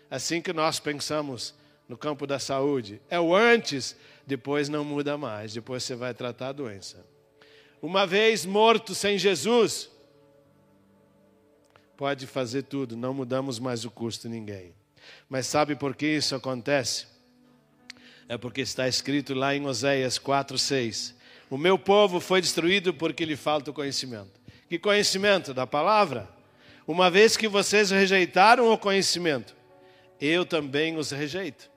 Assim 0.10 0.40
que 0.40 0.54
nós 0.54 0.80
pensamos 0.80 1.56
no 1.88 1.98
campo 1.98 2.28
da 2.28 2.40
saúde. 2.40 3.02
É 3.10 3.20
o 3.20 3.36
antes, 3.36 3.96
depois 4.26 4.70
não 4.70 4.84
muda 4.84 5.18
mais, 5.18 5.54
depois 5.54 5.84
você 5.84 5.96
vai 5.96 6.14
tratar 6.14 6.50
a 6.50 6.54
doença. 6.54 7.06
Uma 7.82 8.06
vez 8.06 8.46
morto 8.46 8.94
sem 8.96 9.18
Jesus, 9.18 9.90
pode 11.96 12.28
fazer 12.28 12.64
tudo, 12.64 12.98
não 12.98 13.14
mudamos 13.14 13.60
mais 13.60 13.86
o 13.86 13.92
custo 13.92 14.28
ninguém. 14.28 14.74
Mas 15.30 15.48
sabe 15.48 15.76
por 15.76 15.96
que 15.96 16.06
isso 16.06 16.36
acontece? 16.36 17.08
É 18.28 18.38
porque 18.38 18.62
está 18.62 18.88
escrito 18.88 19.34
lá 19.34 19.56
em 19.56 19.66
Oséias 19.66 20.20
4:6. 20.20 21.16
O 21.50 21.58
meu 21.58 21.80
povo 21.80 22.20
foi 22.20 22.42
destruído 22.42 22.94
porque 22.94 23.24
lhe 23.24 23.38
falta 23.38 23.72
o 23.72 23.74
conhecimento. 23.74 24.42
Que 24.68 24.78
conhecimento? 24.78 25.54
Da 25.54 25.66
palavra. 25.66 26.28
Uma 26.86 27.10
vez 27.10 27.38
que 27.38 27.48
vocês 27.48 27.90
rejeitaram 27.90 28.72
o 28.72 28.78
conhecimento, 28.78 29.56
eu 30.20 30.46
também 30.46 30.98
os 30.98 31.12
rejeito. 31.12 31.70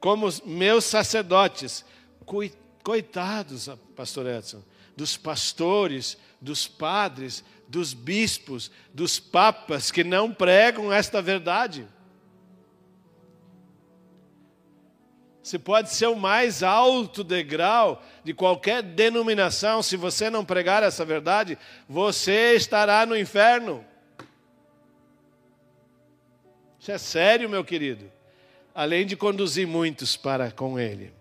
Como 0.00 0.26
os 0.26 0.40
meus 0.40 0.86
sacerdotes, 0.86 1.84
coitados, 2.82 3.68
pastor 3.94 4.26
Edson, 4.26 4.62
dos 4.96 5.16
pastores, 5.16 6.16
dos 6.40 6.66
padres, 6.66 7.44
dos 7.68 7.92
bispos, 7.92 8.70
dos 8.92 9.20
papas 9.20 9.90
que 9.90 10.02
não 10.02 10.32
pregam 10.32 10.92
esta 10.92 11.20
verdade. 11.20 11.86
Você 15.42 15.58
pode 15.58 15.90
ser 15.90 16.06
o 16.06 16.16
mais 16.16 16.62
alto 16.62 17.22
degrau 17.22 18.02
de 18.24 18.32
qualquer 18.32 18.82
denominação, 18.82 19.82
se 19.82 19.96
você 19.96 20.30
não 20.30 20.44
pregar 20.44 20.82
essa 20.82 21.04
verdade, 21.04 21.58
você 21.88 22.54
estará 22.54 23.04
no 23.04 23.16
inferno. 23.16 23.84
Isso 26.78 26.92
é 26.92 26.98
sério, 26.98 27.48
meu 27.48 27.64
querido. 27.64 28.10
Além 28.74 29.06
de 29.06 29.16
conduzir 29.16 29.66
muitos 29.66 30.16
para 30.16 30.50
com 30.50 30.78
Ele. 30.78 31.12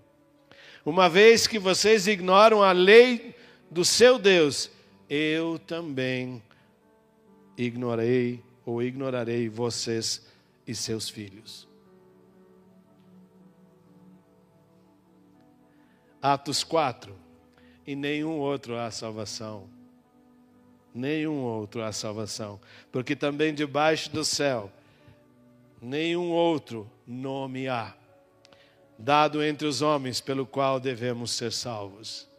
Uma 0.86 1.10
vez 1.10 1.46
que 1.46 1.60
vocês 1.60 2.08
ignoram 2.08 2.64
a 2.64 2.72
lei 2.72 3.36
do 3.70 3.84
seu 3.84 4.18
Deus, 4.18 4.72
eu 5.10 5.60
também 5.60 6.42
ignorei 7.58 8.42
ou 8.66 8.82
ignorarei 8.82 9.50
vocês 9.50 10.26
e 10.66 10.74
seus 10.74 11.10
filhos. 11.10 11.68
Atos 16.22 16.64
4. 16.64 17.16
E 17.88 17.96
nenhum 17.96 18.38
outro 18.38 18.78
há 18.78 18.92
salvação. 18.92 19.68
Nenhum 20.94 21.42
outro 21.42 21.82
há 21.82 21.92
salvação. 21.92 22.60
Porque 22.92 23.16
também 23.16 23.54
debaixo 23.54 24.12
do 24.12 24.24
céu, 24.24 24.72
nenhum 25.82 26.30
outro 26.30 26.90
nome 27.10 27.68
há, 27.68 27.96
dado 28.98 29.44
entre 29.44 29.68
os 29.68 29.82
homens 29.82 30.22
pelo 30.22 30.46
qual 30.46 30.80
devemos 30.80 31.32
ser 31.32 31.52
salvos. 31.52 32.30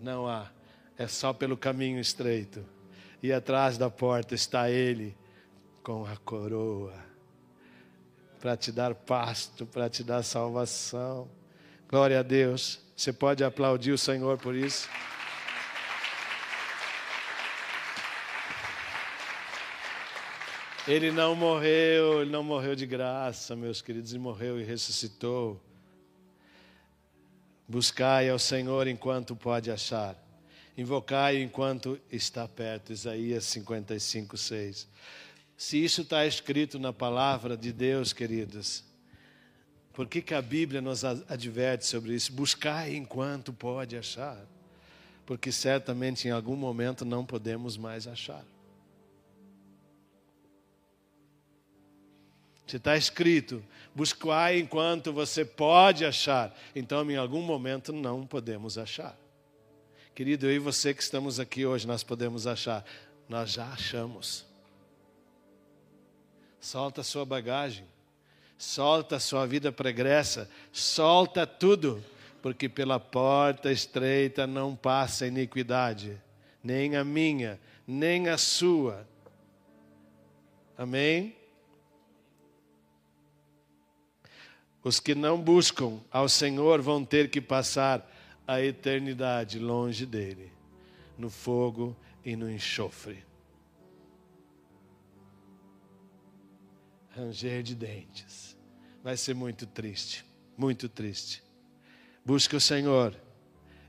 Não 0.00 0.26
há, 0.26 0.50
é 0.98 1.06
só 1.06 1.32
pelo 1.32 1.56
caminho 1.56 2.00
estreito. 2.00 2.64
E 3.22 3.32
atrás 3.32 3.78
da 3.78 3.88
porta 3.88 4.34
está 4.34 4.68
Ele 4.68 5.16
com 5.82 6.04
a 6.04 6.16
coroa 6.16 6.94
para 8.40 8.56
te 8.56 8.72
dar 8.72 8.94
pasto, 8.94 9.66
para 9.66 9.88
te 9.88 10.02
dar 10.02 10.22
salvação. 10.22 11.28
Glória 11.86 12.18
a 12.18 12.22
Deus. 12.22 12.80
Você 12.96 13.12
pode 13.12 13.44
aplaudir 13.44 13.92
o 13.92 13.98
Senhor 13.98 14.38
por 14.38 14.54
isso? 14.54 14.88
Ele 20.90 21.12
não 21.12 21.36
morreu, 21.36 22.20
ele 22.20 22.32
não 22.32 22.42
morreu 22.42 22.74
de 22.74 22.84
graça, 22.84 23.54
meus 23.54 23.80
queridos, 23.80 24.10
ele 24.10 24.18
morreu 24.18 24.60
e 24.60 24.64
ressuscitou. 24.64 25.62
Buscai 27.68 28.28
ao 28.28 28.40
Senhor 28.40 28.88
enquanto 28.88 29.36
pode 29.36 29.70
achar. 29.70 30.16
Invocai 30.76 31.40
enquanto 31.40 32.00
está 32.10 32.48
perto. 32.48 32.92
Isaías 32.92 33.44
55, 33.44 34.36
6. 34.36 34.88
Se 35.56 35.76
isso 35.76 36.02
está 36.02 36.26
escrito 36.26 36.76
na 36.76 36.92
palavra 36.92 37.56
de 37.56 37.72
Deus, 37.72 38.12
queridos, 38.12 38.82
por 39.92 40.08
que, 40.08 40.20
que 40.20 40.34
a 40.34 40.42
Bíblia 40.42 40.80
nos 40.80 41.04
adverte 41.04 41.86
sobre 41.86 42.14
isso? 42.16 42.32
Buscai 42.32 42.96
enquanto 42.96 43.52
pode 43.52 43.96
achar. 43.96 44.44
Porque 45.24 45.52
certamente 45.52 46.26
em 46.26 46.32
algum 46.32 46.56
momento 46.56 47.04
não 47.04 47.24
podemos 47.24 47.76
mais 47.76 48.08
achar. 48.08 48.44
Se 52.70 52.76
está 52.76 52.96
escrito, 52.96 53.64
buscai 53.92 54.60
enquanto 54.60 55.12
você 55.12 55.44
pode 55.44 56.04
achar. 56.04 56.56
Então, 56.72 57.10
em 57.10 57.16
algum 57.16 57.42
momento, 57.42 57.92
não 57.92 58.24
podemos 58.24 58.78
achar. 58.78 59.18
Querido, 60.14 60.46
eu 60.46 60.52
e 60.52 60.58
você 60.60 60.94
que 60.94 61.02
estamos 61.02 61.40
aqui 61.40 61.66
hoje, 61.66 61.84
nós 61.84 62.04
podemos 62.04 62.46
achar. 62.46 62.84
Nós 63.28 63.50
já 63.50 63.66
achamos. 63.72 64.46
Solta 66.60 67.00
a 67.00 67.04
sua 67.04 67.24
bagagem. 67.24 67.84
Solta 68.56 69.16
a 69.16 69.20
sua 69.20 69.48
vida 69.48 69.72
pregressa. 69.72 70.48
Solta 70.72 71.44
tudo. 71.44 72.00
Porque 72.40 72.68
pela 72.68 73.00
porta 73.00 73.72
estreita 73.72 74.46
não 74.46 74.76
passa 74.76 75.26
iniquidade. 75.26 76.16
Nem 76.62 76.94
a 76.94 77.02
minha, 77.02 77.58
nem 77.84 78.28
a 78.28 78.38
sua. 78.38 79.04
Amém? 80.78 81.39
Os 84.82 84.98
que 84.98 85.14
não 85.14 85.40
buscam 85.40 86.00
ao 86.10 86.28
Senhor 86.28 86.80
vão 86.80 87.04
ter 87.04 87.28
que 87.28 87.40
passar 87.40 88.08
a 88.46 88.60
eternidade 88.62 89.58
longe 89.58 90.06
dele, 90.06 90.50
no 91.18 91.28
fogo 91.28 91.94
e 92.24 92.34
no 92.34 92.50
enxofre. 92.50 93.24
Ranger 97.10 97.62
de 97.62 97.74
dentes. 97.74 98.56
Vai 99.02 99.16
ser 99.16 99.34
muito 99.34 99.66
triste, 99.66 100.24
muito 100.56 100.88
triste. 100.88 101.42
Busque 102.24 102.56
o 102.56 102.60
Senhor 102.60 103.14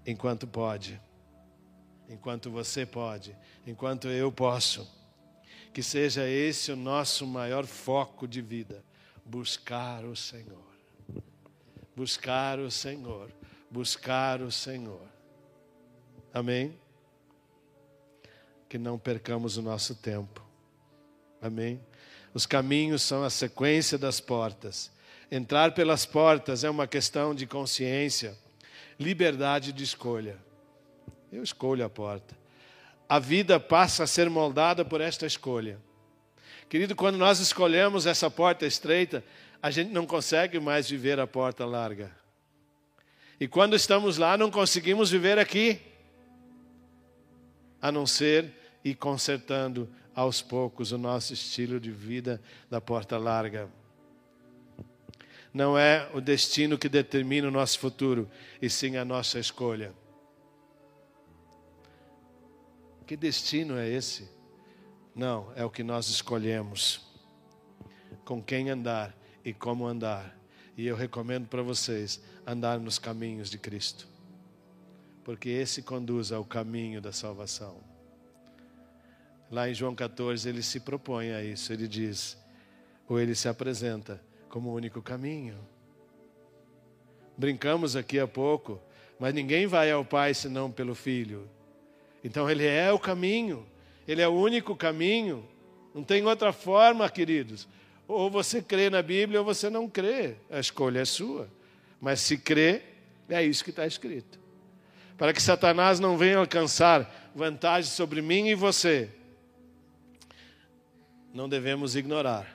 enquanto 0.05 0.45
pode, 0.45 0.99
enquanto 2.09 2.51
você 2.51 2.85
pode, 2.85 3.35
enquanto 3.65 4.09
eu 4.09 4.31
posso. 4.31 4.99
Que 5.73 5.81
seja 5.81 6.27
esse 6.27 6.71
o 6.71 6.75
nosso 6.75 7.25
maior 7.25 7.65
foco 7.65 8.27
de 8.27 8.41
vida: 8.41 8.83
buscar 9.25 10.03
o 10.03 10.15
Senhor 10.15 10.70
buscar 11.95 12.59
o 12.59 12.71
Senhor, 12.71 13.31
buscar 13.69 14.41
o 14.41 14.51
Senhor. 14.51 15.07
Amém? 16.33 16.77
Que 18.69 18.77
não 18.77 18.97
percamos 18.97 19.57
o 19.57 19.61
nosso 19.61 19.95
tempo. 19.95 20.41
Amém? 21.41 21.81
Os 22.33 22.45
caminhos 22.45 23.01
são 23.01 23.23
a 23.23 23.29
sequência 23.29 23.97
das 23.97 24.19
portas. 24.19 24.91
Entrar 25.29 25.73
pelas 25.73 26.05
portas 26.05 26.63
é 26.63 26.69
uma 26.69 26.87
questão 26.87 27.33
de 27.35 27.45
consciência, 27.45 28.37
liberdade 28.99 29.71
de 29.71 29.83
escolha. 29.83 30.37
Eu 31.31 31.43
escolho 31.43 31.85
a 31.85 31.89
porta. 31.89 32.35
A 33.07 33.19
vida 33.19 33.59
passa 33.59 34.03
a 34.03 34.07
ser 34.07 34.29
moldada 34.29 34.85
por 34.85 35.01
esta 35.01 35.25
escolha. 35.25 35.79
Querido, 36.69 36.95
quando 36.95 37.17
nós 37.17 37.39
escolhemos 37.39 38.05
essa 38.05 38.31
porta 38.31 38.65
estreita, 38.65 39.23
a 39.61 39.69
gente 39.69 39.91
não 39.91 40.05
consegue 40.05 40.59
mais 40.59 40.89
viver 40.89 41.19
a 41.19 41.27
porta 41.27 41.65
larga. 41.65 42.11
E 43.39 43.47
quando 43.47 43.75
estamos 43.75 44.17
lá, 44.17 44.37
não 44.37 44.49
conseguimos 44.49 45.11
viver 45.11 45.37
aqui, 45.37 45.79
a 47.81 47.91
não 47.91 48.05
ser 48.05 48.53
ir 48.83 48.95
consertando 48.95 49.89
aos 50.15 50.41
poucos 50.41 50.91
o 50.91 50.97
nosso 50.97 51.33
estilo 51.33 51.79
de 51.79 51.91
vida 51.91 52.41
da 52.69 52.81
porta 52.81 53.17
larga. 53.17 53.69
Não 55.53 55.77
é 55.77 56.09
o 56.13 56.21
destino 56.21 56.77
que 56.77 56.87
determina 56.87 57.47
o 57.47 57.51
nosso 57.51 57.77
futuro, 57.77 58.29
e 58.61 58.69
sim 58.69 58.97
a 58.97 59.05
nossa 59.05 59.37
escolha. 59.37 59.93
Que 63.05 63.17
destino 63.17 63.77
é 63.77 63.89
esse? 63.89 64.29
Não, 65.13 65.51
é 65.55 65.65
o 65.65 65.69
que 65.69 65.83
nós 65.83 66.07
escolhemos. 66.07 67.01
Com 68.23 68.41
quem 68.41 68.69
andar 68.69 69.13
e 69.43 69.53
como 69.53 69.85
andar. 69.85 70.37
E 70.77 70.85
eu 70.87 70.95
recomendo 70.95 71.47
para 71.47 71.61
vocês 71.61 72.21
andar 72.45 72.79
nos 72.79 72.97
caminhos 72.97 73.49
de 73.49 73.57
Cristo, 73.57 74.07
porque 75.23 75.49
esse 75.49 75.81
conduz 75.81 76.31
ao 76.31 76.45
caminho 76.45 77.01
da 77.01 77.11
salvação. 77.11 77.77
Lá 79.51 79.69
em 79.69 79.73
João 79.73 79.93
14, 79.93 80.47
ele 80.47 80.63
se 80.63 80.79
propõe 80.79 81.33
a 81.33 81.43
isso, 81.43 81.73
ele 81.73 81.87
diz, 81.87 82.37
ou 83.07 83.19
ele 83.19 83.35
se 83.35 83.49
apresenta 83.49 84.21
como 84.47 84.69
o 84.69 84.73
único 84.73 85.01
caminho. 85.01 85.57
Brincamos 87.37 87.95
aqui 87.95 88.19
há 88.19 88.27
pouco, 88.27 88.81
mas 89.19 89.33
ninguém 89.33 89.67
vai 89.67 89.91
ao 89.91 90.05
Pai 90.05 90.33
senão 90.33 90.71
pelo 90.71 90.95
Filho. 90.95 91.49
Então 92.23 92.49
ele 92.49 92.65
é 92.65 92.91
o 92.91 92.99
caminho, 92.99 93.65
ele 94.07 94.21
é 94.21 94.27
o 94.27 94.33
único 94.33 94.75
caminho. 94.75 95.47
Não 95.93 96.03
tem 96.03 96.25
outra 96.25 96.53
forma, 96.53 97.09
queridos. 97.09 97.67
Ou 98.11 98.29
você 98.29 98.61
crê 98.61 98.89
na 98.89 99.01
Bíblia 99.01 99.39
ou 99.39 99.45
você 99.45 99.69
não 99.69 99.87
crê. 99.87 100.35
A 100.49 100.59
escolha 100.59 100.99
é 100.99 101.05
sua. 101.05 101.47
Mas 101.99 102.19
se 102.19 102.37
crê, 102.37 102.81
é 103.29 103.41
isso 103.41 103.63
que 103.63 103.69
está 103.69 103.87
escrito. 103.87 104.37
Para 105.17 105.31
que 105.31 105.41
Satanás 105.41 105.99
não 105.99 106.17
venha 106.17 106.37
alcançar 106.37 107.31
vantagem 107.33 107.89
sobre 107.89 108.21
mim 108.21 108.47
e 108.47 108.55
você, 108.55 109.09
não 111.33 111.47
devemos 111.47 111.95
ignorar 111.95 112.53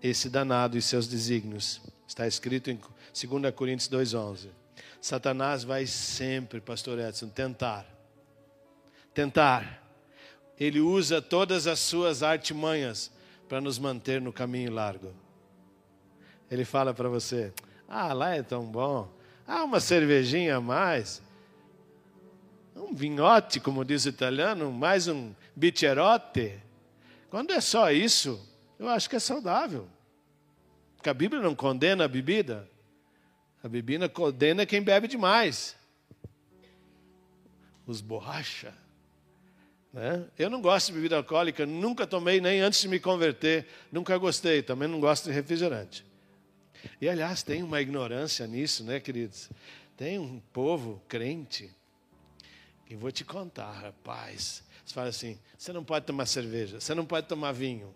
esse 0.00 0.28
danado 0.28 0.78
e 0.78 0.82
seus 0.82 1.08
desígnios. 1.08 1.80
Está 2.06 2.26
escrito 2.26 2.70
em 2.70 2.78
2 2.78 3.52
Coríntios 3.52 3.88
2,11. 3.88 4.50
Satanás 5.00 5.64
vai 5.64 5.86
sempre, 5.86 6.60
pastor 6.60 7.00
Edson, 7.00 7.28
tentar. 7.28 7.84
Tentar. 9.12 9.82
Ele 10.60 10.78
usa 10.78 11.20
todas 11.20 11.66
as 11.66 11.80
suas 11.80 12.22
artimanhas 12.22 13.10
para 13.48 13.60
nos 13.60 13.78
manter 13.78 14.20
no 14.20 14.32
caminho 14.32 14.72
largo. 14.72 15.12
Ele 16.50 16.64
fala 16.64 16.92
para 16.94 17.08
você: 17.08 17.52
Ah, 17.88 18.12
lá 18.12 18.34
é 18.34 18.42
tão 18.42 18.64
bom. 18.64 19.10
Ah, 19.46 19.64
uma 19.64 19.80
cervejinha 19.80 20.56
a 20.56 20.60
mais. 20.60 21.22
Um 22.74 22.94
vinhote, 22.94 23.58
como 23.60 23.84
diz 23.84 24.04
o 24.04 24.08
italiano, 24.08 24.70
mais 24.70 25.08
um 25.08 25.32
bicherote. 25.54 26.60
Quando 27.30 27.52
é 27.52 27.60
só 27.60 27.90
isso, 27.90 28.40
eu 28.78 28.88
acho 28.88 29.08
que 29.08 29.16
é 29.16 29.20
saudável. 29.20 29.88
Porque 30.96 31.08
a 31.08 31.14
Bíblia 31.14 31.40
não 31.40 31.54
condena 31.54 32.04
a 32.04 32.08
bebida. 32.08 32.68
A 33.62 33.68
bebida 33.68 34.08
condena 34.08 34.66
quem 34.66 34.82
bebe 34.82 35.08
demais. 35.08 35.76
Os 37.86 38.00
borracha. 38.00 38.74
Né? 39.96 40.26
Eu 40.38 40.50
não 40.50 40.60
gosto 40.60 40.88
de 40.88 40.92
bebida 40.92 41.16
alcoólica, 41.16 41.64
nunca 41.64 42.06
tomei 42.06 42.38
nem 42.38 42.60
antes 42.60 42.82
de 42.82 42.86
me 42.86 43.00
converter, 43.00 43.66
nunca 43.90 44.18
gostei, 44.18 44.62
também 44.62 44.86
não 44.86 45.00
gosto 45.00 45.24
de 45.24 45.30
refrigerante. 45.30 46.04
E 47.00 47.08
aliás, 47.08 47.42
tem 47.42 47.62
uma 47.62 47.80
ignorância 47.80 48.46
nisso, 48.46 48.84
né, 48.84 49.00
queridos? 49.00 49.48
Tem 49.96 50.18
um 50.18 50.38
povo 50.52 51.02
crente 51.08 51.74
que 52.84 52.94
vou 52.94 53.10
te 53.10 53.24
contar, 53.24 53.72
rapaz. 53.72 54.62
Você 54.84 54.92
fala 54.92 55.08
assim: 55.08 55.38
você 55.56 55.72
não 55.72 55.82
pode 55.82 56.04
tomar 56.04 56.26
cerveja, 56.26 56.78
você 56.78 56.94
não 56.94 57.06
pode 57.06 57.26
tomar 57.26 57.52
vinho. 57.52 57.94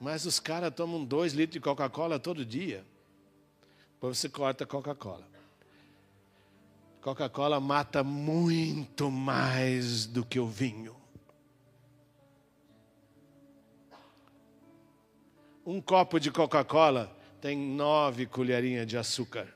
Mas 0.00 0.24
os 0.24 0.40
caras 0.40 0.74
tomam 0.74 1.04
dois 1.04 1.34
litros 1.34 1.52
de 1.52 1.60
Coca-Cola 1.60 2.18
todo 2.18 2.42
dia. 2.42 2.82
Depois 3.92 4.16
você 4.16 4.30
corta 4.30 4.64
Coca-Cola. 4.64 5.28
Coca-Cola 7.06 7.60
mata 7.60 8.02
muito 8.02 9.12
mais 9.12 10.06
do 10.06 10.24
que 10.24 10.40
o 10.40 10.48
vinho. 10.48 10.96
Um 15.64 15.80
copo 15.80 16.18
de 16.18 16.32
Coca-Cola 16.32 17.16
tem 17.40 17.56
nove 17.56 18.26
colherinhas 18.26 18.88
de 18.88 18.98
açúcar. 18.98 19.46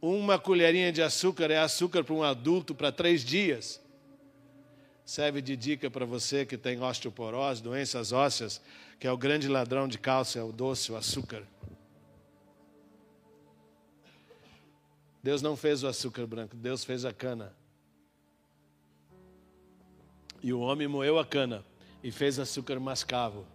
Uma 0.00 0.38
colherinha 0.38 0.90
de 0.90 1.02
açúcar 1.02 1.50
é 1.50 1.58
açúcar 1.58 2.02
para 2.02 2.14
um 2.14 2.22
adulto 2.22 2.74
para 2.74 2.90
três 2.90 3.22
dias. 3.22 3.78
Serve 5.04 5.42
de 5.42 5.54
dica 5.54 5.90
para 5.90 6.06
você 6.06 6.46
que 6.46 6.56
tem 6.56 6.80
osteoporose, 6.80 7.62
doenças 7.62 8.10
ósseas, 8.10 8.58
que 8.98 9.06
é 9.06 9.12
o 9.12 9.18
grande 9.18 9.48
ladrão 9.48 9.86
de 9.86 9.98
cálcio, 9.98 10.40
é 10.40 10.42
o 10.42 10.50
doce, 10.50 10.90
o 10.92 10.96
açúcar. 10.96 11.42
Deus 15.24 15.40
não 15.40 15.56
fez 15.56 15.82
o 15.82 15.86
açúcar 15.86 16.26
branco, 16.26 16.54
Deus 16.54 16.84
fez 16.84 17.06
a 17.06 17.10
cana. 17.10 17.56
E 20.42 20.52
o 20.52 20.60
homem 20.60 20.86
moeu 20.86 21.18
a 21.18 21.24
cana 21.24 21.64
e 22.02 22.12
fez 22.12 22.38
açúcar 22.38 22.78
mascavo. 22.78 23.46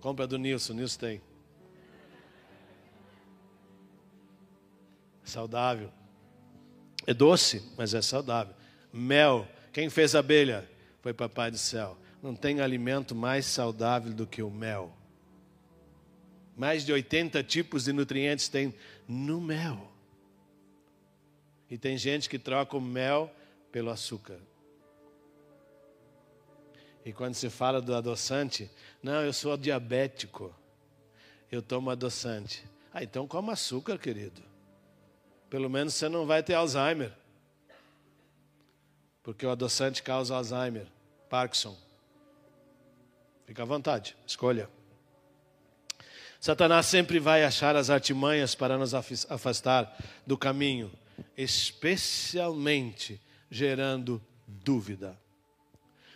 Compra 0.00 0.26
do 0.26 0.36
Nilson, 0.36 0.72
Nilson 0.72 0.98
tem. 0.98 1.22
Saudável. 5.22 5.92
É 7.06 7.14
doce, 7.14 7.62
mas 7.78 7.94
é 7.94 8.02
saudável. 8.02 8.52
Mel. 8.92 9.46
Quem 9.72 9.88
fez 9.88 10.16
a 10.16 10.18
abelha? 10.18 10.68
Foi 11.00 11.14
Papai 11.14 11.48
do 11.48 11.58
céu. 11.58 11.96
Não 12.20 12.34
tem 12.34 12.60
alimento 12.60 13.14
mais 13.14 13.46
saudável 13.46 14.12
do 14.12 14.26
que 14.26 14.42
o 14.42 14.50
mel. 14.50 14.92
Mais 16.56 16.84
de 16.84 16.92
80 16.92 17.40
tipos 17.44 17.84
de 17.84 17.92
nutrientes 17.92 18.48
tem 18.48 18.74
no 19.06 19.40
mel. 19.40 19.93
E 21.70 21.78
tem 21.78 21.96
gente 21.96 22.28
que 22.28 22.38
troca 22.38 22.76
o 22.76 22.80
mel 22.80 23.30
pelo 23.72 23.90
açúcar. 23.90 24.38
E 27.04 27.12
quando 27.12 27.34
se 27.34 27.50
fala 27.50 27.82
do 27.82 27.94
adoçante, 27.94 28.70
não, 29.02 29.22
eu 29.22 29.32
sou 29.32 29.56
diabético, 29.56 30.54
eu 31.50 31.60
tomo 31.60 31.90
adoçante. 31.90 32.64
Ah, 32.92 33.02
então 33.02 33.26
coma 33.26 33.52
açúcar, 33.52 33.98
querido. 33.98 34.42
Pelo 35.50 35.68
menos 35.68 35.94
você 35.94 36.08
não 36.08 36.26
vai 36.26 36.42
ter 36.42 36.54
Alzheimer. 36.54 37.12
Porque 39.22 39.44
o 39.44 39.50
adoçante 39.50 40.02
causa 40.02 40.34
Alzheimer, 40.34 40.86
Parkinson. 41.28 41.76
Fica 43.46 43.62
à 43.62 43.66
vontade, 43.66 44.16
escolha. 44.26 44.68
Satanás 46.40 46.86
sempre 46.86 47.18
vai 47.18 47.44
achar 47.44 47.76
as 47.76 47.90
artimanhas 47.90 48.54
para 48.54 48.76
nos 48.76 48.94
afastar 48.94 49.96
do 50.26 50.36
caminho, 50.36 50.90
especialmente 51.36 53.20
gerando 53.50 54.24
dúvida. 54.46 55.18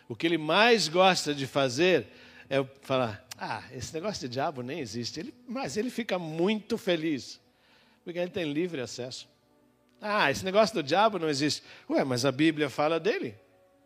O 0.08 0.16
que 0.16 0.26
ele 0.26 0.38
mais 0.38 0.88
gosta 0.88 1.34
de 1.34 1.46
fazer 1.46 2.06
é 2.48 2.64
falar: 2.82 3.26
ah, 3.36 3.62
esse 3.72 3.92
negócio 3.92 4.26
de 4.26 4.32
diabo 4.32 4.62
nem 4.62 4.80
existe. 4.80 5.20
Ele, 5.20 5.34
mas 5.46 5.76
ele 5.76 5.90
fica 5.90 6.18
muito 6.18 6.78
feliz, 6.78 7.40
porque 8.04 8.18
ele 8.18 8.30
tem 8.30 8.50
livre 8.52 8.80
acesso. 8.80 9.28
Ah, 10.00 10.30
esse 10.30 10.44
negócio 10.44 10.74
do 10.74 10.82
diabo 10.82 11.18
não 11.18 11.28
existe. 11.28 11.62
Ué, 11.90 12.04
mas 12.04 12.24
a 12.24 12.32
Bíblia 12.32 12.70
fala 12.70 12.98
dele, 12.98 13.34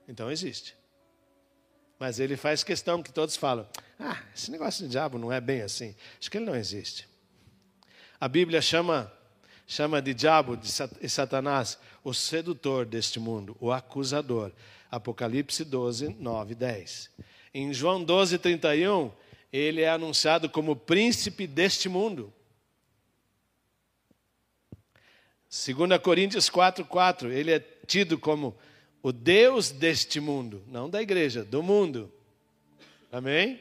então 0.07 0.31
existe. 0.31 0.77
Mas 1.99 2.19
ele 2.19 2.37
faz 2.37 2.63
questão 2.63 3.03
que 3.03 3.13
todos 3.13 3.37
falam: 3.37 3.67
ah, 3.99 4.23
esse 4.35 4.51
negócio 4.51 4.85
de 4.85 4.91
diabo 4.91 5.19
não 5.19 5.33
é 5.33 5.41
bem 5.41 5.63
assim. 5.63 5.95
Acho 6.21 6.31
que 6.31 6.39
ele 6.39 6.47
não 6.47 6.57
existe. 6.57 7.09
A 8.21 8.29
Bíblia 8.29 8.63
chama 8.63 9.13
chama 9.73 10.03
de 10.03 10.13
diabo 10.13 10.59
e 11.01 11.09
Satanás 11.09 11.79
o 12.05 12.13
sedutor 12.13 12.85
deste 12.85 13.19
mundo, 13.19 13.57
o 13.59 13.73
acusador. 13.73 14.53
Apocalipse 14.91 15.65
12, 15.65 16.15
9 16.21 16.55
10. 16.55 17.11
Em 17.55 17.73
João 17.73 18.05
12, 18.05 18.37
31, 18.39 19.11
ele 19.51 19.81
é 19.81 19.89
anunciado 19.89 20.51
como 20.51 20.77
príncipe 20.77 21.47
deste 21.47 21.89
mundo. 21.89 22.31
2 25.49 25.99
Coríntios 26.03 26.51
4, 26.51 26.85
4, 26.85 27.33
ele 27.33 27.53
é 27.53 27.59
tido 27.87 28.19
como 28.19 28.55
o 29.03 29.11
Deus 29.11 29.71
deste 29.71 30.21
mundo, 30.21 30.63
não 30.67 30.91
da 30.91 31.01
igreja, 31.01 31.43
do 31.43 31.63
mundo. 31.63 32.13
Amém? 33.11 33.59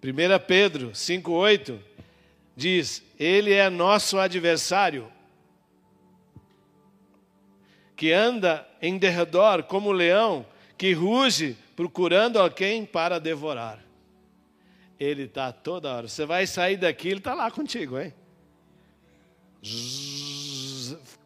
1 0.00 0.46
Pedro 0.46 0.94
5, 0.94 1.30
8 1.30 1.91
diz: 2.56 3.02
Ele 3.18 3.52
é 3.52 3.68
nosso 3.68 4.18
adversário 4.18 5.10
que 7.96 8.12
anda 8.12 8.66
em 8.80 8.98
derredor 8.98 9.62
como 9.62 9.92
leão, 9.92 10.44
que 10.76 10.92
ruge 10.92 11.56
procurando 11.76 12.38
alguém 12.38 12.84
para 12.84 13.18
devorar. 13.20 13.82
Ele 14.98 15.24
está 15.24 15.52
toda 15.52 15.92
hora. 15.92 16.08
Você 16.08 16.26
vai 16.26 16.46
sair 16.46 16.76
daqui, 16.76 17.08
ele 17.08 17.18
está 17.18 17.34
lá 17.34 17.50
contigo, 17.50 17.98
hein? 17.98 18.12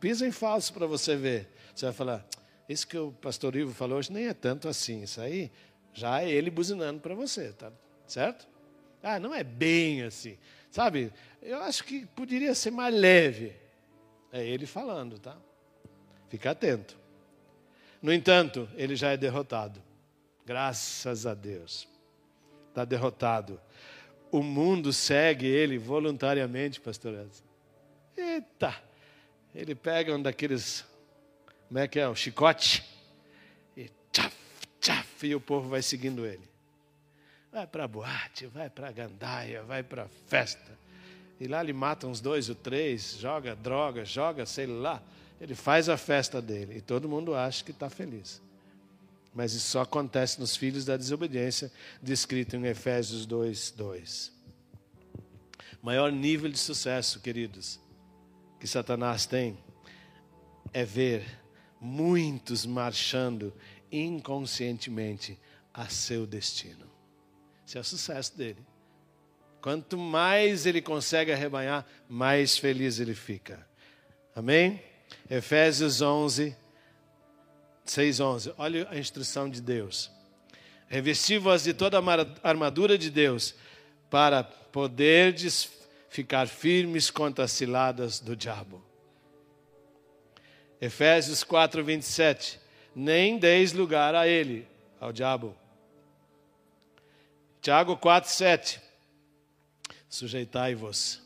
Pisa 0.00 0.26
em 0.26 0.32
falso 0.32 0.72
para 0.72 0.86
você 0.86 1.16
ver. 1.16 1.48
Você 1.74 1.86
vai 1.86 1.94
falar, 1.94 2.26
isso 2.68 2.86
que 2.86 2.96
o 2.96 3.12
pastor 3.12 3.56
Ivo 3.56 3.72
falou 3.72 3.98
hoje 3.98 4.12
nem 4.12 4.26
é 4.26 4.34
tanto 4.34 4.68
assim. 4.68 5.02
Isso 5.02 5.20
aí 5.20 5.50
já 5.92 6.22
é 6.22 6.30
ele 6.30 6.50
buzinando 6.50 7.00
para 7.00 7.14
você, 7.14 7.52
tá 7.52 7.72
certo? 8.06 8.46
Ah, 9.02 9.18
não 9.18 9.34
é 9.34 9.44
bem 9.44 10.02
assim. 10.02 10.36
Sabe, 10.76 11.10
eu 11.40 11.62
acho 11.62 11.82
que 11.84 12.04
poderia 12.04 12.54
ser 12.54 12.70
mais 12.70 12.94
leve. 12.94 13.54
É 14.30 14.46
ele 14.46 14.66
falando, 14.66 15.18
tá? 15.18 15.34
Fica 16.28 16.50
atento. 16.50 16.98
No 18.02 18.12
entanto, 18.12 18.68
ele 18.74 18.94
já 18.94 19.12
é 19.12 19.16
derrotado. 19.16 19.82
Graças 20.44 21.24
a 21.24 21.32
Deus. 21.32 21.88
Está 22.68 22.84
derrotado. 22.84 23.58
O 24.30 24.42
mundo 24.42 24.92
segue 24.92 25.46
ele 25.46 25.78
voluntariamente, 25.78 26.78
pastor. 26.78 27.26
Eita! 28.14 28.76
Ele 29.54 29.74
pega 29.74 30.14
um 30.14 30.20
daqueles, 30.20 30.84
como 31.68 31.78
é 31.78 31.88
que 31.88 31.98
é, 31.98 32.06
o 32.06 32.14
chicote, 32.14 32.84
e 33.74 33.90
tchaf, 34.12 34.36
tchaf, 34.78 35.26
e 35.26 35.34
o 35.34 35.40
povo 35.40 35.70
vai 35.70 35.80
seguindo 35.80 36.26
ele. 36.26 36.46
Vai 37.56 37.66
para 37.66 37.84
a 37.84 37.88
boate, 37.88 38.46
vai 38.48 38.68
para 38.68 38.88
a 38.88 38.92
gandaia, 38.92 39.62
vai 39.62 39.82
para 39.82 40.02
a 40.02 40.08
festa. 40.26 40.78
E 41.40 41.48
lá 41.48 41.62
ele 41.62 41.72
mata 41.72 42.06
uns 42.06 42.20
dois 42.20 42.50
ou 42.50 42.54
três, 42.54 43.16
joga 43.18 43.56
droga, 43.56 44.04
joga, 44.04 44.44
sei 44.44 44.66
lá, 44.66 45.02
ele 45.40 45.54
faz 45.54 45.88
a 45.88 45.96
festa 45.96 46.42
dele 46.42 46.76
e 46.76 46.80
todo 46.82 47.08
mundo 47.08 47.34
acha 47.34 47.64
que 47.64 47.70
está 47.70 47.88
feliz. 47.88 48.42
Mas 49.34 49.54
isso 49.54 49.70
só 49.70 49.80
acontece 49.80 50.38
nos 50.38 50.54
filhos 50.54 50.84
da 50.84 50.98
desobediência, 50.98 51.72
descrito 52.02 52.56
em 52.56 52.66
Efésios 52.66 53.24
2, 53.24 53.70
2. 53.70 54.32
Maior 55.80 56.12
nível 56.12 56.50
de 56.50 56.58
sucesso, 56.58 57.20
queridos, 57.20 57.80
que 58.60 58.66
Satanás 58.66 59.24
tem 59.24 59.56
é 60.74 60.84
ver 60.84 61.24
muitos 61.80 62.66
marchando 62.66 63.50
inconscientemente 63.90 65.38
a 65.72 65.88
seu 65.88 66.26
destino. 66.26 66.85
Esse 67.66 67.76
é 67.76 67.80
o 67.80 67.84
sucesso 67.84 68.36
dele. 68.36 68.64
Quanto 69.60 69.98
mais 69.98 70.64
ele 70.66 70.80
consegue 70.80 71.32
arrebanhar, 71.32 71.84
mais 72.08 72.56
feliz 72.56 73.00
ele 73.00 73.14
fica. 73.14 73.66
Amém? 74.34 74.80
Efésios 75.28 76.00
11, 76.00 76.56
6, 77.84 78.20
11. 78.20 78.54
Olha 78.56 78.86
a 78.88 78.96
instrução 78.96 79.50
de 79.50 79.60
Deus. 79.60 80.10
Revesti-vos 80.86 81.64
de 81.64 81.74
toda 81.74 81.98
a 81.98 82.48
armadura 82.48 82.96
de 82.96 83.10
Deus, 83.10 83.56
para 84.08 84.44
poderdes 84.44 85.68
ficar 86.08 86.46
firmes 86.46 87.10
contra 87.10 87.44
as 87.44 87.50
ciladas 87.50 88.20
do 88.20 88.36
diabo. 88.36 88.80
Efésios 90.80 91.42
4, 91.42 91.82
27. 91.82 92.60
Nem 92.94 93.36
deis 93.36 93.72
lugar 93.72 94.14
a 94.14 94.28
ele, 94.28 94.68
ao 95.00 95.12
diabo. 95.12 95.56
Tiago 97.66 97.96
4, 97.96 98.30
7. 98.30 98.80
Sujeitai-vos, 100.08 101.20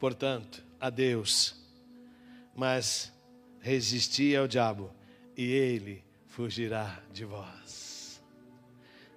portanto, 0.00 0.64
a 0.80 0.88
Deus 0.88 1.54
mas 2.56 3.12
resisti 3.60 4.34
ao 4.34 4.48
diabo 4.48 4.90
e 5.36 5.52
ele 5.52 6.02
fugirá 6.28 7.02
de 7.12 7.26
vós. 7.26 8.22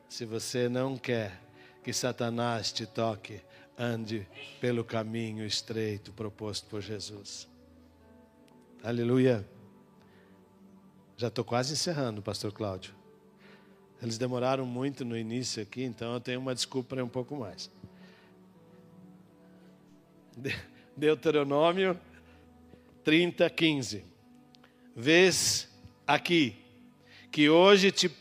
Se 0.09 0.25
você 0.25 0.67
não 0.67 0.97
quer 0.97 1.41
que 1.81 1.93
Satanás 1.93 2.73
te 2.73 2.85
toque, 2.85 3.41
ande 3.77 4.27
pelo 4.59 4.83
caminho 4.83 5.45
estreito 5.45 6.11
proposto 6.11 6.67
por 6.67 6.81
Jesus. 6.81 7.47
Aleluia. 8.83 9.47
Já 11.15 11.29
estou 11.29 11.45
quase 11.45 11.71
encerrando, 11.71 12.21
Pastor 12.21 12.51
Cláudio. 12.51 13.00
Eles 14.01 14.17
demoraram 14.17 14.65
muito 14.65 15.05
no 15.05 15.15
início 15.15 15.61
aqui, 15.61 15.83
então 15.83 16.13
eu 16.13 16.19
tenho 16.19 16.39
uma 16.39 16.55
desculpa 16.55 16.95
um 17.03 17.07
pouco 17.07 17.35
mais. 17.35 17.69
Deuteronômio 20.97 21.99
30, 23.03 23.49
15. 23.49 24.03
Vês 24.95 25.69
aqui 26.07 26.55
que 27.31 27.49
hoje 27.49 27.91
te, 27.91 28.11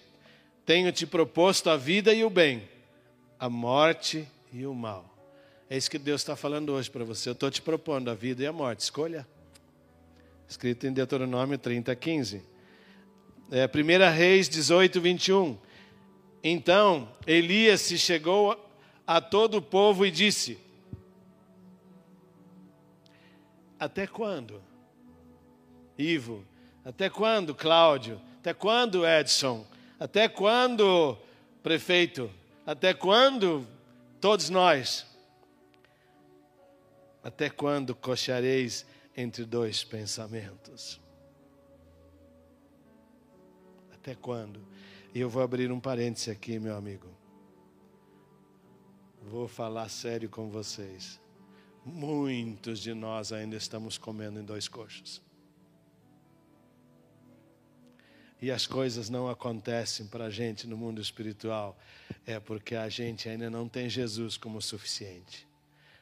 tenho 0.64 0.92
te 0.92 1.06
proposto 1.06 1.70
a 1.70 1.76
vida 1.76 2.12
e 2.12 2.24
o 2.24 2.30
bem, 2.30 2.68
a 3.38 3.48
morte 3.48 4.28
e 4.52 4.66
o 4.66 4.74
mal. 4.74 5.10
É 5.68 5.76
isso 5.76 5.90
que 5.90 5.98
Deus 5.98 6.20
está 6.20 6.36
falando 6.36 6.72
hoje 6.72 6.90
para 6.90 7.04
você. 7.04 7.28
Eu 7.28 7.32
estou 7.32 7.50
te 7.50 7.62
propondo 7.62 8.10
a 8.10 8.14
vida 8.14 8.42
e 8.42 8.46
a 8.46 8.52
morte. 8.52 8.80
Escolha. 8.80 9.26
Escrito 10.48 10.86
em 10.86 10.92
Deuteronômio 10.92 11.56
30, 11.56 11.94
15. 11.94 12.42
É, 13.52 13.66
1 13.66 14.14
Reis 14.14 14.48
18, 14.48 15.00
21. 15.00 15.69
Então 16.42 17.14
Elias 17.26 17.82
se 17.82 17.98
chegou 17.98 18.58
a 19.06 19.20
todo 19.20 19.58
o 19.58 19.62
povo 19.62 20.06
e 20.06 20.10
disse: 20.10 20.58
Até 23.78 24.06
quando? 24.06 24.62
Ivo, 25.98 26.46
até 26.84 27.10
quando, 27.10 27.54
Cláudio? 27.54 28.20
Até 28.38 28.54
quando, 28.54 29.06
Edson? 29.06 29.66
Até 29.98 30.28
quando, 30.28 31.18
prefeito? 31.62 32.30
Até 32.66 32.94
quando, 32.94 33.66
todos 34.20 34.48
nós? 34.48 35.06
Até 37.22 37.50
quando 37.50 37.94
coxareis 37.94 38.86
entre 39.14 39.44
dois 39.44 39.84
pensamentos? 39.84 40.98
Até 43.92 44.14
quando? 44.14 44.66
E 45.12 45.20
eu 45.20 45.28
vou 45.28 45.42
abrir 45.42 45.72
um 45.72 45.80
parêntese 45.80 46.30
aqui, 46.30 46.58
meu 46.58 46.76
amigo. 46.76 47.08
Vou 49.22 49.48
falar 49.48 49.88
sério 49.88 50.28
com 50.28 50.48
vocês. 50.48 51.20
Muitos 51.84 52.78
de 52.78 52.94
nós 52.94 53.32
ainda 53.32 53.56
estamos 53.56 53.98
comendo 53.98 54.38
em 54.38 54.44
dois 54.44 54.68
coxos. 54.68 55.20
E 58.40 58.50
as 58.50 58.66
coisas 58.66 59.10
não 59.10 59.28
acontecem 59.28 60.06
para 60.06 60.26
a 60.26 60.30
gente 60.30 60.66
no 60.66 60.76
mundo 60.76 61.00
espiritual, 61.00 61.76
é 62.24 62.38
porque 62.38 62.74
a 62.74 62.88
gente 62.88 63.28
ainda 63.28 63.50
não 63.50 63.68
tem 63.68 63.88
Jesus 63.88 64.36
como 64.36 64.62
suficiente. 64.62 65.46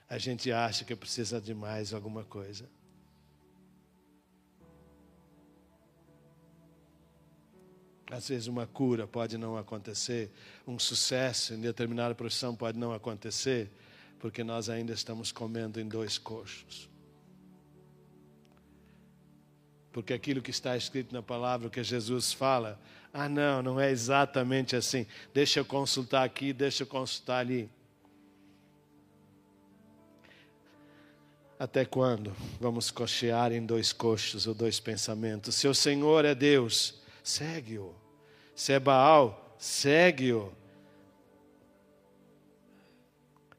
A 0.08 0.18
gente 0.18 0.52
acha 0.52 0.84
que 0.84 0.94
precisa 0.94 1.40
de 1.40 1.54
mais 1.54 1.92
alguma 1.92 2.24
coisa. 2.24 2.68
Às 8.10 8.28
vezes 8.28 8.46
uma 8.46 8.66
cura 8.66 9.06
pode 9.06 9.36
não 9.36 9.56
acontecer, 9.56 10.30
um 10.66 10.78
sucesso 10.78 11.52
em 11.54 11.60
determinada 11.60 12.14
profissão 12.14 12.56
pode 12.56 12.78
não 12.78 12.92
acontecer, 12.92 13.70
porque 14.18 14.42
nós 14.42 14.70
ainda 14.70 14.92
estamos 14.92 15.30
comendo 15.30 15.78
em 15.78 15.86
dois 15.86 16.16
coxos. 16.16 16.88
Porque 19.92 20.12
aquilo 20.12 20.40
que 20.40 20.50
está 20.50 20.76
escrito 20.76 21.12
na 21.12 21.22
palavra 21.22 21.68
que 21.68 21.82
Jesus 21.82 22.32
fala, 22.32 22.80
ah, 23.12 23.28
não, 23.28 23.62
não 23.62 23.80
é 23.80 23.90
exatamente 23.90 24.76
assim. 24.76 25.06
Deixa 25.34 25.60
eu 25.60 25.64
consultar 25.64 26.24
aqui, 26.24 26.52
deixa 26.52 26.84
eu 26.84 26.86
consultar 26.86 27.38
ali. 27.40 27.70
Até 31.58 31.84
quando 31.84 32.34
vamos 32.60 32.90
cochear 32.90 33.50
em 33.50 33.66
dois 33.66 33.92
coxos 33.92 34.46
ou 34.46 34.54
dois 34.54 34.78
pensamentos? 34.78 35.56
Se 35.56 35.66
o 35.66 35.74
Senhor 35.74 36.24
é 36.24 36.34
Deus, 36.34 37.02
segue-o. 37.24 37.97
Se 38.58 38.72
é 38.72 38.80
Baal, 38.80 39.54
segue-o. 39.56 40.52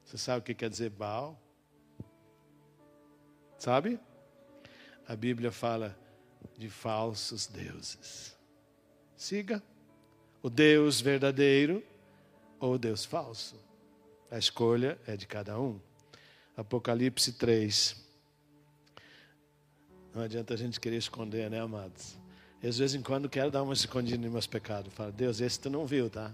Você 0.04 0.18
sabe 0.18 0.40
o 0.40 0.44
que 0.44 0.54
quer 0.54 0.70
dizer 0.70 0.90
Baal? 0.90 1.40
Sabe? 3.58 3.98
A 5.08 5.16
Bíblia 5.16 5.54
fala 5.54 5.98
de 6.58 6.70
falsos 6.70 7.48
deuses. 7.48 8.38
Siga 9.16 9.64
o 10.44 10.50
Deus 10.50 11.00
verdadeiro 11.00 11.82
ou 12.60 12.74
o 12.74 12.78
Deus 12.78 13.06
falso. 13.06 13.56
A 14.30 14.38
escolha 14.38 15.00
é 15.08 15.16
de 15.16 15.26
cada 15.26 15.58
um. 15.58 15.80
Apocalipse 16.58 17.32
3. 17.32 17.96
Não 20.14 20.24
adianta 20.24 20.56
a 20.56 20.58
gente 20.58 20.78
querer 20.78 20.98
esconder, 20.98 21.50
né, 21.50 21.62
amados? 21.62 22.19
Eu, 22.62 22.72
de 22.72 22.78
vez 22.78 22.94
em 22.94 23.02
quando 23.02 23.30
quero 23.30 23.50
dar 23.50 23.64
uma 23.64 23.74
escondida 23.74 24.18
nos 24.18 24.32
meus 24.32 24.48
pecados. 24.48 24.94
Falo, 24.94 25.14
Deus, 25.14 25.40
esse 25.40 25.58
tu 25.60 25.70
não 25.70 25.86
viu, 25.86 26.10
tá? 26.10 26.34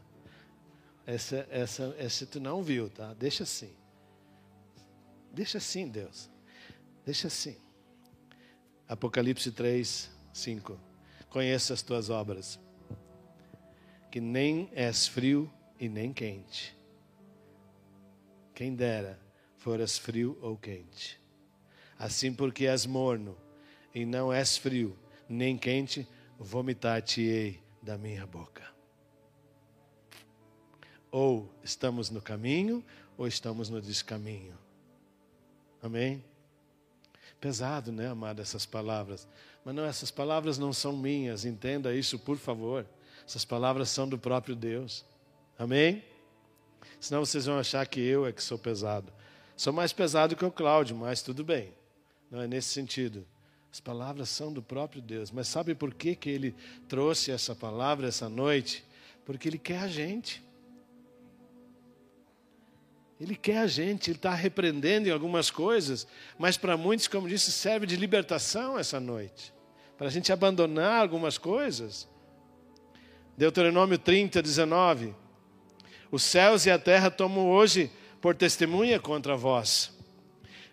Essa, 1.05 1.47
essa, 1.51 1.95
esse 1.99 2.25
tu 2.25 2.39
não 2.39 2.63
viu, 2.63 2.89
tá? 2.89 3.13
Deixa 3.13 3.43
assim. 3.43 3.71
Deixa 5.31 5.59
assim, 5.59 5.87
Deus. 5.87 6.29
Deixa 7.05 7.27
assim. 7.27 7.55
Apocalipse 8.87 9.51
3, 9.51 10.09
5. 10.33 10.79
Conheça 11.29 11.73
as 11.73 11.83
tuas 11.83 12.09
obras, 12.09 12.59
que 14.09 14.19
nem 14.19 14.69
és 14.73 15.07
frio 15.07 15.51
e 15.79 15.87
nem 15.87 16.11
quente. 16.11 16.75
Quem 18.55 18.73
dera 18.73 19.19
foras 19.57 19.97
frio 19.97 20.37
ou 20.41 20.57
quente. 20.57 21.21
Assim, 21.99 22.33
porque 22.33 22.65
és 22.65 22.85
morno 22.85 23.37
e 23.93 24.05
não 24.05 24.33
és 24.33 24.57
frio 24.57 24.97
nem 25.27 25.57
quente, 25.57 26.07
vomitar-te-ei 26.39 27.61
da 27.81 27.97
minha 27.97 28.25
boca. 28.25 28.63
Ou 31.11 31.49
estamos 31.63 32.09
no 32.09 32.21
caminho, 32.21 32.83
ou 33.17 33.27
estamos 33.27 33.69
no 33.69 33.81
descaminho. 33.81 34.57
Amém? 35.81 36.23
Pesado, 37.39 37.91
né, 37.91 38.07
amado, 38.07 38.41
essas 38.41 38.65
palavras. 38.65 39.27
Mas 39.63 39.75
não, 39.75 39.85
essas 39.85 40.11
palavras 40.11 40.57
não 40.57 40.73
são 40.73 40.95
minhas, 40.95 41.45
entenda 41.45 41.93
isso, 41.93 42.19
por 42.19 42.37
favor. 42.37 42.85
Essas 43.25 43.45
palavras 43.45 43.89
são 43.89 44.07
do 44.07 44.17
próprio 44.17 44.55
Deus. 44.55 45.05
Amém? 45.57 46.03
Senão 46.99 47.25
vocês 47.25 47.45
vão 47.45 47.57
achar 47.57 47.85
que 47.87 47.99
eu 47.99 48.25
é 48.25 48.31
que 48.31 48.43
sou 48.43 48.57
pesado. 48.57 49.11
Sou 49.55 49.71
mais 49.71 49.93
pesado 49.93 50.35
que 50.35 50.43
o 50.43 50.51
Cláudio, 50.51 50.95
mas 50.95 51.21
tudo 51.21 51.43
bem. 51.43 51.73
Não 52.29 52.41
é 52.41 52.47
nesse 52.47 52.69
sentido. 52.69 53.25
As 53.75 53.81
palavras 53.81 54.29
são 54.29 54.53
do 54.53 54.61
próprio 54.61 55.01
Deus. 55.01 55.31
Mas 55.31 55.49
sabe 55.49 55.75
por 55.75 55.93
que, 55.93 56.15
que 56.15 56.29
ele 56.29 56.55
trouxe 56.87 57.29
essa 57.29 57.53
palavra 57.53 58.07
essa 58.07 58.29
noite? 58.29 58.85
Porque 59.25 59.49
ele 59.49 59.57
quer 59.57 59.79
a 59.79 59.87
gente. 59.89 60.41
Ele 63.19 63.35
quer 63.35 63.57
a 63.57 63.67
gente, 63.67 64.11
ele 64.11 64.17
está 64.17 64.33
repreendendo 64.33 65.09
em 65.09 65.11
algumas 65.11 65.51
coisas, 65.51 66.07
mas 66.39 66.55
para 66.55 66.77
muitos, 66.77 67.09
como 67.09 67.27
disse, 67.27 67.51
serve 67.51 67.85
de 67.85 67.97
libertação 67.97 68.79
essa 68.79 68.97
noite. 68.97 69.53
Para 69.97 70.07
a 70.07 70.09
gente 70.09 70.31
abandonar 70.31 71.01
algumas 71.01 71.37
coisas. 71.37 72.07
Deuteronômio 73.37 73.97
30, 73.97 74.41
19. 74.41 75.13
Os 76.09 76.23
céus 76.23 76.65
e 76.65 76.71
a 76.71 76.79
terra 76.79 77.11
tomam 77.11 77.49
hoje 77.49 77.91
por 78.21 78.35
testemunha 78.35 79.01
contra 79.01 79.35
vós 79.35 79.94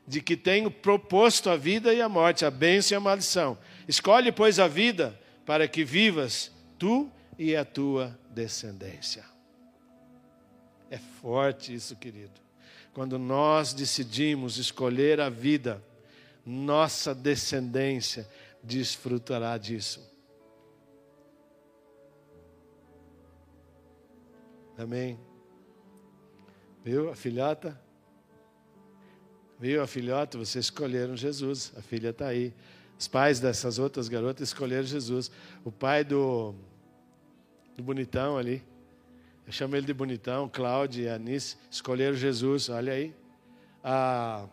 de 0.07 0.21
que 0.21 0.37
tenho 0.37 0.71
proposto 0.71 1.49
a 1.49 1.57
vida 1.57 1.95
e 1.95 2.01
a 2.01 2.09
morte, 2.09 2.45
a 2.45 2.51
bênção 2.51 2.95
e 2.95 2.97
a 2.97 3.01
maldição. 3.01 3.57
Escolhe, 3.87 4.33
pois, 4.33 4.59
a 4.59 4.67
vida 4.67 5.19
para 5.47 5.69
que 5.69 5.85
vivas 5.85 6.51
tu 6.79 7.11
e 7.39 7.55
a 7.57 7.65
tua 7.65 8.19
descendência. 8.31 9.25
É 10.91 10.99
forte 10.99 11.75
isso, 11.75 11.97
querido. 11.97 12.41
Quando 12.93 13.19
nós 13.19 13.73
decidimos 13.73 14.59
escolher 14.59 15.21
a 15.21 15.31
vida, 15.31 15.83
nossa 16.45 17.15
descendência 17.15 18.29
desfrutará 18.63 19.57
disso. 19.57 20.13
Amém? 24.77 25.19
Viu 26.85 27.11
a? 27.11 27.82
Viu, 29.63 29.81
a 29.81 29.87
filhota, 29.87 30.37
vocês 30.37 30.65
escolheram 30.65 31.17
Jesus. 31.17 31.73
A 31.77 31.81
filha 31.81 32.09
está 32.09 32.27
aí. 32.27 32.53
Os 32.99 33.07
pais 33.07 33.39
dessas 33.39 33.79
outras 33.79 34.09
garotas 34.09 34.49
escolheram 34.49 34.83
Jesus. 34.83 35.31
O 35.65 35.71
pai 35.71 36.03
do, 36.03 36.53
do 37.77 37.81
bonitão 37.81 38.37
ali, 38.37 38.61
eu 39.47 39.53
chamo 39.53 39.77
ele 39.77 39.87
de 39.87 39.95
bonitão, 39.95 40.49
Cláudio 40.49 41.05
e 41.05 41.09
Anice, 41.09 41.57
escolheram 41.71 42.17
Jesus. 42.17 42.71
Olha 42.71 42.93
aí. 42.93 43.15
A 43.85 44.49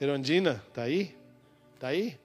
Erondina, 0.00 0.64
está 0.66 0.84
aí? 0.84 1.14
Está 1.74 1.88
aí? 1.88 2.18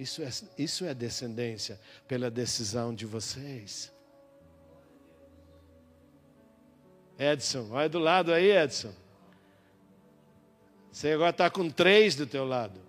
Isso 0.00 0.22
é, 0.22 0.30
isso 0.56 0.86
é 0.86 0.94
descendência 0.94 1.78
pela 2.08 2.30
decisão 2.30 2.94
de 2.94 3.04
vocês. 3.04 3.92
Edson, 7.18 7.68
olha 7.70 7.90
do 7.90 7.98
lado 7.98 8.32
aí, 8.32 8.50
Edson. 8.50 9.04
Você 10.96 11.12
agora 11.12 11.28
está 11.28 11.50
com 11.50 11.68
três 11.68 12.16
do 12.16 12.26
teu 12.26 12.46
lado. 12.46 12.80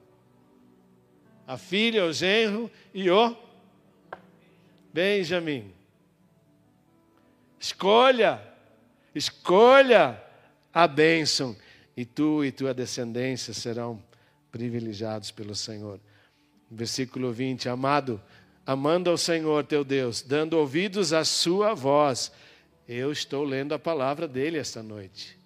A 1.46 1.58
filha, 1.58 2.06
o 2.06 2.14
genro 2.14 2.72
e 2.94 3.12
o 3.12 3.36
Benjamin. 4.94 5.74
Escolha, 7.60 8.42
escolha 9.14 10.24
a 10.74 10.88
bênção. 10.88 11.54
E 11.98 12.06
tu 12.06 12.46
e 12.46 12.52
tua 12.54 12.74
descendência 12.74 13.54
serão 13.54 14.02
privilegiados 14.54 15.30
pelo 15.30 15.54
Senhor. 15.54 16.00
Versículo 16.72 17.34
20: 17.34 17.68
Amado, 17.68 18.24
amando 18.66 19.10
ao 19.10 19.18
Senhor 19.18 19.66
teu 19.66 19.84
Deus, 19.84 20.22
dando 20.22 20.54
ouvidos 20.54 21.12
à 21.12 21.26
sua 21.26 21.74
voz. 21.74 22.32
Eu 22.88 23.12
estou 23.12 23.44
lendo 23.44 23.74
a 23.74 23.80
palavra 23.80 24.30
dele 24.30 24.58
esta 24.58 24.82
noite. 24.82 25.38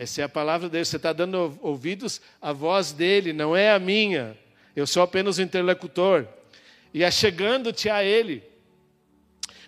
Essa 0.00 0.22
é 0.22 0.24
a 0.24 0.30
palavra 0.30 0.66
dele. 0.66 0.86
Você 0.86 0.96
está 0.96 1.12
dando 1.12 1.58
ouvidos 1.60 2.22
à 2.40 2.54
voz 2.54 2.90
dele, 2.90 3.34
não 3.34 3.54
é 3.54 3.70
a 3.70 3.78
minha. 3.78 4.34
Eu 4.74 4.86
sou 4.86 5.02
apenas 5.02 5.36
o 5.36 5.42
interlocutor. 5.42 6.26
E 6.94 7.04
achegando-te 7.04 7.90
a 7.90 8.02
ele, 8.02 8.42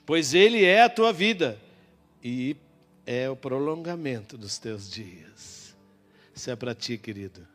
pois 0.06 0.32
ele 0.32 0.64
é 0.64 0.84
a 0.84 0.88
tua 0.88 1.12
vida 1.12 1.60
e 2.24 2.56
é 3.04 3.28
o 3.28 3.36
prolongamento 3.36 4.38
dos 4.38 4.56
teus 4.56 4.90
dias. 4.90 5.76
Isso 6.34 6.50
é 6.50 6.56
para 6.56 6.74
ti, 6.74 6.96
querido. 6.96 7.46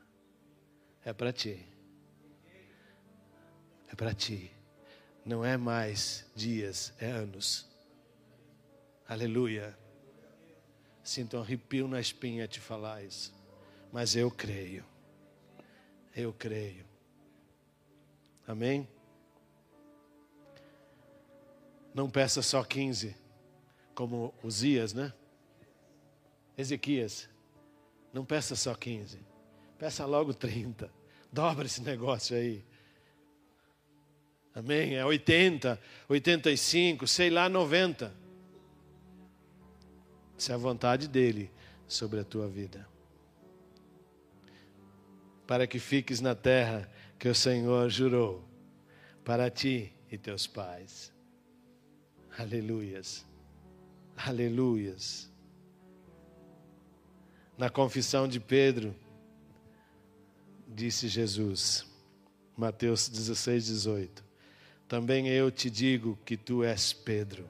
É 1.03 1.11
para 1.11 1.33
ti. 1.33 1.57
É 3.91 3.95
para 3.95 4.13
ti. 4.13 4.51
Não 5.25 5.43
é 5.43 5.57
mais 5.57 6.27
dias, 6.35 6.93
é 6.99 7.07
anos. 7.09 7.65
Aleluia. 9.09 9.75
Sinto 11.07 11.38
um 11.38 11.41
arrepio 11.41 11.88
na 11.88 12.01
espinha 12.01 12.49
te 12.49 12.59
falar 12.59 13.01
isso. 13.01 13.34
Mas 13.93 14.13
eu 14.13 14.29
creio. 14.29 14.84
Eu 16.13 16.34
creio. 16.34 16.84
Amém? 18.45 18.85
Não 21.93 22.09
peça 22.09 22.41
só 22.41 22.61
15, 22.61 23.15
como 23.95 24.34
Uzias, 24.43 24.91
né? 24.91 25.13
Ezequias. 26.57 27.29
Não 28.11 28.25
peça 28.25 28.53
só 28.53 28.75
15. 28.75 29.17
Peça 29.79 30.05
logo 30.05 30.34
30. 30.34 30.91
Dobra 31.31 31.67
esse 31.67 31.81
negócio 31.81 32.35
aí. 32.35 32.65
Amém? 34.53 34.97
É 34.97 35.05
80, 35.05 35.79
85, 36.09 37.07
sei 37.07 37.29
lá, 37.29 37.47
90. 37.47 38.26
É 40.49 40.53
a 40.53 40.57
vontade 40.57 41.07
dele 41.07 41.51
sobre 41.88 42.19
a 42.19 42.23
tua 42.23 42.47
vida. 42.47 42.88
Para 45.47 45.65
que 45.65 45.80
fiques 45.80 46.22
na 46.22 46.35
terra 46.35 46.89
que 47.18 47.27
o 47.27 47.35
Senhor 47.35 47.89
jurou 47.89 48.47
para 49.26 49.49
ti 49.49 49.91
e 50.11 50.18
teus 50.18 50.45
pais. 50.45 51.11
Aleluias. 52.38 53.26
Aleluias. 54.15 55.31
Na 57.57 57.69
confissão 57.69 58.27
de 58.27 58.39
Pedro, 58.39 58.95
disse 60.68 61.07
Jesus, 61.07 61.85
Mateus 62.55 63.09
16, 63.09 63.65
18: 63.65 64.23
Também 64.88 65.27
eu 65.27 65.49
te 65.49 65.69
digo 65.69 66.18
que 66.23 66.38
tu 66.38 66.64
és 66.64 66.93
Pedro. 66.93 67.49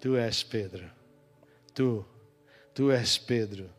Tu 0.00 0.16
és 0.16 0.42
Pedro. 0.42 0.99
Tu, 1.74 2.04
tu 2.74 2.90
és 2.90 3.18
Pedro. 3.18 3.70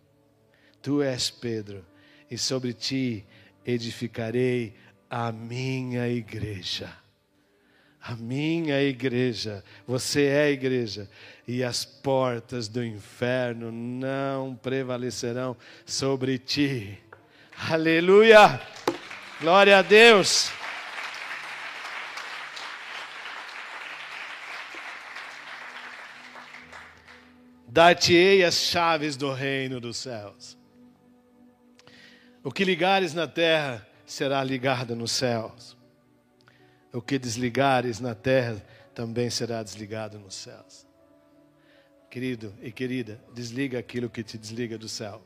Tu 0.81 1.01
és 1.01 1.29
Pedro. 1.29 1.85
E 2.29 2.37
sobre 2.37 2.73
ti 2.73 3.25
edificarei 3.65 4.73
a 5.09 5.31
minha 5.31 6.07
igreja. 6.07 6.89
A 8.01 8.15
minha 8.15 8.81
igreja, 8.81 9.63
você 9.85 10.25
é 10.25 10.43
a 10.43 10.49
igreja, 10.49 11.07
e 11.47 11.63
as 11.63 11.85
portas 11.85 12.67
do 12.67 12.83
inferno 12.83 13.71
não 13.71 14.55
prevalecerão 14.55 15.55
sobre 15.85 16.39
ti. 16.39 16.97
Aleluia! 17.69 18.59
Glória 19.39 19.77
a 19.77 19.81
Deus! 19.83 20.51
Dar-te-ei 27.71 28.43
as 28.43 28.55
chaves 28.55 29.15
do 29.15 29.31
reino 29.31 29.79
dos 29.79 29.95
céus. 29.95 30.57
O 32.43 32.51
que 32.51 32.65
ligares 32.65 33.13
na 33.13 33.29
terra 33.29 33.87
será 34.05 34.43
ligado 34.43 34.93
nos 34.93 35.13
céus. 35.13 35.77
O 36.91 37.01
que 37.01 37.17
desligares 37.17 38.01
na 38.01 38.13
terra 38.13 38.61
também 38.93 39.29
será 39.29 39.63
desligado 39.63 40.19
nos 40.19 40.35
céus. 40.35 40.85
Querido 42.09 42.53
e 42.61 42.73
querida, 42.73 43.23
desliga 43.33 43.79
aquilo 43.79 44.09
que 44.09 44.21
te 44.21 44.37
desliga 44.37 44.77
do 44.77 44.89
céu. 44.89 45.21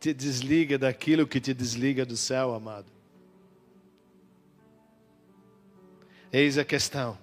Te 0.00 0.12
desliga 0.12 0.76
daquilo 0.76 1.24
que 1.24 1.40
te 1.40 1.54
desliga 1.54 2.04
do 2.04 2.16
céu, 2.16 2.52
amado. 2.52 2.90
Eis 6.32 6.58
a 6.58 6.64
questão. 6.64 7.16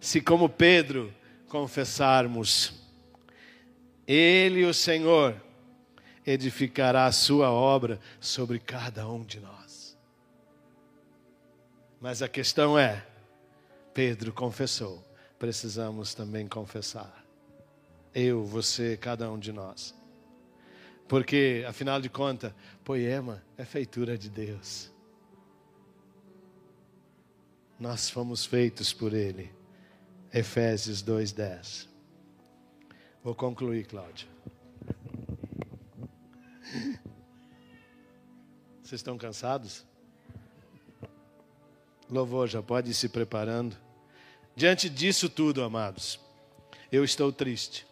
Se, 0.00 0.20
como 0.20 0.48
Pedro, 0.48 1.12
confessarmos, 1.52 2.72
Ele, 4.08 4.64
o 4.64 4.72
Senhor, 4.72 5.38
edificará 6.26 7.04
a 7.04 7.12
sua 7.12 7.50
obra 7.50 8.00
sobre 8.18 8.58
cada 8.58 9.06
um 9.06 9.22
de 9.22 9.38
nós. 9.38 9.94
Mas 12.00 12.22
a 12.22 12.28
questão 12.28 12.78
é: 12.78 13.06
Pedro 13.92 14.32
confessou, 14.32 15.06
precisamos 15.38 16.14
também 16.14 16.48
confessar. 16.48 17.22
Eu, 18.14 18.46
você, 18.46 18.96
cada 18.96 19.30
um 19.30 19.38
de 19.38 19.52
nós. 19.52 19.94
Porque, 21.06 21.66
afinal 21.68 22.00
de 22.00 22.08
contas, 22.08 22.50
poema 22.82 23.42
é 23.58 23.64
feitura 23.66 24.16
de 24.16 24.30
Deus. 24.30 24.90
Nós 27.78 28.08
fomos 28.08 28.46
feitos 28.46 28.90
por 28.94 29.12
Ele. 29.12 29.61
Efésios 30.32 31.02
2,10. 31.02 31.86
Vou 33.22 33.34
concluir, 33.34 33.86
Cláudio. 33.86 34.26
Vocês 38.82 39.00
estão 39.00 39.18
cansados? 39.18 39.84
Louvor, 42.10 42.48
já 42.48 42.62
pode 42.62 42.90
ir 42.90 42.94
se 42.94 43.08
preparando. 43.08 43.76
Diante 44.56 44.88
disso 44.88 45.28
tudo, 45.28 45.62
amados, 45.62 46.18
eu 46.90 47.04
estou 47.04 47.32
triste 47.32 47.86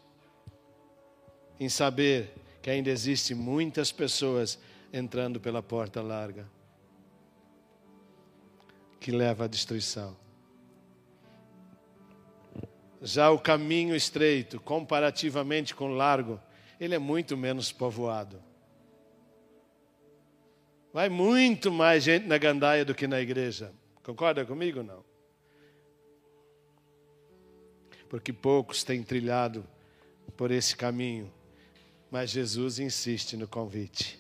em 1.59 1.69
saber 1.69 2.35
que 2.63 2.71
ainda 2.71 2.91
existe 2.91 3.35
muitas 3.35 3.93
pessoas 3.93 4.59
entrando 4.93 5.39
pela 5.39 5.63
porta 5.63 6.03
larga 6.03 6.49
que 8.99 9.11
leva 9.11 9.45
à 9.45 9.47
destruição. 9.47 10.17
Já 13.03 13.31
o 13.31 13.39
caminho 13.39 13.97
estreito, 13.97 14.61
comparativamente 14.61 15.75
com 15.75 15.91
o 15.91 15.95
largo, 15.95 16.41
ele 16.79 16.95
é 16.95 16.99
muito 16.99 17.37
menos 17.37 17.73
povoado. 17.73 18.43
Vai 20.93 21.09
muito 21.09 21.71
mais 21.71 22.03
gente 22.03 22.27
na 22.27 22.37
gandaia 22.37 22.85
do 22.85 22.95
que 22.95 23.07
na 23.07 23.21
igreja. 23.21 23.73
Concorda 24.03 24.45
comigo 24.45 24.83
não? 24.83 25.05
Porque 28.09 28.33
poucos 28.33 28.83
têm 28.83 29.03
trilhado 29.03 29.65
por 30.37 30.51
esse 30.51 30.75
caminho, 30.77 31.33
mas 32.11 32.31
Jesus 32.31 32.81
insiste 32.81 33.37
no 33.37 33.47
convite. 33.47 34.19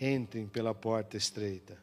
Entrem 0.00 0.46
pela 0.46 0.74
porta 0.74 1.16
estreita. 1.16 1.78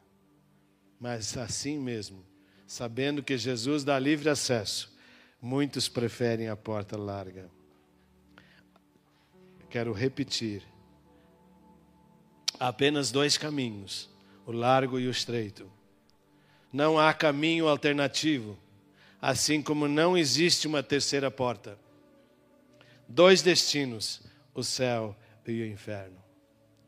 Mas 0.99 1.38
assim 1.38 1.77
mesmo, 1.77 2.26
sabendo 2.65 3.22
que 3.22 3.38
Jesus 3.38 3.84
dá 3.84 3.99
livre 3.99 4.30
acesso, 4.30 4.91
muitos 5.41 5.87
preferem 5.87 6.49
a 6.49 6.55
porta 6.55 6.97
larga. 6.97 7.49
Quero 9.69 9.93
repetir 9.93 10.63
Há 12.59 12.67
apenas 12.67 13.09
dois 13.09 13.37
caminhos, 13.37 14.09
o 14.45 14.51
largo 14.51 14.99
e 14.99 15.07
o 15.07 15.11
estreito. 15.11 15.71
Não 16.73 16.99
há 16.99 17.13
caminho 17.13 17.69
alternativo, 17.69 18.59
assim 19.21 19.61
como 19.61 19.87
não 19.87 20.17
existe 20.17 20.67
uma 20.67 20.83
terceira 20.83 21.31
porta. 21.31 21.79
Dois 23.07 23.41
destinos, 23.41 24.21
o 24.53 24.61
céu 24.61 25.15
e 25.47 25.61
o 25.61 25.65
inferno. 25.65 26.21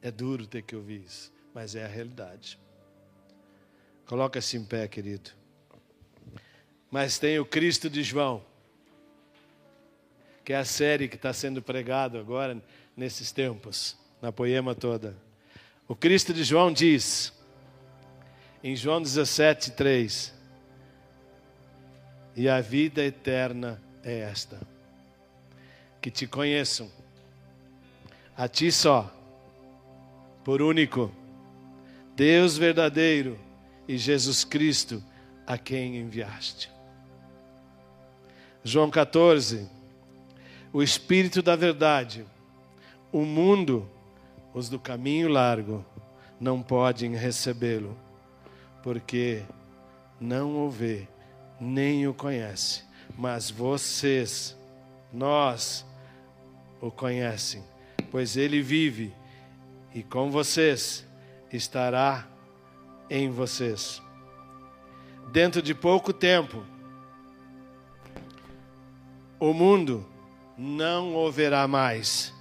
É 0.02 0.12
duro 0.12 0.46
ter 0.46 0.62
que 0.62 0.76
ouvir 0.76 1.04
isso, 1.06 1.32
mas 1.54 1.74
é 1.74 1.86
a 1.86 1.88
realidade. 1.88 2.60
Coloca-se 4.06 4.58
em 4.58 4.66
pé, 4.66 4.90
querido. 4.90 5.32
Mas 6.92 7.18
tem 7.18 7.40
o 7.40 7.46
Cristo 7.46 7.90
de 7.90 8.04
João, 8.04 8.44
que 10.44 10.52
é 10.52 10.58
a 10.58 10.66
série 10.66 11.08
que 11.08 11.16
está 11.16 11.32
sendo 11.32 11.62
pregado 11.62 12.18
agora 12.18 12.62
nesses 12.98 13.32
tempos, 13.32 13.96
na 14.22 14.30
poema 14.30 14.76
toda. 14.76 15.16
O 15.88 15.96
Cristo 15.96 16.34
de 16.34 16.44
João 16.44 16.72
diz, 16.74 17.32
em 18.62 18.76
João 18.76 19.02
17, 19.02 19.72
3: 19.72 20.34
E 22.36 22.50
a 22.50 22.60
vida 22.60 23.02
eterna 23.02 23.82
é 24.04 24.20
esta, 24.20 24.60
que 26.02 26.12
te 26.12 26.28
conheçam, 26.28 26.92
a 28.36 28.50
ti 28.50 28.70
só, 28.70 29.10
por 30.44 30.62
único, 30.62 31.10
Deus 32.18 32.58
verdadeiro 32.58 33.40
e 33.88 33.98
Jesus 33.98 34.44
Cristo, 34.44 35.02
a 35.48 35.58
quem 35.58 35.98
enviaste. 35.98 36.81
João 38.64 38.92
14, 38.92 39.68
o 40.72 40.84
Espírito 40.84 41.42
da 41.42 41.56
verdade, 41.56 42.26
o 43.12 43.26
mundo, 43.26 43.90
os 44.54 44.70
do 44.70 44.80
caminho 44.80 45.28
largo, 45.28 45.84
não 46.40 46.62
podem 46.62 47.16
recebê-lo, 47.16 47.98
porque 48.84 49.44
não 50.20 50.66
o 50.66 50.70
vê, 50.70 51.08
nem 51.60 52.08
o 52.08 52.14
conhece. 52.14 52.84
Mas 53.18 53.50
vocês, 53.50 54.56
nós, 55.12 55.84
o 56.80 56.92
conhecem, 56.92 57.64
pois 58.12 58.38
ele 58.38 58.62
vive 58.62 59.12
e 59.94 60.04
com 60.04 60.30
vocês 60.30 61.04
estará 61.52 62.28
em 63.10 63.30
vocês. 63.32 64.02
Dentro 65.32 65.62
de 65.62 65.74
pouco 65.74 66.14
tempo, 66.14 66.64
o 69.42 69.54
mundo 69.56 70.06
não 70.56 71.16
o 71.16 71.32
verá 71.32 71.68
mais, 71.68 72.32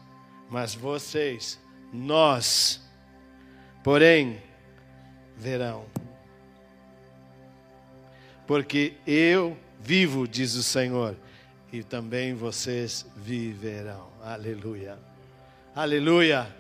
mas 0.51 0.75
vocês, 0.75 1.59
nós, 1.91 2.87
porém, 3.83 4.39
verão. 5.35 5.87
Porque 8.47 8.93
eu 9.07 9.57
vivo, 9.81 10.29
diz 10.29 10.55
o 10.55 10.63
Senhor, 10.63 11.17
e 11.73 11.83
também 11.83 12.35
vocês 12.35 13.07
viverão. 13.17 14.09
Aleluia. 14.23 14.99
Aleluia. 15.75 16.55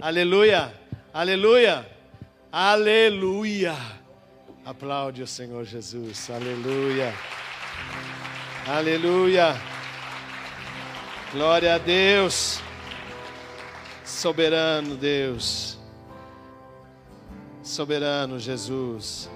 Aleluia. 0.00 0.72
Aleluia. 1.12 1.86
Aleluia. 2.50 3.76
Aplaude 4.64 5.22
o 5.22 5.26
Senhor 5.26 5.64
Jesus. 5.64 6.30
Aleluia. 6.30 7.12
Aleluia. 8.66 9.71
Glória 11.32 11.76
a 11.76 11.78
Deus. 11.78 12.60
Soberano 14.04 14.96
Deus. 14.96 15.78
Soberano 17.62 18.38
Jesus. 18.38 19.30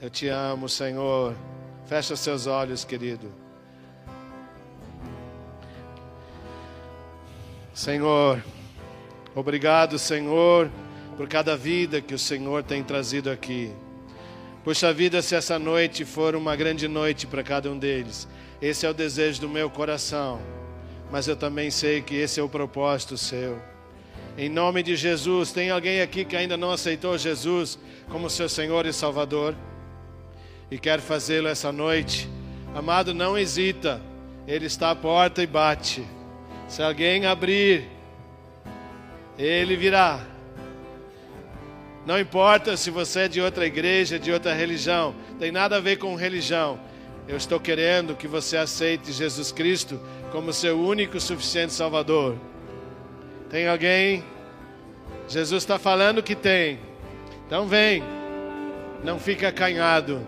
Eu 0.00 0.08
te 0.08 0.28
amo, 0.28 0.68
Senhor. 0.68 1.34
Fecha 1.86 2.14
seus 2.14 2.46
olhos, 2.46 2.84
querido. 2.84 3.32
Senhor, 7.74 8.40
obrigado, 9.34 9.98
Senhor, 9.98 10.70
por 11.16 11.28
cada 11.28 11.56
vida 11.56 12.00
que 12.00 12.14
o 12.14 12.18
Senhor 12.18 12.62
tem 12.62 12.84
trazido 12.84 13.28
aqui. 13.28 13.72
Puxa 14.62 14.92
vida, 14.92 15.20
se 15.20 15.34
essa 15.34 15.58
noite 15.58 16.04
for 16.04 16.36
uma 16.36 16.54
grande 16.54 16.86
noite 16.86 17.26
para 17.26 17.42
cada 17.42 17.68
um 17.68 17.78
deles, 17.78 18.28
esse 18.60 18.84
é 18.84 18.90
o 18.90 18.94
desejo 18.94 19.40
do 19.40 19.48
meu 19.48 19.70
coração, 19.70 20.40
mas 21.10 21.28
eu 21.28 21.36
também 21.36 21.70
sei 21.70 22.02
que 22.02 22.16
esse 22.16 22.40
é 22.40 22.42
o 22.42 22.48
propósito 22.48 23.16
seu. 23.16 23.60
Em 24.36 24.48
nome 24.48 24.82
de 24.82 24.96
Jesus, 24.96 25.52
tem 25.52 25.70
alguém 25.70 26.00
aqui 26.00 26.24
que 26.24 26.36
ainda 26.36 26.56
não 26.56 26.70
aceitou 26.70 27.16
Jesus 27.18 27.78
como 28.08 28.30
seu 28.30 28.48
Senhor 28.48 28.86
e 28.86 28.92
Salvador 28.92 29.54
e 30.70 30.78
quer 30.78 31.00
fazê-lo 31.00 31.48
essa 31.48 31.72
noite? 31.72 32.28
Amado, 32.74 33.14
não 33.14 33.38
hesita, 33.38 34.00
Ele 34.46 34.66
está 34.66 34.90
à 34.90 34.96
porta 34.96 35.42
e 35.42 35.46
bate. 35.46 36.04
Se 36.68 36.82
alguém 36.82 37.24
abrir, 37.24 37.88
ele 39.38 39.76
virá. 39.76 40.20
Não 42.04 42.18
importa 42.18 42.76
se 42.76 42.90
você 42.90 43.20
é 43.20 43.28
de 43.28 43.40
outra 43.40 43.66
igreja, 43.66 44.18
de 44.18 44.32
outra 44.32 44.52
religião, 44.52 45.14
tem 45.38 45.52
nada 45.52 45.76
a 45.76 45.80
ver 45.80 45.96
com 45.96 46.14
religião. 46.14 46.78
Eu 47.28 47.36
estou 47.36 47.60
querendo 47.60 48.16
que 48.16 48.26
você 48.26 48.56
aceite 48.56 49.12
Jesus 49.12 49.52
Cristo 49.52 50.00
como 50.32 50.50
seu 50.50 50.80
único 50.80 51.18
e 51.18 51.20
suficiente 51.20 51.74
Salvador. 51.74 52.38
Tem 53.50 53.68
alguém? 53.68 54.24
Jesus 55.28 55.62
está 55.62 55.78
falando 55.78 56.22
que 56.22 56.34
tem. 56.34 56.78
Então 57.46 57.66
vem. 57.66 58.02
Não 59.04 59.18
fica 59.18 59.48
acanhado. 59.48 60.26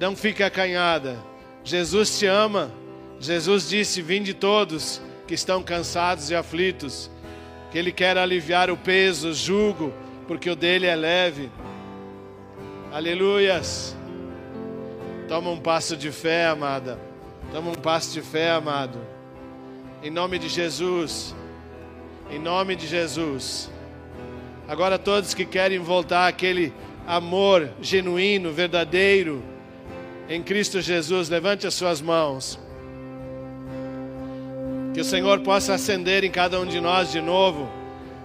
Não 0.00 0.16
fica 0.16 0.46
acanhada. 0.46 1.18
Jesus 1.62 2.18
te 2.18 2.24
ama. 2.24 2.72
Jesus 3.20 3.68
disse: 3.68 4.00
Vinde 4.00 4.32
todos 4.32 5.02
que 5.28 5.34
estão 5.34 5.62
cansados 5.62 6.30
e 6.30 6.34
aflitos, 6.34 7.10
que 7.70 7.78
Ele 7.78 7.92
quer 7.92 8.16
aliviar 8.16 8.70
o 8.70 8.76
peso, 8.76 9.28
o 9.28 9.34
jugo, 9.34 9.92
porque 10.26 10.48
o 10.48 10.56
dele 10.56 10.86
é 10.86 10.96
leve. 10.96 11.50
Aleluias. 12.90 13.94
Toma 15.28 15.50
um 15.50 15.58
passo 15.58 15.96
de 15.96 16.10
fé, 16.10 16.46
amada. 16.46 16.98
Toma 17.52 17.70
um 17.70 17.74
passo 17.74 18.12
de 18.12 18.20
fé, 18.20 18.50
amado. 18.50 18.98
Em 20.02 20.10
nome 20.10 20.38
de 20.38 20.48
Jesus. 20.48 21.34
Em 22.30 22.38
nome 22.38 22.76
de 22.76 22.86
Jesus. 22.86 23.70
Agora, 24.68 24.98
todos 24.98 25.34
que 25.34 25.44
querem 25.44 25.78
voltar 25.78 26.28
àquele 26.28 26.72
amor 27.06 27.70
genuíno, 27.80 28.52
verdadeiro, 28.52 29.42
em 30.28 30.42
Cristo 30.42 30.80
Jesus, 30.80 31.28
levante 31.28 31.66
as 31.66 31.74
suas 31.74 32.00
mãos. 32.00 32.58
Que 34.94 35.00
o 35.00 35.04
Senhor 35.04 35.40
possa 35.40 35.74
acender 35.74 36.24
em 36.24 36.30
cada 36.30 36.60
um 36.60 36.66
de 36.66 36.80
nós 36.80 37.10
de 37.10 37.20
novo 37.20 37.68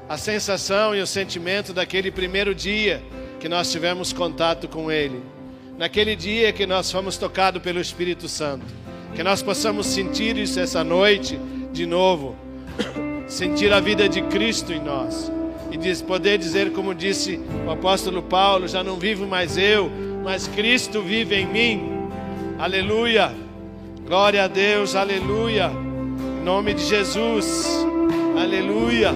a 0.10 0.18
sensação 0.18 0.96
e 0.96 1.02
o 1.02 1.08
sentimento 1.08 1.74
daquele 1.74 2.12
primeiro 2.12 2.56
dia 2.56 3.04
que 3.40 3.50
nós 3.50 3.72
tivemos 3.72 4.14
contato 4.14 4.68
com 4.68 4.92
Ele. 4.92 5.22
Naquele 5.78 6.16
dia 6.16 6.52
que 6.52 6.66
nós 6.66 6.92
fomos 6.92 7.18
tocados 7.18 7.62
pelo 7.62 7.80
Espírito 7.80 8.28
Santo. 8.28 8.66
Que 9.16 9.24
nós 9.24 9.42
possamos 9.42 9.88
sentir 9.88 10.38
isso 10.38 10.60
essa 10.60 10.84
noite 10.84 11.40
de 11.72 11.86
novo. 11.86 12.36
sentir 13.28 13.72
a 13.72 13.80
vida 13.80 14.10
de 14.10 14.22
Cristo 14.24 14.74
em 14.74 14.80
nós. 14.80 15.32
E 15.72 16.04
poder 16.04 16.38
dizer, 16.38 16.72
como 16.72 16.96
disse 16.96 17.40
o 17.66 17.70
apóstolo 17.70 18.24
Paulo: 18.24 18.68
já 18.68 18.84
não 18.84 18.98
vivo 18.98 19.28
mais 19.28 19.58
eu, 19.58 19.92
mas 20.24 20.48
Cristo 20.48 21.02
vive 21.02 21.36
em 21.36 21.46
mim. 21.46 22.10
Aleluia. 22.58 23.32
Glória 24.06 24.46
a 24.46 24.48
Deus, 24.48 24.96
aleluia 24.96 25.88
nome 26.48 26.74
de 26.74 26.86
Jesus. 26.86 27.68
Aleluia. 28.42 29.14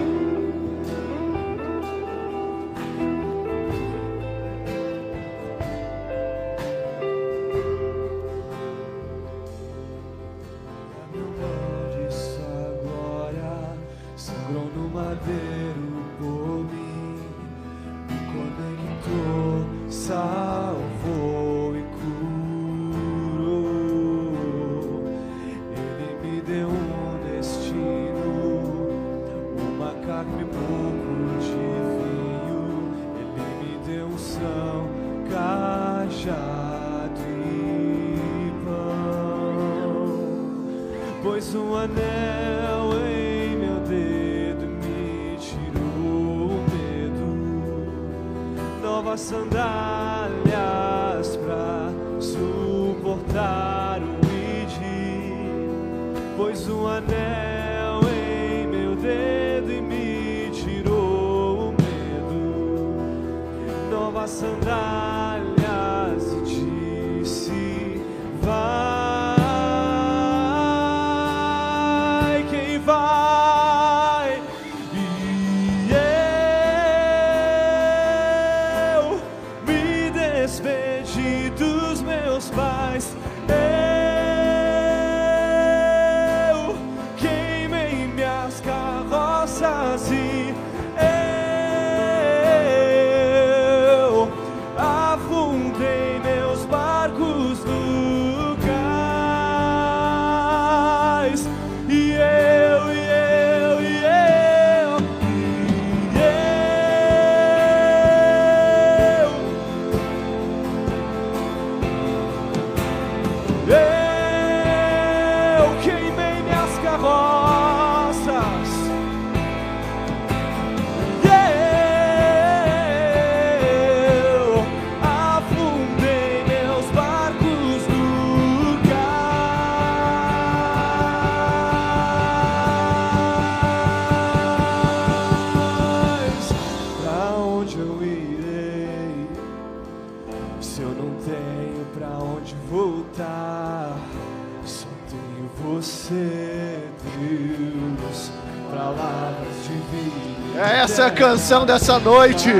canção 151.12 151.64
dessa 151.64 151.98
noite. 151.98 152.50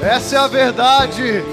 Essa 0.00 0.36
é 0.36 0.38
a 0.38 0.48
verdade. 0.48 1.44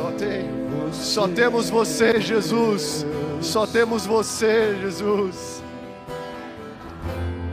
Só 0.00 0.10
tem, 0.12 0.50
só 0.92 1.28
temos 1.28 1.68
você, 1.68 2.18
Jesus. 2.22 3.04
Só 3.42 3.66
temos 3.66 4.06
você, 4.06 4.74
Jesus. 4.80 5.62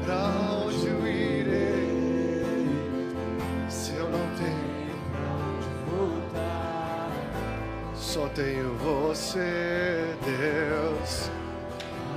Pra 0.06 0.32
onde 0.66 0.88
eu 0.88 1.06
irei 1.06 2.70
se 3.68 3.92
eu 3.96 4.06
não 4.06 4.26
tenho 4.38 4.96
pra 5.12 5.30
onde 5.44 5.68
voltar? 5.92 7.12
Só 7.96 8.30
tenho 8.30 8.76
você, 8.78 10.16
Deus. 10.24 11.30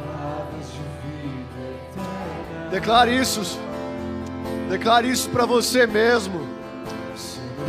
Palavras 0.07 0.67
de 0.71 0.79
vida 1.11 1.61
eterna. 1.91 2.71
Declare 2.71 3.17
isso. 3.17 3.59
Declare 4.69 5.11
isso 5.11 5.29
para 5.31 5.45
você 5.45 5.89
mesmo 5.89 6.50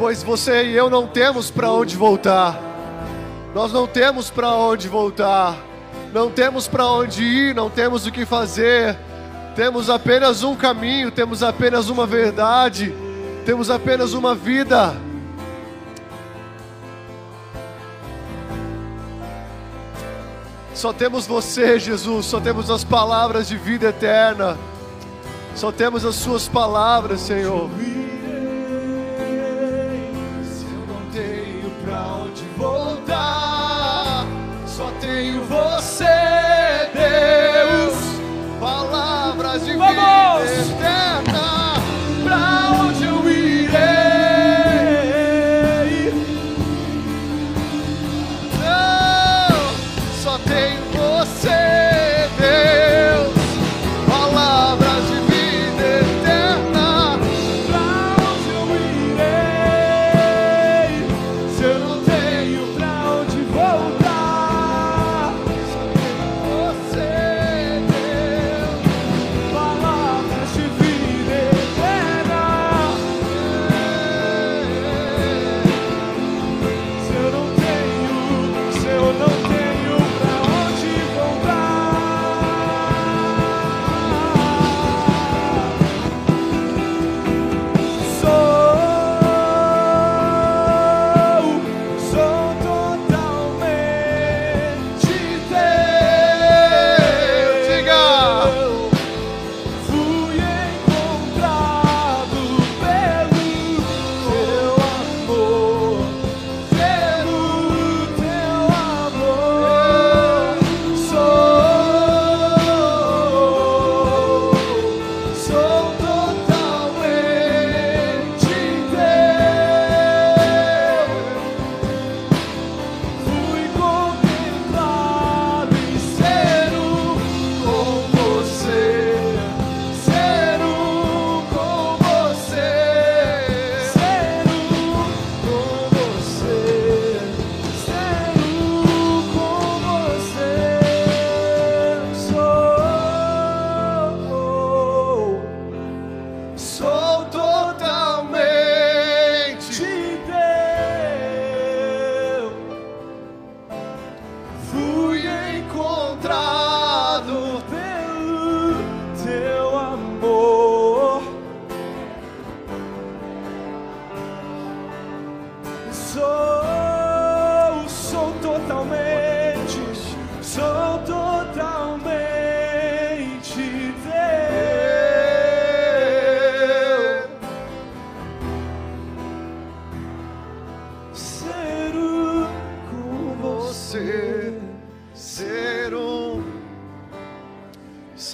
pois 0.01 0.23
você 0.23 0.63
e 0.63 0.75
eu 0.75 0.89
não 0.89 1.05
temos 1.05 1.51
para 1.51 1.71
onde 1.71 1.95
voltar. 1.95 2.59
Nós 3.53 3.71
não 3.71 3.85
temos 3.85 4.31
para 4.31 4.51
onde 4.51 4.87
voltar. 4.87 5.55
Não 6.11 6.31
temos 6.31 6.67
para 6.67 6.87
onde 6.87 7.23
ir, 7.23 7.53
não 7.53 7.69
temos 7.69 8.07
o 8.07 8.11
que 8.11 8.25
fazer. 8.25 8.97
Temos 9.55 9.91
apenas 9.91 10.41
um 10.41 10.55
caminho, 10.55 11.11
temos 11.11 11.43
apenas 11.43 11.87
uma 11.87 12.07
verdade, 12.07 12.91
temos 13.45 13.69
apenas 13.69 14.13
uma 14.13 14.33
vida. 14.33 14.95
Só 20.73 20.91
temos 20.91 21.27
você, 21.27 21.77
Jesus, 21.77 22.25
só 22.25 22.39
temos 22.39 22.71
as 22.71 22.83
palavras 22.83 23.47
de 23.47 23.55
vida 23.55 23.89
eterna. 23.89 24.57
Só 25.53 25.71
temos 25.71 26.03
as 26.03 26.15
suas 26.15 26.47
palavras, 26.47 27.19
Senhor. 27.19 27.69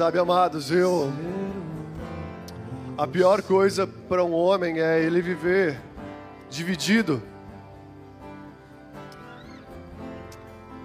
Sabe, 0.08 0.20
amados, 0.20 0.72
eu. 0.72 1.12
A 2.98 3.06
pior 3.06 3.42
coisa 3.42 3.86
para 3.86 4.24
um 4.24 4.34
homem 4.34 4.80
é 4.80 5.04
ele 5.04 5.22
viver 5.22 5.78
dividido. 6.50 7.22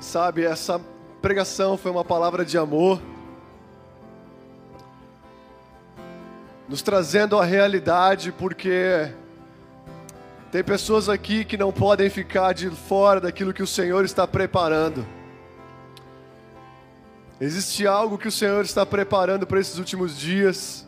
Sabe, 0.00 0.44
essa 0.44 0.80
pregação 1.20 1.76
foi 1.76 1.92
uma 1.92 2.04
palavra 2.04 2.44
de 2.44 2.58
amor, 2.58 3.00
nos 6.68 6.82
trazendo 6.82 7.38
a 7.38 7.44
realidade, 7.44 8.32
porque 8.32 9.08
tem 10.50 10.64
pessoas 10.64 11.08
aqui 11.08 11.44
que 11.44 11.56
não 11.56 11.70
podem 11.70 12.10
ficar 12.10 12.52
de 12.54 12.68
fora 12.70 13.20
daquilo 13.20 13.54
que 13.54 13.62
o 13.62 13.68
Senhor 13.68 14.04
está 14.04 14.26
preparando. 14.26 15.06
Existe 17.44 17.88
algo 17.88 18.16
que 18.16 18.28
o 18.28 18.30
Senhor 18.30 18.64
está 18.64 18.86
preparando 18.86 19.44
para 19.44 19.58
esses 19.58 19.76
últimos 19.76 20.16
dias. 20.16 20.86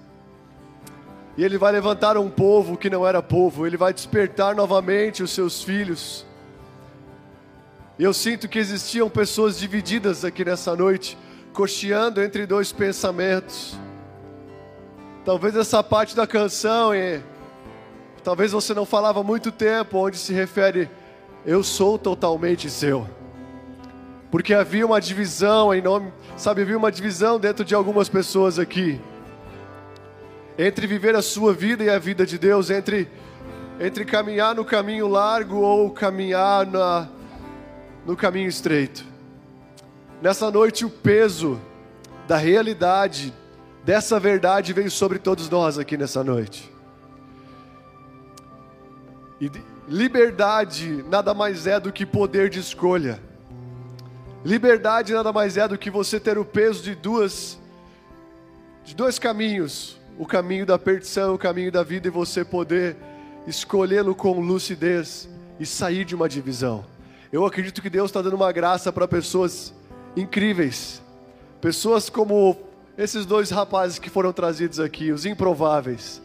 E 1.37 1.43
Ele 1.43 1.59
vai 1.59 1.73
levantar 1.73 2.17
um 2.17 2.31
povo 2.31 2.77
que 2.77 2.89
não 2.89 3.05
era 3.05 3.21
povo, 3.21 3.67
Ele 3.67 3.77
vai 3.77 3.93
despertar 3.93 4.55
novamente 4.55 5.21
os 5.21 5.33
seus 5.33 5.65
filhos. 5.65 6.25
Eu 7.99 8.15
sinto 8.15 8.47
que 8.47 8.61
existiam 8.61 9.11
pessoas 9.11 9.59
divididas 9.59 10.25
aqui 10.25 10.45
nessa 10.45 10.77
noite, 10.77 11.19
cocheando 11.53 12.23
entre 12.23 12.47
dois 12.47 12.71
pensamentos. 12.71 13.77
Talvez 15.25 15.57
essa 15.57 15.83
parte 15.83 16.15
da 16.15 16.25
canção, 16.25 16.95
e 16.95 17.21
talvez 18.23 18.53
você 18.53 18.73
não 18.73 18.87
falava 18.87 19.25
muito 19.25 19.51
tempo, 19.51 19.99
onde 19.99 20.19
se 20.19 20.33
refere, 20.33 20.89
eu 21.45 21.65
sou 21.65 21.99
totalmente 21.99 22.71
seu. 22.71 23.09
Porque 24.35 24.53
havia 24.53 24.85
uma 24.85 25.01
divisão 25.01 25.73
em 25.73 25.81
nome, 25.81 26.13
sabe, 26.37 26.63
havia 26.63 26.77
uma 26.77 26.91
divisão 26.91 27.39
dentro 27.39 27.65
de 27.65 27.73
algumas 27.73 28.09
pessoas 28.09 28.59
aqui 28.59 29.01
entre 30.59 30.89
viver 30.89 31.15
a 31.15 31.23
sua 31.23 31.53
vida 31.53 31.85
e 31.85 31.89
a 31.89 32.01
vida 32.01 32.27
de 32.27 32.37
Deus, 32.37 32.69
entre, 32.69 33.09
entre 33.79 34.05
caminhar 34.05 34.53
no 34.53 34.65
caminho 34.65 35.07
largo 35.07 35.59
ou 35.59 35.89
caminhar 35.89 36.67
na, 36.67 37.09
no 38.05 38.17
caminho 38.17 38.49
estreito. 38.49 39.05
Nessa 40.21 40.51
noite, 40.51 40.85
o 40.85 40.91
peso 40.91 41.61
da 42.27 42.37
realidade, 42.37 43.33
dessa 43.85 44.19
verdade, 44.19 44.73
veio 44.73 44.91
sobre 44.91 45.21
todos 45.21 45.49
nós 45.49 45.79
aqui 45.79 45.97
nessa 45.97 46.25
noite. 46.25 46.69
E 49.41 49.49
liberdade 49.89 51.05
nada 51.09 51.33
mais 51.33 51.69
é 51.69 51.79
do 51.79 51.93
que 51.93 52.05
poder 52.05 52.51
de 52.51 52.59
escolha. 52.59 53.33
Liberdade 54.45 55.15
nada 55.15 55.33
mais 55.33 55.57
é 55.57 55.67
do 55.67 55.79
que 55.79 55.91
você 55.91 56.21
ter 56.21 56.37
o 56.37 56.45
peso 56.45 56.83
de 56.83 56.95
duas 56.95 57.59
de 58.85 58.95
dois 58.95 59.19
caminhos, 59.19 59.99
o 60.19 60.27
caminho 60.27 60.67
da 60.67 60.79
perdição, 60.79 61.35
o 61.35 61.39
caminho 61.39 61.73
da 61.73 61.83
vida, 61.83 62.09
e 62.09 62.11
você 62.11 62.45
poder 62.45 62.95
escolhê-lo 63.47 64.15
com 64.15 64.39
lucidez 64.39 65.27
e 65.59 65.65
sair 65.65 66.05
de 66.05 66.15
uma 66.15 66.29
divisão. 66.29 66.85
Eu 67.33 67.47
acredito 67.47 67.81
que 67.81 67.89
Deus 67.89 68.11
está 68.11 68.21
dando 68.21 68.37
uma 68.37 68.53
graça 68.53 68.93
para 68.93 69.09
pessoas 69.09 69.73
incríveis, 70.15 71.01
pessoas 71.63 72.11
como 72.11 72.59
esses 72.99 73.25
dois 73.25 73.51
rapazes 73.51 73.99
que 73.99 74.11
foram 74.11 74.33
trazidos 74.33 74.79
aqui, 74.79 75.11
os 75.11 75.25
improváveis, 75.25 76.21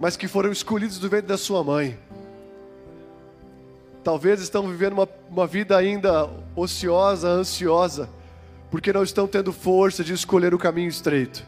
mas 0.00 0.16
que 0.16 0.28
foram 0.28 0.52
escolhidos 0.52 0.98
do 0.98 1.08
ventre 1.08 1.26
da 1.26 1.36
sua 1.36 1.64
mãe. 1.64 1.98
Talvez 4.04 4.40
estão 4.40 4.68
vivendo 4.68 4.94
uma, 4.94 5.08
uma 5.30 5.46
vida 5.46 5.76
ainda 5.76 6.28
ociosa, 6.56 7.28
ansiosa, 7.28 8.08
porque 8.70 8.92
não 8.92 9.02
estão 9.02 9.28
tendo 9.28 9.52
força 9.52 10.02
de 10.02 10.12
escolher 10.12 10.52
o 10.52 10.58
caminho 10.58 10.88
estreito. 10.88 11.44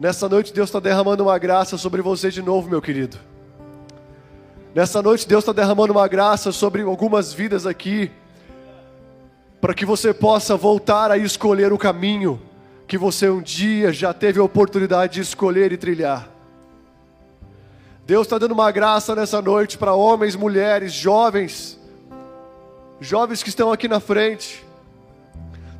Nessa 0.00 0.28
noite, 0.28 0.52
Deus 0.52 0.68
está 0.68 0.80
derramando 0.80 1.22
uma 1.22 1.38
graça 1.38 1.76
sobre 1.76 2.00
você 2.00 2.30
de 2.30 2.40
novo, 2.40 2.68
meu 2.68 2.80
querido. 2.80 3.18
Nessa 4.74 5.02
noite, 5.02 5.28
Deus 5.28 5.44
está 5.44 5.52
derramando 5.52 5.92
uma 5.92 6.08
graça 6.08 6.50
sobre 6.50 6.80
algumas 6.82 7.32
vidas 7.32 7.66
aqui, 7.66 8.10
para 9.60 9.74
que 9.74 9.84
você 9.84 10.14
possa 10.14 10.56
voltar 10.56 11.10
a 11.10 11.18
escolher 11.18 11.72
o 11.72 11.78
caminho 11.78 12.40
que 12.88 12.98
você 12.98 13.28
um 13.28 13.40
dia 13.40 13.92
já 13.92 14.12
teve 14.12 14.40
a 14.40 14.42
oportunidade 14.42 15.14
de 15.14 15.20
escolher 15.20 15.72
e 15.72 15.76
trilhar. 15.76 16.28
Deus 18.04 18.26
está 18.26 18.38
dando 18.38 18.52
uma 18.52 18.70
graça 18.70 19.14
nessa 19.14 19.40
noite 19.40 19.78
para 19.78 19.94
homens, 19.94 20.34
mulheres, 20.34 20.92
jovens, 20.92 21.78
jovens 23.04 23.42
que 23.42 23.48
estão 23.48 23.72
aqui 23.72 23.88
na 23.88 24.00
frente 24.00 24.64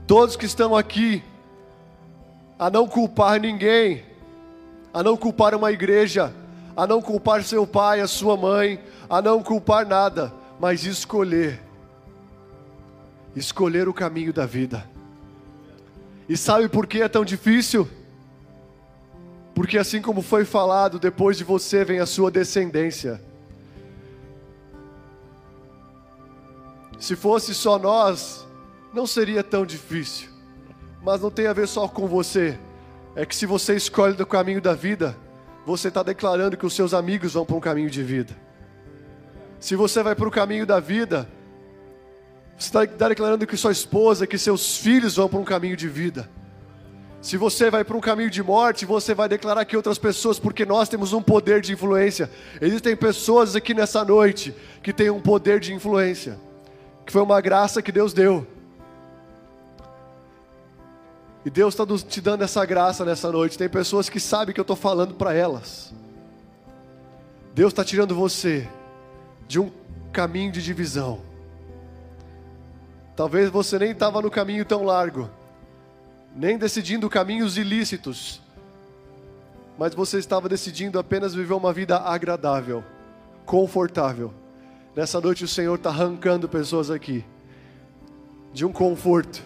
todos 0.07 0.37
que 0.37 0.45
estão 0.45 0.77
aqui, 0.77 1.23
a 2.59 2.69
não 2.69 2.87
culpar 2.87 3.41
ninguém, 3.41 4.05
a 4.93 5.03
não 5.03 5.17
culpar 5.17 5.55
uma 5.55 5.73
igreja, 5.73 6.33
a 6.77 6.87
não 6.87 7.01
culpar 7.01 7.43
seu 7.43 7.67
pai, 7.67 8.01
a 8.01 8.07
sua 8.07 8.37
mãe, 8.37 8.79
a 9.09 9.23
não 9.23 9.43
culpar 9.43 9.87
nada, 9.87 10.33
mas 10.61 10.85
escolher, 10.85 11.61
escolher 13.35 13.89
o 13.89 13.95
caminho 13.95 14.35
da 14.35 14.45
vida. 14.45 14.87
E 16.29 16.37
sabe 16.37 16.69
por 16.69 16.87
que 16.87 17.01
é 17.01 17.09
tão 17.09 17.25
difícil? 17.25 17.89
Porque 19.55 19.79
assim 19.79 20.03
como 20.03 20.21
foi 20.23 20.45
falado, 20.45 20.99
depois 20.99 21.37
de 21.37 21.45
você 21.45 21.87
vem 21.87 22.01
a 22.01 22.07
sua 22.07 22.31
descendência. 22.31 23.19
Se 27.03 27.17
fosse 27.17 27.53
só 27.53 27.81
nós, 27.81 28.47
não 28.95 29.09
seria 29.09 29.43
tão 29.43 29.67
difícil. 29.67 30.29
Mas 31.03 31.21
não 31.21 31.33
tem 31.33 31.49
a 31.49 31.53
ver 31.53 31.67
só 31.67 31.89
com 31.89 32.07
você. 32.07 32.57
É 33.17 33.27
que 33.27 33.35
se 33.35 33.45
você 33.45 33.75
escolhe 33.75 34.15
do 34.15 34.25
caminho 34.25 34.61
da 34.61 34.73
vida, 34.73 35.17
você 35.67 35.89
está 35.89 36.01
declarando 36.05 36.57
que 36.57 36.65
os 36.65 36.73
seus 36.73 36.95
amigos 36.95 37.33
vão 37.33 37.45
para 37.45 37.57
um 37.57 37.61
caminho 37.61 37.91
de 37.91 38.05
vida. 38.05 38.37
Se 39.59 39.75
você 39.75 40.01
vai 40.01 40.15
para 40.15 40.29
o 40.29 40.31
caminho 40.31 40.65
da 40.65 40.79
vida, 40.79 41.29
você 42.57 42.69
está 42.69 43.09
declarando 43.09 43.49
que 43.49 43.57
sua 43.57 43.73
esposa, 43.73 44.25
que 44.25 44.39
seus 44.39 44.77
filhos 44.77 45.17
vão 45.17 45.29
para 45.29 45.41
um 45.41 45.45
caminho 45.45 45.77
de 45.77 45.89
vida. 45.89 46.31
Se 47.21 47.37
você 47.37 47.69
vai 47.69 47.83
para 47.83 47.97
um 47.97 48.01
caminho 48.01 48.31
de 48.31 48.45
morte, 48.45 48.87
você 48.87 49.13
vai 49.13 49.29
declarar 49.29 49.65
que 49.65 49.77
outras 49.77 49.99
pessoas, 49.99 50.39
porque 50.39 50.65
nós 50.65 50.89
temos 50.89 51.13
um 51.13 51.21
poder 51.21 51.63
de 51.63 51.73
influência. 51.73 52.31
Existem 52.61 52.95
pessoas 52.95 53.57
aqui 53.57 53.75
nessa 53.75 54.05
noite 54.05 54.55
que 54.85 54.93
têm 54.93 55.11
um 55.11 55.21
poder 55.21 55.59
de 55.59 55.75
influência, 55.75 56.39
que 57.05 57.13
foi 57.13 57.23
uma 57.23 57.41
graça 57.41 57.83
que 57.83 57.93
Deus 57.93 58.13
deu. 58.13 58.47
E 61.45 61.51
Deus 61.51 61.75
está 61.75 61.85
te 62.09 62.21
dando 62.21 62.45
essa 62.45 62.65
graça 62.65 63.05
nessa 63.05 63.31
noite. 63.33 63.59
Tem 63.59 63.69
pessoas 63.69 64.09
que 64.09 64.21
sabem 64.21 64.55
que 64.55 64.61
eu 64.61 64.63
estou 64.63 64.77
falando 64.77 65.15
para 65.15 65.35
elas. 65.35 65.93
Deus 67.55 67.73
está 67.73 67.85
tirando 67.85 68.15
você 68.15 68.69
de 69.49 69.59
um 69.59 69.71
caminho 70.13 70.53
de 70.53 70.63
divisão. 70.63 71.21
Talvez 73.17 73.51
você 73.51 73.79
nem 73.79 73.91
estava 73.91 74.23
no 74.23 74.31
caminho 74.31 74.65
tão 74.65 74.85
largo, 74.85 75.29
nem 76.35 76.57
decidindo 76.57 77.11
caminhos 77.11 77.59
ilícitos, 77.59 78.41
mas 79.79 79.95
você 79.95 80.19
estava 80.19 80.49
decidindo 80.49 80.99
apenas 80.99 81.35
viver 81.35 81.53
uma 81.53 81.73
vida 81.73 81.99
agradável, 81.99 82.83
confortável. 83.45 84.33
Nessa 84.95 85.21
noite 85.21 85.45
o 85.45 85.49
Senhor 85.49 85.75
está 85.77 85.89
arrancando 85.89 86.49
pessoas 86.49 86.91
aqui 86.91 87.25
de 88.53 88.67
um 88.67 88.73
conforto 88.73 89.43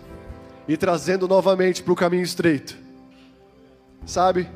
e 0.66 0.76
trazendo 0.76 1.28
novamente 1.28 1.82
para 1.82 1.92
o 1.92 1.96
caminho 1.96 2.24
estreito. 2.24 2.76
Sabe? 4.04 4.48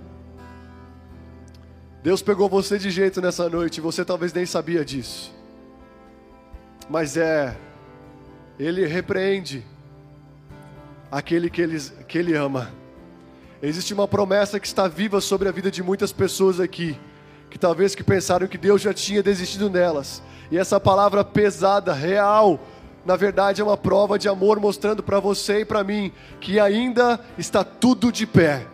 Deus 2.03 2.23
pegou 2.23 2.49
você 2.49 2.79
de 2.79 2.91
jeito 2.91 3.21
nessa 3.21 3.49
noite, 3.49 3.81
você 3.81 4.05
talvez 4.05 4.33
nem 4.33 4.45
sabia 4.45 4.85
disso. 4.85 5.33
Mas 6.89 7.17
é, 7.17 7.57
Ele 8.59 8.85
repreende 8.87 9.65
aquele 11.11 11.51
que 11.51 11.61
ele, 11.61 11.81
que 12.09 12.19
ele 12.19 12.35
ama. 12.35 12.73
Existe 13.63 13.93
uma 13.93 14.09
promessa 14.09 14.59
que 14.59 14.67
está 14.67 14.89
viva 14.89 15.21
sobre 15.21 15.49
a 15.49 15.53
vida 15.53 15.71
de 15.71 15.83
muitas 15.83 16.13
pessoas 16.13 16.61
aqui, 16.61 16.99
que 17.51 17.59
talvez 17.59 17.95
que 17.95 18.05
pensaram 18.05 18.47
que 18.47 18.57
Deus 18.57 18.81
já 18.81 18.95
tinha 18.95 19.23
desistido 19.23 19.69
nelas. 19.69 20.23
E 20.51 20.57
essa 20.57 20.81
palavra 20.81 21.25
pesada, 21.25 21.93
real, 21.93 22.61
na 23.05 23.17
verdade 23.17 23.61
é 23.61 23.65
uma 23.65 23.77
prova 23.77 24.19
de 24.19 24.29
amor 24.29 24.61
mostrando 24.61 25.03
para 25.03 25.19
você 25.19 25.61
e 25.61 25.65
para 25.65 25.83
mim 25.83 26.13
que 26.41 26.61
ainda 26.61 27.21
está 27.37 27.65
tudo 27.65 28.13
de 28.13 28.27
pé, 28.27 28.67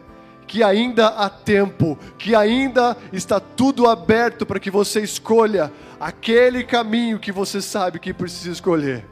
que 0.46 0.62
ainda 0.62 1.08
há 1.08 1.28
tempo, 1.28 1.98
que 2.18 2.34
ainda 2.34 2.96
está 3.12 3.40
tudo 3.40 3.88
aberto 3.88 4.44
para 4.44 4.60
que 4.60 4.70
você 4.70 5.00
escolha 5.00 5.72
aquele 5.98 6.62
caminho 6.62 7.18
que 7.18 7.32
você 7.32 7.62
sabe 7.62 7.98
que 7.98 8.12
precisa 8.12 8.50
escolher. 8.50 9.04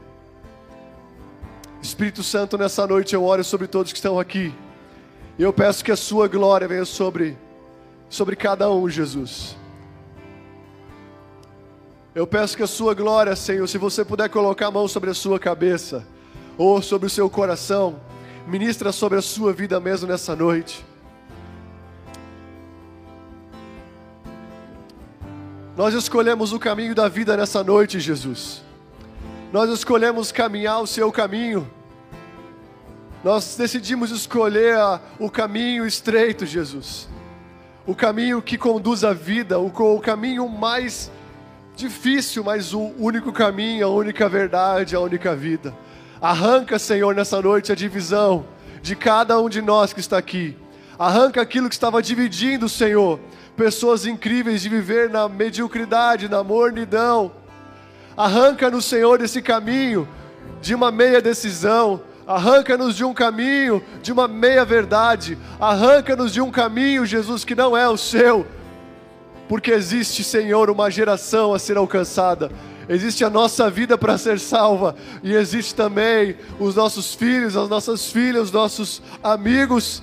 Espírito 1.81 2.23
Santo, 2.23 2.57
nessa 2.57 2.85
noite 2.87 3.13
eu 3.13 3.23
oro 3.23 3.43
sobre 3.43 3.67
todos 3.67 3.91
que 3.91 3.97
estão 3.97 4.19
aqui. 4.19 4.53
Eu 5.37 5.53
peço 5.53 5.83
que 5.83 5.91
a 5.91 5.95
sua 5.95 6.27
glória 6.27 6.67
venha 6.67 6.85
sobre 6.85 7.37
sobre 8.09 8.35
cada 8.35 8.71
um, 8.71 8.89
Jesus. 8.89 9.55
Eu 12.13 12.25
peço 12.25 12.55
que 12.55 12.63
a 12.63 12.67
sua 12.67 12.93
glória, 12.93 13.35
Senhor, 13.35 13.67
se 13.67 13.77
você 13.77 14.05
puder 14.05 14.29
colocar 14.29 14.67
a 14.67 14.71
mão 14.71 14.87
sobre 14.87 15.09
a 15.09 15.13
sua 15.13 15.37
cabeça 15.37 16.07
ou 16.57 16.81
sobre 16.81 17.07
o 17.07 17.09
seu 17.09 17.29
coração, 17.29 17.99
ministra 18.47 18.91
sobre 18.91 19.17
a 19.17 19.21
sua 19.21 19.51
vida 19.51 19.79
mesmo 19.79 20.07
nessa 20.07 20.35
noite. 20.35 20.85
Nós 25.75 25.93
escolhemos 25.93 26.53
o 26.53 26.59
caminho 26.59 26.95
da 26.95 27.09
vida 27.09 27.35
nessa 27.35 27.61
noite, 27.61 27.99
Jesus. 27.99 28.63
Nós 29.51 29.69
escolhemos 29.69 30.31
caminhar 30.31 30.81
o 30.81 30.87
seu 30.87 31.11
caminho. 31.11 31.69
Nós 33.21 33.57
decidimos 33.57 34.09
escolher 34.09 34.77
o 35.19 35.29
caminho 35.29 35.85
estreito, 35.85 36.45
Jesus. 36.45 37.09
O 37.87 37.93
caminho 37.93 38.41
que 38.41 38.57
conduz 38.57 39.03
à 39.03 39.13
vida, 39.13 39.59
o, 39.59 39.67
o 39.67 39.99
caminho 39.99 40.49
mais 40.49 41.11
difícil, 41.75 42.43
mas 42.43 42.73
o 42.73 42.93
único 42.97 43.31
caminho, 43.31 43.85
a 43.85 43.89
única 43.89 44.27
verdade, 44.27 44.95
a 44.95 44.99
única 44.99 45.35
vida. 45.35 45.71
Arranca, 46.19 46.79
Senhor, 46.79 47.13
nessa 47.13 47.39
noite 47.41 47.71
a 47.71 47.75
divisão 47.75 48.45
de 48.81 48.95
cada 48.95 49.39
um 49.39 49.49
de 49.49 49.61
nós 49.61 49.93
que 49.93 49.99
está 49.99 50.17
aqui. 50.17 50.57
Arranca 50.97 51.41
aquilo 51.41 51.69
que 51.69 51.75
estava 51.75 52.01
dividindo, 52.01 52.67
Senhor, 52.67 53.19
pessoas 53.55 54.05
incríveis 54.05 54.61
de 54.61 54.69
viver 54.69 55.09
na 55.09 55.29
mediocridade, 55.29 56.29
na 56.29 56.43
mornidão. 56.43 57.31
Arranca-nos, 58.17 58.85
Senhor, 58.85 59.19
desse 59.19 59.41
caminho 59.41 60.07
de 60.61 60.73
uma 60.73 60.89
meia 60.91 61.21
decisão. 61.21 62.01
Arranca-nos 62.27 62.95
de 62.95 63.03
um 63.03 63.13
caminho 63.13 63.83
de 64.01 64.11
uma 64.11 64.27
meia 64.27 64.65
verdade. 64.65 65.37
Arranca-nos 65.59 66.33
de 66.33 66.41
um 66.41 66.49
caminho, 66.49 67.05
Jesus, 67.05 67.45
que 67.45 67.53
não 67.53 67.77
é 67.77 67.87
o 67.87 67.97
seu. 67.97 68.47
Porque 69.47 69.71
existe, 69.71 70.23
Senhor, 70.23 70.69
uma 70.71 70.89
geração 70.89 71.53
a 71.53 71.59
ser 71.59 71.77
alcançada. 71.77 72.51
Existe 72.89 73.23
a 73.23 73.29
nossa 73.29 73.69
vida 73.69 73.95
para 73.97 74.17
ser 74.17 74.39
salva. 74.39 74.95
E 75.21 75.33
existe 75.33 75.75
também 75.75 76.35
os 76.59 76.75
nossos 76.75 77.13
filhos, 77.13 77.55
as 77.55 77.69
nossas 77.69 78.11
filhas, 78.11 78.45
os 78.45 78.51
nossos 78.51 79.03
amigos 79.23 80.01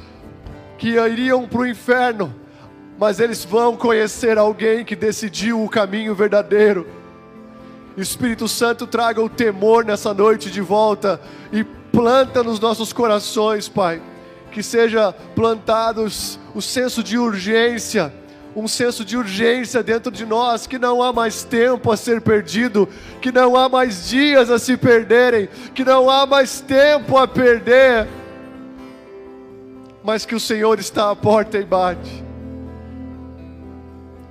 que 0.79 0.91
iriam 0.91 1.49
para 1.49 1.61
o 1.61 1.67
inferno. 1.67 2.33
Mas 2.99 3.19
eles 3.19 3.45
vão 3.45 3.77
conhecer 3.77 4.39
alguém 4.39 4.85
que 4.85 4.95
decidiu 4.95 5.63
o 5.65 5.69
caminho 5.69 6.15
verdadeiro. 6.15 6.87
Espírito 7.97 8.47
Santo, 8.47 8.87
traga 8.87 9.21
o 9.21 9.29
temor 9.29 9.85
nessa 9.85 10.15
noite 10.15 10.51
de 10.51 10.61
volta 10.61 11.21
e 11.53 11.67
planta 11.93 12.43
nos 12.43 12.59
nossos 12.59 12.93
corações, 12.93 13.69
Pai. 13.69 14.03
Que 14.51 14.63
seja 14.63 15.13
plantados 15.35 16.39
o 16.55 16.61
senso 16.61 17.03
de 17.03 17.17
urgência, 17.17 18.13
um 18.55 18.69
senso 18.69 19.05
de 19.05 19.17
urgência 19.17 19.83
dentro 19.83 20.11
de 20.11 20.27
nós, 20.27 20.67
que 20.67 20.79
não 20.79 21.03
há 21.03 21.13
mais 21.13 21.43
tempo 21.43 21.91
a 21.91 21.97
ser 21.97 22.21
perdido, 22.21 22.89
que 23.21 23.31
não 23.33 23.57
há 23.57 23.69
mais 23.69 24.09
dias 24.09 24.51
a 24.51 24.59
se 24.59 24.77
perderem, 24.77 25.49
que 25.75 25.85
não 25.85 26.11
há 26.11 26.27
mais 26.27 26.61
tempo 26.61 27.17
a 27.17 27.27
perder, 27.27 28.09
mas 30.05 30.27
que 30.27 30.35
o 30.35 30.41
Senhor 30.41 30.79
está 30.79 31.11
à 31.11 31.17
porta 31.17 31.59
e 31.59 31.65
bate. 31.65 32.23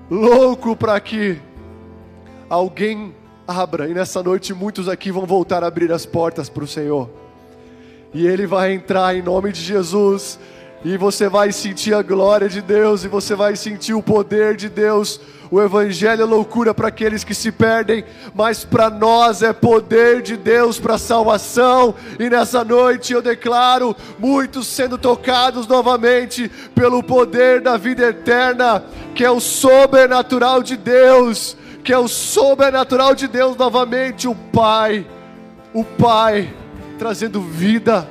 Louco 0.10 0.76
para 0.76 1.00
que 1.00 1.40
alguém 2.50 3.16
abra, 3.48 3.90
e 3.90 3.94
nessa 3.94 4.22
noite 4.22 4.54
muitos 4.54 4.88
aqui 4.88 5.12
vão 5.12 5.26
voltar 5.26 5.64
a 5.64 5.68
abrir 5.68 5.92
as 5.92 6.06
portas 6.06 6.50
para 6.50 6.64
o 6.64 6.68
Senhor. 6.68 7.21
E 8.14 8.28
Ele 8.28 8.46
vai 8.46 8.74
entrar 8.74 9.16
em 9.16 9.22
nome 9.22 9.52
de 9.52 9.62
Jesus, 9.62 10.38
e 10.84 10.98
você 10.98 11.30
vai 11.30 11.52
sentir 11.52 11.94
a 11.94 12.02
glória 12.02 12.50
de 12.50 12.62
Deus, 12.62 13.04
e 13.04 13.08
você 13.08 13.36
vai 13.36 13.56
sentir 13.56 13.94
o 13.94 14.02
poder 14.02 14.56
de 14.56 14.68
Deus. 14.68 15.20
O 15.52 15.62
Evangelho 15.62 16.22
é 16.22 16.26
loucura 16.26 16.74
para 16.74 16.88
aqueles 16.88 17.24
que 17.24 17.36
se 17.36 17.52
perdem, 17.52 18.04
mas 18.34 18.64
para 18.64 18.90
nós 18.90 19.44
é 19.44 19.54
poder 19.54 20.22
de 20.22 20.36
Deus 20.38 20.80
para 20.80 20.98
salvação. 20.98 21.94
E 22.18 22.30
nessa 22.30 22.64
noite 22.64 23.14
eu 23.14 23.22
declaro 23.22 23.96
muitos 24.18 24.68
sendo 24.68 24.98
tocados 24.98 25.68
novamente 25.68 26.50
pelo 26.74 27.04
poder 27.04 27.62
da 27.62 27.76
vida 27.76 28.08
eterna, 28.08 28.84
que 29.14 29.26
é 29.26 29.30
o 29.30 29.42
sobrenatural 29.42 30.64
de 30.64 30.78
Deus. 30.78 31.58
Que 31.84 31.92
é 31.92 31.98
o 31.98 32.08
sobrenatural 32.08 33.16
de 33.16 33.28
Deus 33.28 33.58
novamente, 33.58 34.28
o 34.28 34.36
Pai, 34.36 35.04
o 35.74 35.84
Pai 35.84 36.54
trazendo 37.02 37.42
vida, 37.42 38.08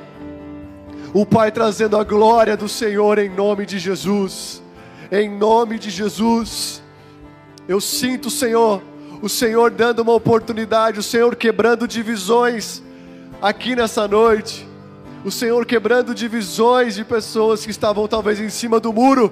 o 1.13 1.25
Pai 1.25 1.49
trazendo 1.49 1.95
a 1.95 2.03
glória 2.03 2.57
do 2.57 2.67
Senhor 2.67 3.19
em 3.19 3.29
nome 3.29 3.65
de 3.65 3.79
Jesus, 3.79 4.61
em 5.09 5.29
nome 5.29 5.79
de 5.79 5.89
Jesus. 5.89 6.83
Eu 7.69 7.79
sinto, 7.79 8.29
Senhor, 8.29 8.81
o 9.21 9.29
Senhor 9.29 9.71
dando 9.71 9.99
uma 10.01 10.11
oportunidade, 10.11 10.99
o 10.99 11.03
Senhor 11.03 11.37
quebrando 11.37 11.87
divisões 11.87 12.83
aqui 13.41 13.77
nessa 13.77 14.09
noite, 14.09 14.67
o 15.23 15.31
Senhor 15.31 15.65
quebrando 15.65 16.13
divisões 16.13 16.95
de 16.95 17.05
pessoas 17.05 17.63
que 17.63 17.71
estavam 17.71 18.09
talvez 18.09 18.41
em 18.41 18.49
cima 18.49 18.77
do 18.77 18.91
muro. 18.91 19.31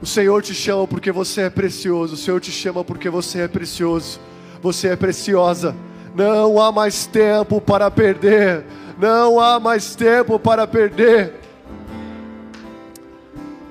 O 0.00 0.06
Senhor 0.06 0.42
te 0.42 0.54
chama 0.54 0.86
porque 0.86 1.12
você 1.12 1.42
é 1.42 1.50
precioso. 1.50 2.14
O 2.14 2.16
Senhor 2.16 2.40
te 2.40 2.50
chama 2.50 2.82
porque 2.82 3.10
você 3.10 3.40
é 3.40 3.48
precioso. 3.48 4.18
Você 4.62 4.88
é 4.88 4.96
preciosa. 4.96 5.76
Não 6.18 6.60
há 6.60 6.72
mais 6.72 7.06
tempo 7.06 7.60
para 7.60 7.88
perder. 7.92 8.64
Não 8.98 9.38
há 9.38 9.60
mais 9.60 9.94
tempo 9.94 10.36
para 10.36 10.66
perder. 10.66 11.34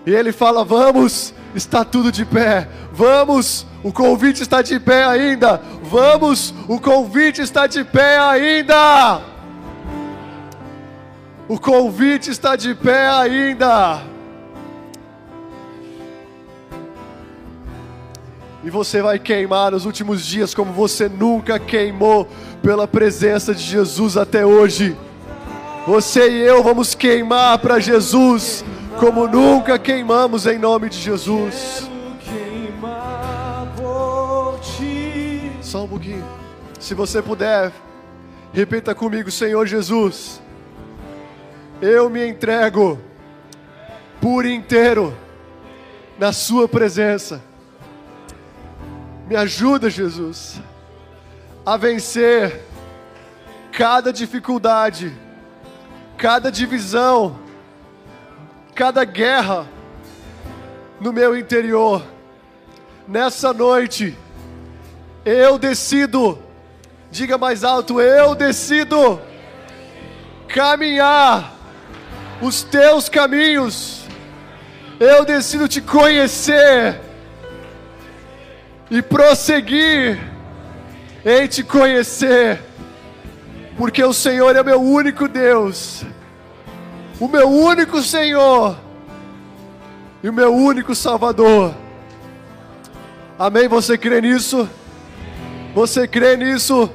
E 0.05 0.15
ele 0.15 0.31
fala: 0.31 0.63
Vamos, 0.63 1.33
está 1.53 1.83
tudo 1.83 2.09
de 2.09 2.23
pé. 2.23 2.69
Vamos, 2.93 3.67
o 3.83 3.91
convite 3.91 4.43
está 4.43 4.61
de 4.61 4.79
pé 4.79 5.03
ainda. 5.03 5.61
Vamos, 5.83 6.53
o 6.69 6.79
convite 6.79 7.41
está 7.41 7.67
de 7.67 7.83
pé 7.83 8.17
ainda. 8.17 9.19
O 11.49 11.59
convite 11.59 12.31
está 12.31 12.55
de 12.55 12.73
pé 12.73 13.09
ainda. 13.09 14.03
E 18.67 18.69
você 18.69 19.01
vai 19.01 19.17
queimar 19.17 19.71
nos 19.71 19.85
últimos 19.85 20.25
dias 20.25 20.53
como 20.53 20.73
você 20.73 21.07
nunca 21.07 21.57
queimou 21.57 22.27
pela 22.61 22.85
presença 22.85 23.55
de 23.55 23.63
Jesus 23.63 24.17
até 24.17 24.45
hoje. 24.45 24.93
Você 25.87 26.29
e 26.29 26.41
eu 26.41 26.61
vamos 26.61 26.93
queimar 26.93 27.59
para 27.59 27.79
Jesus 27.79 28.65
como 28.99 29.25
nunca 29.25 29.79
queimamos 29.79 30.45
em 30.45 30.59
nome 30.59 30.89
de 30.89 30.97
Jesus. 30.97 31.89
Só 35.61 35.85
um 35.85 35.87
pouquinho. 35.87 36.25
Se 36.77 36.93
você 36.93 37.21
puder, 37.21 37.71
repita 38.51 38.93
comigo, 38.93 39.31
Senhor 39.31 39.65
Jesus. 39.65 40.41
Eu 41.81 42.09
me 42.09 42.27
entrego 42.27 42.99
por 44.19 44.45
inteiro 44.45 45.15
na 46.19 46.33
Sua 46.33 46.67
presença. 46.67 47.41
Me 49.27 49.35
ajuda, 49.35 49.89
Jesus, 49.89 50.61
a 51.65 51.75
vencer 51.75 52.61
cada 53.73 54.13
dificuldade, 54.13 55.13
cada 56.17 56.49
divisão, 56.49 57.37
cada 58.73 59.03
guerra 59.03 59.67
no 61.01 61.11
meu 61.11 61.35
interior. 61.35 62.01
Nessa 63.05 63.51
noite, 63.51 64.17
eu 65.25 65.57
decido, 65.57 66.39
diga 67.11 67.37
mais 67.37 67.65
alto, 67.65 67.99
eu 67.99 68.33
decido 68.33 69.19
caminhar 70.47 71.53
os 72.41 72.63
teus 72.63 73.09
caminhos, 73.09 74.03
eu 75.01 75.25
decido 75.25 75.67
te 75.67 75.81
conhecer 75.81 77.06
e 78.89 79.01
prosseguir 79.01 80.19
em 81.25 81.47
te 81.47 81.63
conhecer, 81.63 82.61
porque 83.77 84.03
o 84.03 84.13
Senhor 84.13 84.55
é 84.55 84.63
meu 84.63 84.81
único 84.81 85.27
Deus, 85.27 86.05
o 87.19 87.27
meu 87.27 87.49
único 87.49 88.01
Senhor 88.01 88.77
e 90.23 90.29
o 90.29 90.33
meu 90.33 90.53
único 90.53 90.95
Salvador. 90.95 91.73
Amém? 93.37 93.67
Você 93.67 93.97
crê 93.97 94.21
nisso? 94.21 94.67
Você 95.75 96.07
crê 96.07 96.35
nisso? 96.37 96.89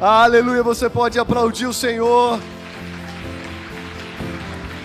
Aleluia! 0.00 0.62
Você 0.62 0.88
pode 0.88 1.18
aplaudir 1.18 1.66
o 1.66 1.72
Senhor. 1.72 2.40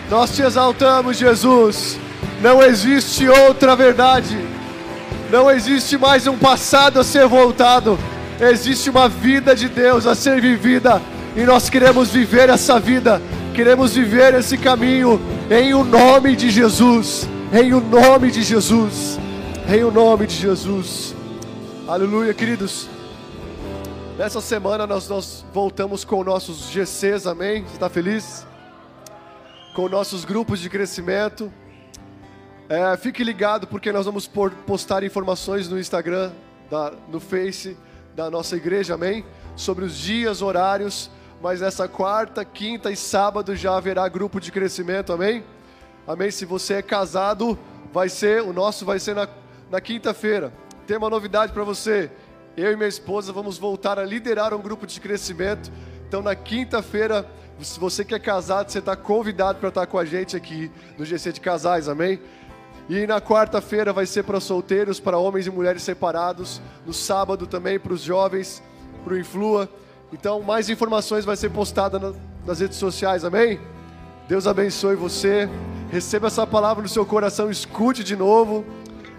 Nós 0.10 0.36
te 0.36 0.42
exaltamos, 0.42 1.18
Jesus. 1.18 2.00
Não 2.42 2.62
existe 2.62 3.28
outra 3.28 3.76
verdade. 3.76 4.59
Não 5.32 5.50
existe 5.52 5.96
mais 5.96 6.26
um 6.26 6.36
passado 6.36 7.00
a 7.00 7.04
ser 7.04 7.28
voltado. 7.28 8.00
Existe 8.40 8.90
uma 8.90 9.08
vida 9.08 9.56
de 9.56 9.70
Deus 9.70 10.08
a 10.08 10.16
ser 10.16 10.42
vivida. 10.42 11.00
E 11.36 11.42
nós 11.44 11.70
queremos 11.70 12.10
viver 12.10 12.50
essa 12.50 12.80
vida. 12.80 13.22
Queremos 13.54 13.94
viver 13.94 14.34
esse 14.34 14.58
caminho 14.58 15.22
em 15.52 15.72
o 15.76 15.84
nome 15.84 16.36
de 16.36 16.50
Jesus. 16.50 17.30
Em 17.54 17.74
o 17.74 17.80
nome 17.80 18.32
de 18.32 18.42
Jesus. 18.42 19.20
em 19.68 19.84
o 19.84 19.92
nome 19.92 20.26
de 20.26 20.34
Jesus. 20.34 21.14
Aleluia, 21.88 22.34
queridos. 22.34 22.88
Nessa 24.18 24.42
semana 24.42 24.88
nós, 24.88 25.08
nós 25.08 25.46
voltamos 25.54 26.04
com 26.04 26.24
nossos 26.24 26.72
GCs, 26.72 27.28
amém? 27.28 27.64
Você 27.64 27.74
está 27.74 27.88
feliz? 27.88 28.48
Com 29.76 29.88
nossos 29.88 30.26
grupos 30.26 30.60
de 30.60 30.72
crescimento. 30.72 31.54
É, 32.70 32.96
fique 32.98 33.24
ligado 33.24 33.66
porque 33.66 33.92
nós 33.92 34.06
vamos 34.06 34.28
postar 34.28 35.04
informações 35.04 35.68
no 35.68 35.80
Instagram, 35.80 36.32
da- 36.70 36.94
no 37.08 37.20
Face 37.20 37.76
da 38.16 38.30
nossa 38.30 38.56
igreja, 38.56 38.94
amém? 38.94 39.26
Sobre 39.56 39.86
os 39.86 39.96
dias, 39.98 40.42
horários. 40.42 41.10
Mas 41.42 41.62
nessa 41.62 41.88
quarta, 41.88 42.44
quinta 42.46 42.92
e 42.92 42.96
sábado 42.96 43.56
já 43.56 43.76
haverá 43.76 44.08
grupo 44.08 44.40
de 44.40 44.52
crescimento, 44.52 45.12
amém? 45.12 45.44
Amém? 46.06 46.30
Se 46.30 46.46
você 46.46 46.76
é 46.76 46.82
casado, 46.82 47.58
vai 47.94 48.08
ser, 48.10 48.42
o 48.44 48.52
nosso 48.54 48.86
vai 48.86 49.00
ser 49.00 49.16
na, 49.16 49.28
na 49.72 49.80
quinta-feira. 49.82 50.52
Tem 50.86 50.98
uma 50.98 51.10
novidade 51.10 51.54
para 51.54 51.64
você. 51.64 52.12
Eu 52.58 52.72
e 52.72 52.76
minha 52.76 52.90
esposa 52.90 53.32
vamos 53.32 53.58
voltar 53.58 53.98
a 53.98 54.04
liderar 54.04 54.54
um 54.54 54.62
grupo 54.62 54.86
de 54.86 55.00
crescimento. 55.00 55.72
Então, 56.08 56.22
na 56.22 56.36
quinta-feira, 56.36 57.26
se 57.62 57.80
você 57.80 58.04
que 58.04 58.14
é 58.14 58.20
casado, 58.20 58.70
você 58.70 58.80
está 58.80 58.96
convidado 58.96 59.60
para 59.60 59.70
estar 59.70 59.88
com 59.88 59.98
a 59.98 60.04
gente 60.06 60.36
aqui 60.36 60.70
no 60.98 61.06
GC 61.06 61.32
de 61.32 61.40
Casais, 61.42 61.88
amém? 61.88 62.20
E 62.90 63.06
na 63.06 63.22
quarta-feira 63.22 63.94
vai 63.94 64.08
ser 64.08 64.24
para 64.24 64.40
solteiros, 64.40 65.00
para 65.00 65.18
homens 65.18 65.46
e 65.46 65.52
mulheres 65.52 65.84
separados. 65.84 66.60
No 66.88 66.94
sábado 66.94 67.46
também 67.46 67.80
para 67.80 67.94
os 67.94 68.02
jovens, 68.02 68.64
para 69.04 69.14
o 69.14 69.18
Influa. 69.18 69.70
Então, 70.12 70.42
mais 70.42 70.70
informações 70.72 71.24
vai 71.24 71.36
ser 71.36 71.52
postada 71.52 72.00
na- 72.00 72.14
nas 72.48 72.60
redes 72.60 72.78
sociais, 72.80 73.24
amém? 73.24 73.60
Deus 74.28 74.48
abençoe 74.48 74.96
você. 74.96 75.48
Receba 75.92 76.28
essa 76.28 76.48
palavra 76.48 76.82
no 76.82 76.90
seu 76.90 77.06
coração, 77.06 77.52
escute 77.52 78.04
de 78.04 78.16
novo. 78.16 78.66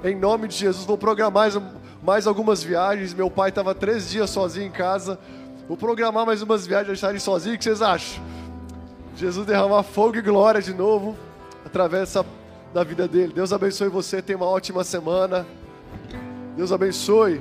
Em 0.03 0.17
nome 0.17 0.49
de 0.49 0.57
Jesus, 0.57 0.85
vou 0.85 0.99
programar 0.99 1.33
mais, 1.53 1.59
mais 2.03 2.27
algumas 2.27 2.65
viagens. 2.65 3.15
Meu 3.15 3.31
pai 3.31 3.51
estava 3.51 3.73
três 3.73 4.11
dias 4.11 4.31
sozinho 4.31 4.67
em 4.67 4.71
casa. 4.73 5.17
Vou 5.69 5.77
programar 5.77 6.27
mais 6.27 6.43
umas 6.43 6.67
viagens, 6.67 6.89
deixar 6.89 7.11
ele 7.11 7.21
sozinho. 7.21 7.55
O 7.55 7.59
que 7.59 7.63
vocês 7.65 7.81
acham? 7.83 8.21
Jesus 9.17 9.47
derramar 9.47 9.85
fogo 9.85 10.17
e 10.17 10.23
glória 10.23 10.61
de 10.61 10.75
novo 10.75 11.17
através 11.65 12.09
dessa, 12.09 12.25
da 12.73 12.85
vida 12.85 13.07
dele. 13.09 13.33
Deus 13.33 13.53
abençoe 13.53 13.89
você. 13.89 14.23
Tenha 14.23 14.37
uma 14.37 14.47
ótima 14.47 14.85
semana. 14.85 15.47
Deus 16.57 16.73
abençoe. 16.73 17.41